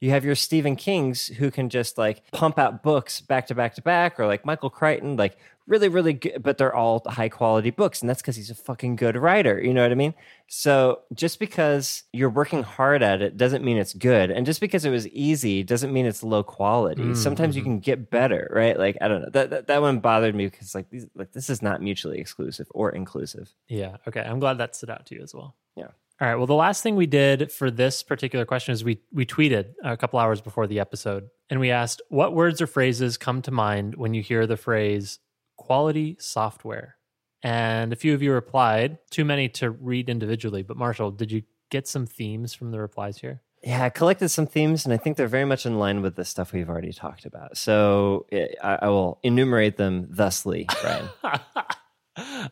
you 0.00 0.10
have 0.10 0.24
your 0.24 0.34
Stephen 0.34 0.76
Kings 0.76 1.26
who 1.26 1.50
can 1.50 1.68
just 1.68 1.98
like 1.98 2.22
pump 2.32 2.58
out 2.58 2.82
books 2.82 3.20
back 3.20 3.46
to 3.48 3.54
back 3.54 3.74
to 3.74 3.82
back, 3.82 4.20
or 4.20 4.26
like 4.26 4.44
Michael 4.44 4.70
Crichton, 4.70 5.16
like 5.16 5.36
really, 5.66 5.88
really 5.88 6.12
good, 6.12 6.42
but 6.42 6.58
they're 6.58 6.74
all 6.74 7.02
high 7.06 7.28
quality 7.28 7.70
books. 7.70 8.00
And 8.00 8.08
that's 8.08 8.22
because 8.22 8.36
he's 8.36 8.50
a 8.50 8.54
fucking 8.54 8.96
good 8.96 9.16
writer. 9.16 9.60
You 9.60 9.74
know 9.74 9.82
what 9.82 9.90
I 9.90 9.96
mean? 9.96 10.14
So 10.46 11.00
just 11.12 11.40
because 11.40 12.04
you're 12.12 12.30
working 12.30 12.62
hard 12.62 13.02
at 13.02 13.20
it 13.20 13.36
doesn't 13.36 13.64
mean 13.64 13.76
it's 13.76 13.92
good. 13.92 14.30
And 14.30 14.46
just 14.46 14.60
because 14.60 14.84
it 14.84 14.90
was 14.90 15.08
easy 15.08 15.62
doesn't 15.62 15.92
mean 15.92 16.06
it's 16.06 16.22
low 16.22 16.42
quality. 16.42 17.02
Mm, 17.02 17.16
Sometimes 17.16 17.56
you 17.56 17.62
mhm. 17.62 17.66
can 17.66 17.78
get 17.80 18.10
better, 18.10 18.48
right? 18.54 18.78
Like, 18.78 18.96
I 19.00 19.08
don't 19.08 19.22
know. 19.22 19.30
That, 19.32 19.50
that, 19.50 19.66
that 19.66 19.82
one 19.82 19.98
bothered 19.98 20.34
me 20.34 20.46
because 20.46 20.74
like 20.74 20.88
these, 20.90 21.06
like 21.14 21.32
this 21.32 21.50
is 21.50 21.62
not 21.62 21.82
mutually 21.82 22.18
exclusive 22.18 22.68
or 22.70 22.90
inclusive. 22.90 23.52
Yeah. 23.68 23.96
Okay. 24.06 24.20
I'm 24.20 24.38
glad 24.38 24.58
that 24.58 24.76
stood 24.76 24.90
out 24.90 25.06
to 25.06 25.14
you 25.16 25.22
as 25.22 25.34
well. 25.34 25.56
Yeah. 25.74 25.88
All 26.18 26.26
right. 26.26 26.36
Well, 26.36 26.46
the 26.46 26.54
last 26.54 26.82
thing 26.82 26.96
we 26.96 27.06
did 27.06 27.52
for 27.52 27.70
this 27.70 28.02
particular 28.02 28.46
question 28.46 28.72
is 28.72 28.82
we 28.82 29.00
we 29.12 29.26
tweeted 29.26 29.74
a 29.84 29.96
couple 29.96 30.18
hours 30.18 30.40
before 30.40 30.66
the 30.66 30.80
episode, 30.80 31.28
and 31.50 31.60
we 31.60 31.70
asked 31.70 32.00
what 32.08 32.32
words 32.32 32.62
or 32.62 32.66
phrases 32.66 33.18
come 33.18 33.42
to 33.42 33.50
mind 33.50 33.96
when 33.96 34.14
you 34.14 34.22
hear 34.22 34.46
the 34.46 34.56
phrase 34.56 35.18
"quality 35.56 36.16
software." 36.18 36.96
And 37.42 37.92
a 37.92 37.96
few 37.96 38.14
of 38.14 38.22
you 38.22 38.32
replied. 38.32 38.98
Too 39.10 39.24
many 39.24 39.48
to 39.50 39.70
read 39.70 40.08
individually, 40.08 40.62
but 40.62 40.78
Marshall, 40.78 41.10
did 41.10 41.30
you 41.30 41.42
get 41.70 41.86
some 41.86 42.06
themes 42.06 42.54
from 42.54 42.70
the 42.70 42.80
replies 42.80 43.18
here? 43.18 43.42
Yeah, 43.62 43.84
I 43.84 43.90
collected 43.90 44.30
some 44.30 44.46
themes, 44.46 44.84
and 44.84 44.94
I 44.94 44.96
think 44.96 45.16
they're 45.16 45.28
very 45.28 45.44
much 45.44 45.66
in 45.66 45.78
line 45.78 46.00
with 46.00 46.16
the 46.16 46.24
stuff 46.24 46.52
we've 46.52 46.68
already 46.68 46.92
talked 46.92 47.26
about. 47.26 47.56
So 47.56 48.26
eh, 48.32 48.48
I, 48.62 48.78
I 48.82 48.88
will 48.88 49.18
enumerate 49.22 49.76
them 49.76 50.08
thusly, 50.10 50.66
Brian. 50.80 51.08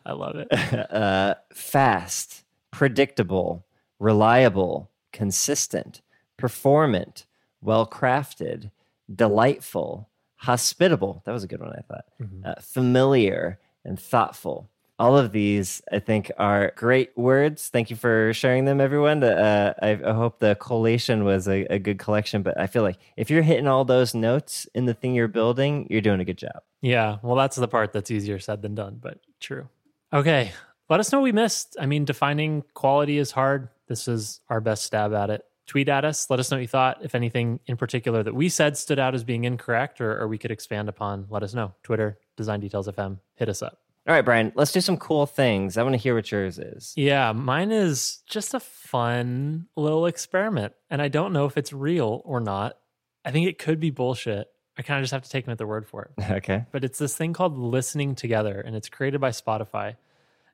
I 0.05 0.11
love 0.11 0.35
it. 0.35 0.47
uh, 0.91 1.35
fast, 1.53 2.43
predictable, 2.75 3.65
reliable, 3.99 4.91
consistent, 5.13 6.01
performant, 6.37 7.25
well 7.61 7.87
crafted, 7.87 8.69
delightful, 9.13 10.09
hospitable. 10.35 11.21
That 11.25 11.31
was 11.31 11.43
a 11.43 11.47
good 11.47 11.61
one, 11.61 11.71
I 11.71 11.81
thought. 11.81 12.05
Mhm. 12.21 12.45
Uh, 12.45 12.55
familiar 12.61 13.59
and 13.85 13.97
thoughtful. 13.97 14.69
All 14.99 15.17
of 15.17 15.31
these, 15.31 15.81
I 15.91 15.99
think, 15.99 16.31
are 16.37 16.73
great 16.75 17.17
words. 17.17 17.69
Thank 17.69 17.89
you 17.89 17.95
for 17.95 18.33
sharing 18.33 18.65
them, 18.65 18.81
everyone. 18.81 19.23
Uh, 19.23 19.73
I, 19.81 19.91
I 19.91 20.13
hope 20.13 20.39
the 20.39 20.55
collation 20.55 21.23
was 21.23 21.47
a, 21.47 21.65
a 21.69 21.79
good 21.79 21.97
collection, 21.99 22.43
but 22.43 22.57
I 22.59 22.67
feel 22.67 22.83
like 22.83 22.97
if 23.15 23.29
you're 23.29 23.41
hitting 23.41 23.67
all 23.67 23.85
those 23.85 24.13
notes 24.13 24.67
in 24.73 24.85
the 24.85 24.93
thing 24.93 25.13
you're 25.13 25.27
building, 25.29 25.87
you're 25.89 26.01
doing 26.01 26.19
a 26.19 26.25
good 26.25 26.37
job. 26.37 26.61
Yeah, 26.81 27.17
well, 27.23 27.35
that's 27.35 27.55
the 27.55 27.67
part 27.69 27.93
that's 27.93 28.11
easier 28.11 28.39
said 28.39 28.61
than 28.61 28.75
done, 28.75 28.99
but 29.01 29.19
true. 29.39 29.67
Okay, 30.13 30.51
let 30.89 30.99
us 30.99 31.11
know 31.11 31.19
what 31.19 31.25
we 31.25 31.31
missed. 31.31 31.75
I 31.79 31.85
mean, 31.85 32.05
defining 32.05 32.63
quality 32.73 33.17
is 33.17 33.31
hard. 33.31 33.69
This 33.87 34.07
is 34.07 34.41
our 34.49 34.61
best 34.61 34.83
stab 34.83 35.13
at 35.13 35.29
it. 35.29 35.45
Tweet 35.67 35.89
at 35.89 36.05
us. 36.05 36.29
Let 36.29 36.39
us 36.39 36.51
know 36.51 36.57
what 36.57 36.61
you 36.61 36.67
thought. 36.67 36.99
If 37.03 37.15
anything 37.15 37.59
in 37.65 37.75
particular 37.75 38.21
that 38.21 38.35
we 38.35 38.49
said 38.49 38.77
stood 38.77 38.99
out 38.99 39.15
as 39.15 39.23
being 39.23 39.45
incorrect 39.45 39.99
or, 39.99 40.19
or 40.19 40.27
we 40.27 40.37
could 40.37 40.51
expand 40.51 40.89
upon, 40.89 41.25
let 41.29 41.41
us 41.41 41.53
know. 41.55 41.73
Twitter, 41.83 42.19
Design 42.37 42.59
Details 42.59 42.87
FM. 42.87 43.17
Hit 43.35 43.49
us 43.49 43.61
up. 43.63 43.79
All 44.07 44.13
right, 44.13 44.23
Brian, 44.23 44.51
let's 44.55 44.71
do 44.71 44.81
some 44.81 44.97
cool 44.97 45.25
things. 45.25 45.77
I 45.77 45.83
want 45.83 45.93
to 45.93 45.97
hear 45.97 46.13
what 46.13 46.31
yours 46.31 46.59
is. 46.59 46.93
Yeah, 46.95 47.31
mine 47.31 47.71
is 47.71 48.19
just 48.27 48.53
a 48.53 48.59
fun 48.59 49.65
little 49.75 50.05
experiment. 50.05 50.73
And 50.91 51.01
I 51.01 51.07
don't 51.07 51.33
know 51.33 51.45
if 51.45 51.57
it's 51.57 51.73
real 51.73 52.21
or 52.23 52.39
not. 52.39 52.77
I 53.23 53.31
think 53.31 53.47
it 53.47 53.57
could 53.57 53.79
be 53.79 53.89
bullshit. 53.89 54.47
I 54.77 54.83
kind 54.83 54.99
of 54.99 55.03
just 55.03 55.13
have 55.13 55.23
to 55.23 55.29
take 55.29 55.45
them 55.45 55.53
at 55.53 55.57
their 55.57 55.65
word 55.65 55.87
for 55.87 56.03
it. 56.03 56.23
Okay. 56.35 56.65
but 56.71 56.83
it's 56.83 56.99
this 56.99 57.15
thing 57.15 57.33
called 57.33 57.57
Listening 57.57 58.13
Together, 58.13 58.61
and 58.61 58.75
it's 58.75 58.89
created 58.89 59.19
by 59.19 59.31
Spotify. 59.31 59.95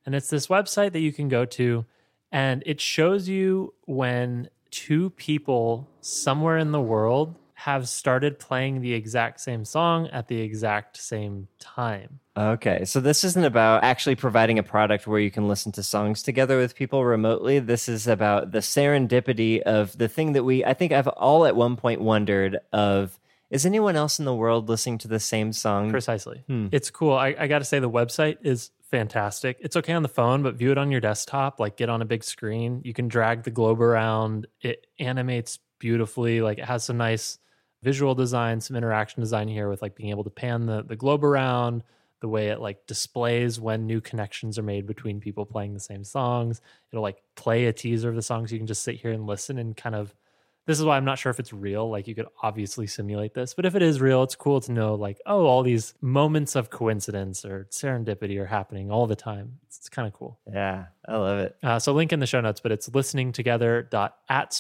And 0.06 0.16
it's 0.16 0.30
this 0.30 0.48
website 0.48 0.94
that 0.94 1.00
you 1.00 1.14
can 1.14 1.28
go 1.30 1.46
to, 1.46 1.86
and 2.32 2.64
it 2.66 2.82
shows 2.82 3.30
you 3.30 3.74
when 3.86 4.50
two 4.72 5.10
people 5.12 5.90
somewhere 6.00 6.58
in 6.58 6.72
the 6.72 6.82
world 6.82 7.36
have 7.54 7.88
started 7.88 8.40
playing 8.40 8.82
the 8.82 8.94
exact 8.94 9.40
same 9.40 9.64
song 9.64 10.08
at 10.08 10.28
the 10.28 10.42
exact 10.42 10.98
same 10.98 11.48
time. 11.60 12.20
Okay, 12.36 12.86
so 12.86 13.00
this 13.00 13.24
isn't 13.24 13.44
about 13.44 13.84
actually 13.84 14.16
providing 14.16 14.58
a 14.58 14.64
product 14.64 15.06
where 15.06 15.20
you 15.20 15.30
can 15.30 15.48
listen 15.48 15.72
to 15.74 15.84
songs 15.84 16.24
together 16.24 16.58
with 16.58 16.74
people 16.76 17.06
remotely. 17.06 17.60
This 17.60 17.88
is 17.88 18.08
about 18.08 18.52
the 18.52 18.60
serendipity 18.60 19.62
of 19.62 19.96
the 19.96 20.08
thing 20.08 20.32
that 20.34 20.44
we, 20.44 20.66
I 20.66 20.74
think 20.74 20.92
I've 20.92 21.08
all 21.10 21.46
at 21.46 21.56
one 21.56 21.76
point 21.76 22.02
wondered 22.02 22.58
of, 22.74 23.20
is 23.52 23.66
anyone 23.66 23.96
else 23.96 24.18
in 24.18 24.26
the 24.26 24.34
world 24.34 24.68
listening 24.68 24.98
to 25.00 25.08
the 25.08 25.20
same 25.20 25.54
song? 25.54 25.92
Precisely. 25.92 26.44
Hmm. 26.48 26.70
It's 26.72 26.90
cool. 26.90 27.14
I, 27.14 27.36
I 27.38 27.48
got 27.48 27.60
to 27.60 27.66
say, 27.66 27.78
the 27.78 27.90
website 27.90 28.38
is 28.42 28.72
fantastic. 28.92 29.58
It's 29.62 29.78
okay 29.78 29.94
on 29.94 30.04
the 30.04 30.10
phone, 30.10 30.44
but 30.44 30.56
view 30.56 30.72
it 30.72 30.78
on 30.78 30.92
your 30.92 31.02
desktop, 31.02 31.60
like 31.60 31.78
get 31.78 31.90
on 31.90 32.02
a 32.02 32.06
big 32.06 32.24
screen. 32.24 32.82
You 32.84 32.94
can 32.94 33.08
drag 33.08 33.44
the 33.44 33.52
globe 33.52 33.82
around. 33.82 34.48
It 34.62 34.86
animates 35.00 35.60
beautifully. 35.80 36.42
Like 36.42 36.60
it 36.60 36.66
has 36.66 36.84
some 36.84 36.98
nice 36.98 37.40
visual 37.82 38.14
design, 38.14 38.62
some 38.62 38.76
interaction 38.76 39.22
design 39.22 39.48
here 39.48 39.70
with 39.70 39.82
like 39.82 39.96
being 39.96 40.10
able 40.10 40.24
to 40.26 40.30
pan 40.30 40.66
the, 40.66 40.84
the 40.84 40.96
globe 40.96 41.24
around, 41.24 41.84
the 42.20 42.28
way 42.28 42.50
it 42.50 42.60
like 42.60 42.86
displays 42.86 43.60
when 43.60 43.88
new 43.88 44.02
connections 44.02 44.60
are 44.60 44.64
made 44.64 44.86
between 44.86 45.20
people 45.20 45.46
playing 45.46 45.74
the 45.74 45.80
same 45.80 46.04
songs. 46.04 46.62
It'll 46.92 47.02
like 47.02 47.24
play 47.36 47.66
a 47.66 47.74
teaser 47.74 48.10
of 48.10 48.16
the 48.16 48.22
songs. 48.22 48.52
You 48.52 48.60
can 48.60 48.68
just 48.68 48.84
sit 48.84 48.96
here 48.96 49.12
and 49.12 49.26
listen 49.26 49.58
and 49.58 49.76
kind 49.76 49.96
of 49.96 50.14
this 50.68 50.80
is 50.80 50.86
why 50.86 50.96
I'm 50.96 51.06
not 51.06 51.18
sure 51.18 51.30
if 51.30 51.40
it's 51.40 51.52
real. 51.52 51.90
Like 51.90 52.08
you 52.08 52.16
could 52.16 52.28
obviously 52.42 52.88
simulate 52.88 53.34
this, 53.34 53.54
but 53.54 53.66
if 53.66 53.76
it 53.76 53.82
is 53.82 54.00
real, 54.00 54.24
it's 54.24 54.36
cool 54.36 54.62
to 54.62 54.72
know 54.72 54.96
like, 54.96 55.20
oh, 55.26 55.46
all 55.46 55.64
these 55.64 55.96
moments 56.02 56.56
of 56.56 56.70
coincidence 56.70 57.44
or 57.44 57.68
serendipity 57.72 58.40
are 58.40 58.46
happening 58.46 58.92
all 58.92 59.08
the 59.08 59.16
time. 59.16 59.60
It's, 59.68 59.80
it's 59.80 59.90
kind 59.90 60.08
of 60.08 60.14
cool. 60.14 60.40
Yeah, 60.52 60.86
I 61.08 61.18
love 61.18 61.40
it. 61.40 61.56
Uh, 61.64 61.80
so 61.80 61.94
link 61.94 62.14
in 62.14 62.20
the 62.20 62.28
show 62.28 62.42
notes, 62.42 62.60
but 62.60 62.72
it's 62.72 62.90
listeningtogether.at 62.90 64.54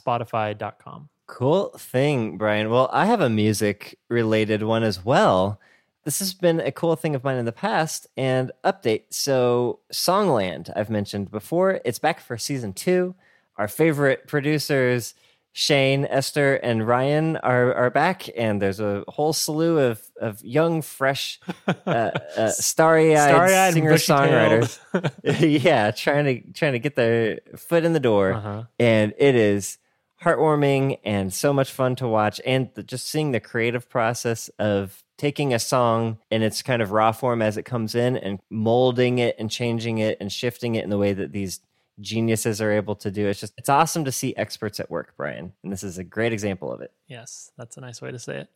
Cool 1.28 1.70
thing, 1.78 2.38
Brian. 2.38 2.70
Well, 2.70 2.90
I 2.92 3.06
have 3.06 3.22
a 3.22 3.30
music 3.30 3.98
related 4.10 4.64
one 4.64 4.84
as 4.84 5.06
well. 5.06 5.62
This 6.04 6.20
has 6.20 6.34
been 6.34 6.60
a 6.60 6.72
cool 6.72 6.96
thing 6.96 7.16
of 7.16 7.24
mine 7.24 7.38
in 7.38 7.46
the 7.46 7.52
past 7.52 8.08
and 8.18 8.52
update. 8.66 9.04
So, 9.12 9.80
Songland, 9.94 10.72
I've 10.76 10.90
mentioned 10.90 11.30
before, 11.32 11.80
it's 11.86 12.00
back 12.00 12.20
for 12.20 12.38
season 12.38 12.74
two. 12.74 13.16
Our 13.56 13.68
favorite 13.68 14.28
producers, 14.28 15.14
Shane, 15.54 16.06
Ester, 16.06 16.56
and 16.56 16.88
Ryan, 16.88 17.36
are, 17.38 17.74
are 17.74 17.90
back, 17.90 18.30
and 18.38 18.62
there's 18.62 18.80
a 18.80 19.04
whole 19.10 19.34
slew 19.34 19.80
of, 19.80 20.02
of 20.20 20.42
young, 20.44 20.82
fresh, 20.82 21.42
uh, 21.67 21.71
uh, 21.86 22.50
starry 22.50 23.12
Starry-eyed 23.15 23.73
singer 23.73 23.94
songwriters. 23.96 24.80
yeah, 25.63 25.92
trying 25.92 26.25
to 26.25 26.54
trying 26.54 26.73
to 26.73 26.80
get 26.80 26.96
their 26.96 27.40
foot 27.58 27.84
in 27.84 27.94
the 27.94 28.00
door 28.00 28.34
uh-huh. 28.34 28.63
and 28.80 29.13
it 29.17 29.36
is 29.36 29.78
heartwarming 30.23 31.00
and 31.04 31.34
so 31.34 31.52
much 31.52 31.71
fun 31.71 31.96
to 31.96 32.08
watch 32.08 32.40
and 32.46 32.69
the, 32.75 32.84
just 32.84 33.08
seeing 33.08 33.32
the 33.32 33.40
creative 33.40 33.90
process 33.90 34.50
of 34.60 35.04
taking 35.17 35.54
a 35.54 35.60
song 35.60 36.17
in 36.30 36.42
its 36.42 36.62
kind 36.62 36.82
of 36.82 36.92
raw 36.92 37.12
form 37.12 37.42
as 37.42 37.58
it 37.58 37.63
comes 37.63 37.96
in 37.96 38.17
and 38.17 38.40
molding 38.50 39.17
it 39.17 39.36
and 39.40 39.50
changing 39.50 39.98
it 39.98 40.17
and 40.19 40.32
shifting 40.32 40.75
it 40.75 40.84
in 40.84 40.90
the 40.90 40.98
way 40.98 41.13
that 41.13 41.32
these 41.32 41.60
geniuses 42.00 42.62
are 42.62 42.71
able 42.71 42.96
to 42.96 43.12
do. 43.12 43.27
It's 43.27 43.39
just 43.39 43.54
it's 43.58 43.69
awesome 43.69 44.06
to 44.06 44.12
see 44.12 44.35
experts 44.35 44.79
at 44.79 44.89
work, 44.89 45.13
Brian, 45.17 45.54
and 45.63 45.71
this 45.71 45.83
is 45.83 45.98
a 45.98 46.04
great 46.04 46.33
example 46.33 46.71
of 46.71 46.81
it. 46.81 46.92
Yes, 47.08 47.52
that's 47.58 47.77
a 47.77 47.81
nice 47.81 48.02
way 48.02 48.12
to 48.12 48.19
say 48.19 48.37
it. 48.37 48.50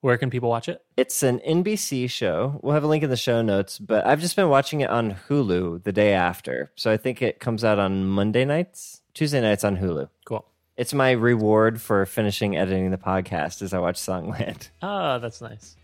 Where 0.00 0.18
can 0.18 0.28
people 0.28 0.50
watch 0.50 0.68
it? 0.68 0.84
It's 0.98 1.22
an 1.22 1.38
NBC 1.38 2.10
show. 2.10 2.60
We'll 2.62 2.74
have 2.74 2.84
a 2.84 2.86
link 2.86 3.02
in 3.02 3.08
the 3.08 3.16
show 3.16 3.40
notes, 3.40 3.78
but 3.78 4.04
I've 4.06 4.20
just 4.20 4.36
been 4.36 4.50
watching 4.50 4.82
it 4.82 4.90
on 4.90 5.16
Hulu 5.28 5.82
the 5.82 5.92
day 5.92 6.12
after. 6.12 6.70
So 6.76 6.92
I 6.92 6.98
think 6.98 7.22
it 7.22 7.40
comes 7.40 7.64
out 7.64 7.78
on 7.78 8.04
Monday 8.04 8.44
nights, 8.44 9.00
Tuesday 9.14 9.40
nights 9.40 9.64
on 9.64 9.78
Hulu. 9.78 10.10
Cool. 10.26 10.44
It's 10.76 10.92
my 10.92 11.12
reward 11.12 11.80
for 11.80 12.04
finishing 12.04 12.54
editing 12.54 12.90
the 12.90 12.98
podcast 12.98 13.62
as 13.62 13.72
I 13.72 13.78
watch 13.78 13.96
Songland. 13.96 14.68
Oh, 14.82 15.18
that's 15.22 15.40
nice. 15.40 15.76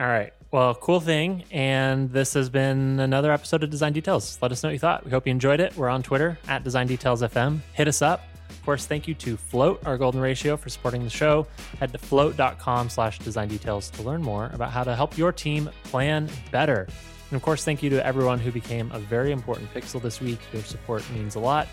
All 0.00 0.06
right. 0.06 0.32
Well, 0.50 0.74
cool 0.76 0.98
thing. 0.98 1.44
And 1.50 2.10
this 2.10 2.32
has 2.32 2.48
been 2.48 2.98
another 3.00 3.30
episode 3.32 3.62
of 3.62 3.68
Design 3.68 3.92
Details. 3.92 4.38
Let 4.40 4.50
us 4.50 4.62
know 4.62 4.70
what 4.70 4.72
you 4.72 4.78
thought. 4.78 5.04
We 5.04 5.10
hope 5.10 5.26
you 5.26 5.30
enjoyed 5.30 5.60
it. 5.60 5.76
We're 5.76 5.90
on 5.90 6.02
Twitter 6.02 6.38
at 6.48 6.64
Design 6.64 6.86
Details 6.86 7.20
FM. 7.20 7.60
Hit 7.74 7.86
us 7.86 8.00
up. 8.00 8.22
Of 8.48 8.64
course, 8.64 8.86
thank 8.86 9.06
you 9.06 9.14
to 9.16 9.36
Float, 9.36 9.86
our 9.86 9.98
golden 9.98 10.22
ratio, 10.22 10.56
for 10.56 10.70
supporting 10.70 11.04
the 11.04 11.10
show. 11.10 11.46
Head 11.78 11.92
to 11.92 11.98
float.com 11.98 12.88
slash 12.88 13.18
design 13.18 13.48
details 13.48 13.90
to 13.90 14.02
learn 14.02 14.22
more 14.22 14.50
about 14.54 14.70
how 14.70 14.84
to 14.84 14.96
help 14.96 15.18
your 15.18 15.32
team 15.32 15.68
plan 15.84 16.30
better. 16.50 16.88
And 17.30 17.36
of 17.36 17.42
course, 17.42 17.62
thank 17.62 17.82
you 17.82 17.90
to 17.90 18.04
everyone 18.04 18.38
who 18.38 18.50
became 18.50 18.90
a 18.92 18.98
very 18.98 19.32
important 19.32 19.72
pixel 19.74 20.00
this 20.00 20.20
week. 20.20 20.40
Your 20.52 20.62
support 20.62 21.08
means 21.10 21.34
a 21.34 21.40
lot. 21.40 21.68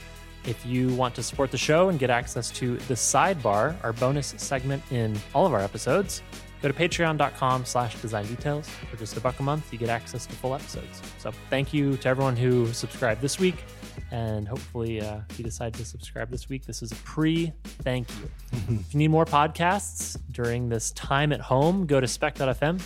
If 0.45 0.65
you 0.65 0.93
want 0.95 1.15
to 1.15 1.23
support 1.23 1.51
the 1.51 1.57
show 1.57 1.89
and 1.89 1.97
get 1.97 2.09
access 2.09 2.51
to 2.51 2.75
the 2.75 2.93
sidebar, 2.93 3.75
our 3.83 3.93
bonus 3.93 4.33
segment 4.37 4.83
in 4.91 5.17
all 5.33 5.45
of 5.45 5.53
our 5.53 5.61
episodes, 5.61 6.21
go 6.61 6.67
to 6.67 6.73
patreon.com 6.73 7.65
slash 7.65 7.95
design 8.01 8.25
details. 8.27 8.67
For 8.67 8.97
just 8.97 9.17
a 9.17 9.21
buck 9.21 9.39
a 9.39 9.43
month, 9.43 9.71
you 9.71 9.79
get 9.79 9.89
access 9.89 10.25
to 10.25 10.33
full 10.33 10.55
episodes. 10.55 11.01
So 11.17 11.31
thank 11.49 11.73
you 11.73 11.97
to 11.97 12.09
everyone 12.09 12.35
who 12.35 12.71
subscribed 12.73 13.21
this 13.21 13.39
week. 13.39 13.63
And 14.11 14.47
hopefully, 14.47 15.01
uh, 15.01 15.21
if 15.29 15.39
you 15.39 15.43
decide 15.43 15.73
to 15.75 15.85
subscribe 15.85 16.29
this 16.29 16.49
week, 16.49 16.65
this 16.65 16.81
is 16.81 16.91
a 16.91 16.95
pre 16.95 17.51
thank 17.63 18.07
you. 18.19 18.29
if 18.79 18.93
you 18.93 18.97
need 18.97 19.09
more 19.09 19.25
podcasts 19.25 20.17
during 20.31 20.69
this 20.69 20.91
time 20.91 21.33
at 21.33 21.41
home, 21.41 21.85
go 21.85 21.99
to 21.99 22.07
spec.fm. 22.07 22.81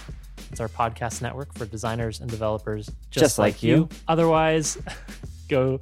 It's 0.52 0.60
our 0.60 0.68
podcast 0.68 1.22
network 1.22 1.54
for 1.54 1.66
designers 1.66 2.20
and 2.20 2.30
developers 2.30 2.88
just, 3.10 3.24
Just 3.24 3.40
like 3.40 3.64
you. 3.64 3.88
Otherwise, 4.08 4.78
go 5.52 5.80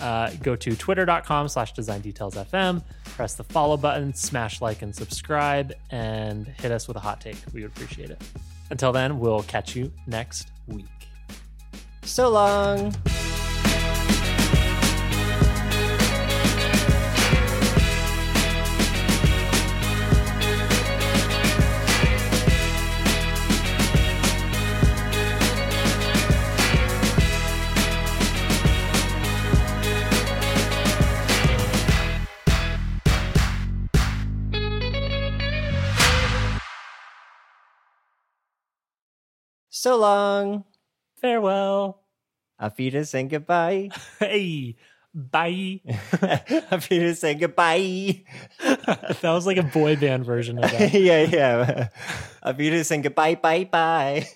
uh, 0.00 0.30
go 0.42 0.54
to 0.54 0.76
twitter.com 0.76 1.48
slash 1.48 1.72
design 1.72 2.00
details 2.00 2.34
fm 2.34 2.82
press 3.04 3.34
the 3.34 3.44
follow 3.44 3.76
button 3.76 4.12
smash 4.12 4.60
like 4.60 4.82
and 4.82 4.94
subscribe 4.94 5.72
and 5.90 6.46
hit 6.46 6.72
us 6.72 6.88
with 6.88 6.96
a 6.96 7.00
hot 7.00 7.20
take. 7.20 7.36
We 7.52 7.62
would 7.62 7.70
appreciate 7.70 8.10
it. 8.10 8.22
Until 8.70 8.92
then 8.92 9.18
we'll 9.18 9.42
catch 9.42 9.76
you 9.76 9.92
next 10.06 10.50
week. 10.66 10.86
So 12.02 12.30
long. 12.30 12.92
So 39.82 39.96
long. 39.96 40.62
farewell 41.20 41.98
Auf 42.56 42.78
Wiedersehen, 42.78 43.28
goodbye. 43.28 43.90
hey 44.20 44.76
bye 45.12 45.80
Auf 46.70 46.88
Wiedersehen, 46.88 47.40
goodbye. 47.40 48.22
that 48.62 49.18
was 49.24 49.44
like 49.44 49.56
a 49.56 49.64
boy 49.64 49.96
band 49.96 50.24
version 50.24 50.62
of 50.62 50.70
that 50.70 50.94
yeah, 50.94 51.22
yeah. 51.22 51.88
Auf 52.44 52.58
Wiedersehen, 52.58 53.02
goodbye, 53.02 53.34
bye, 53.34 53.64
bye. 53.64 54.28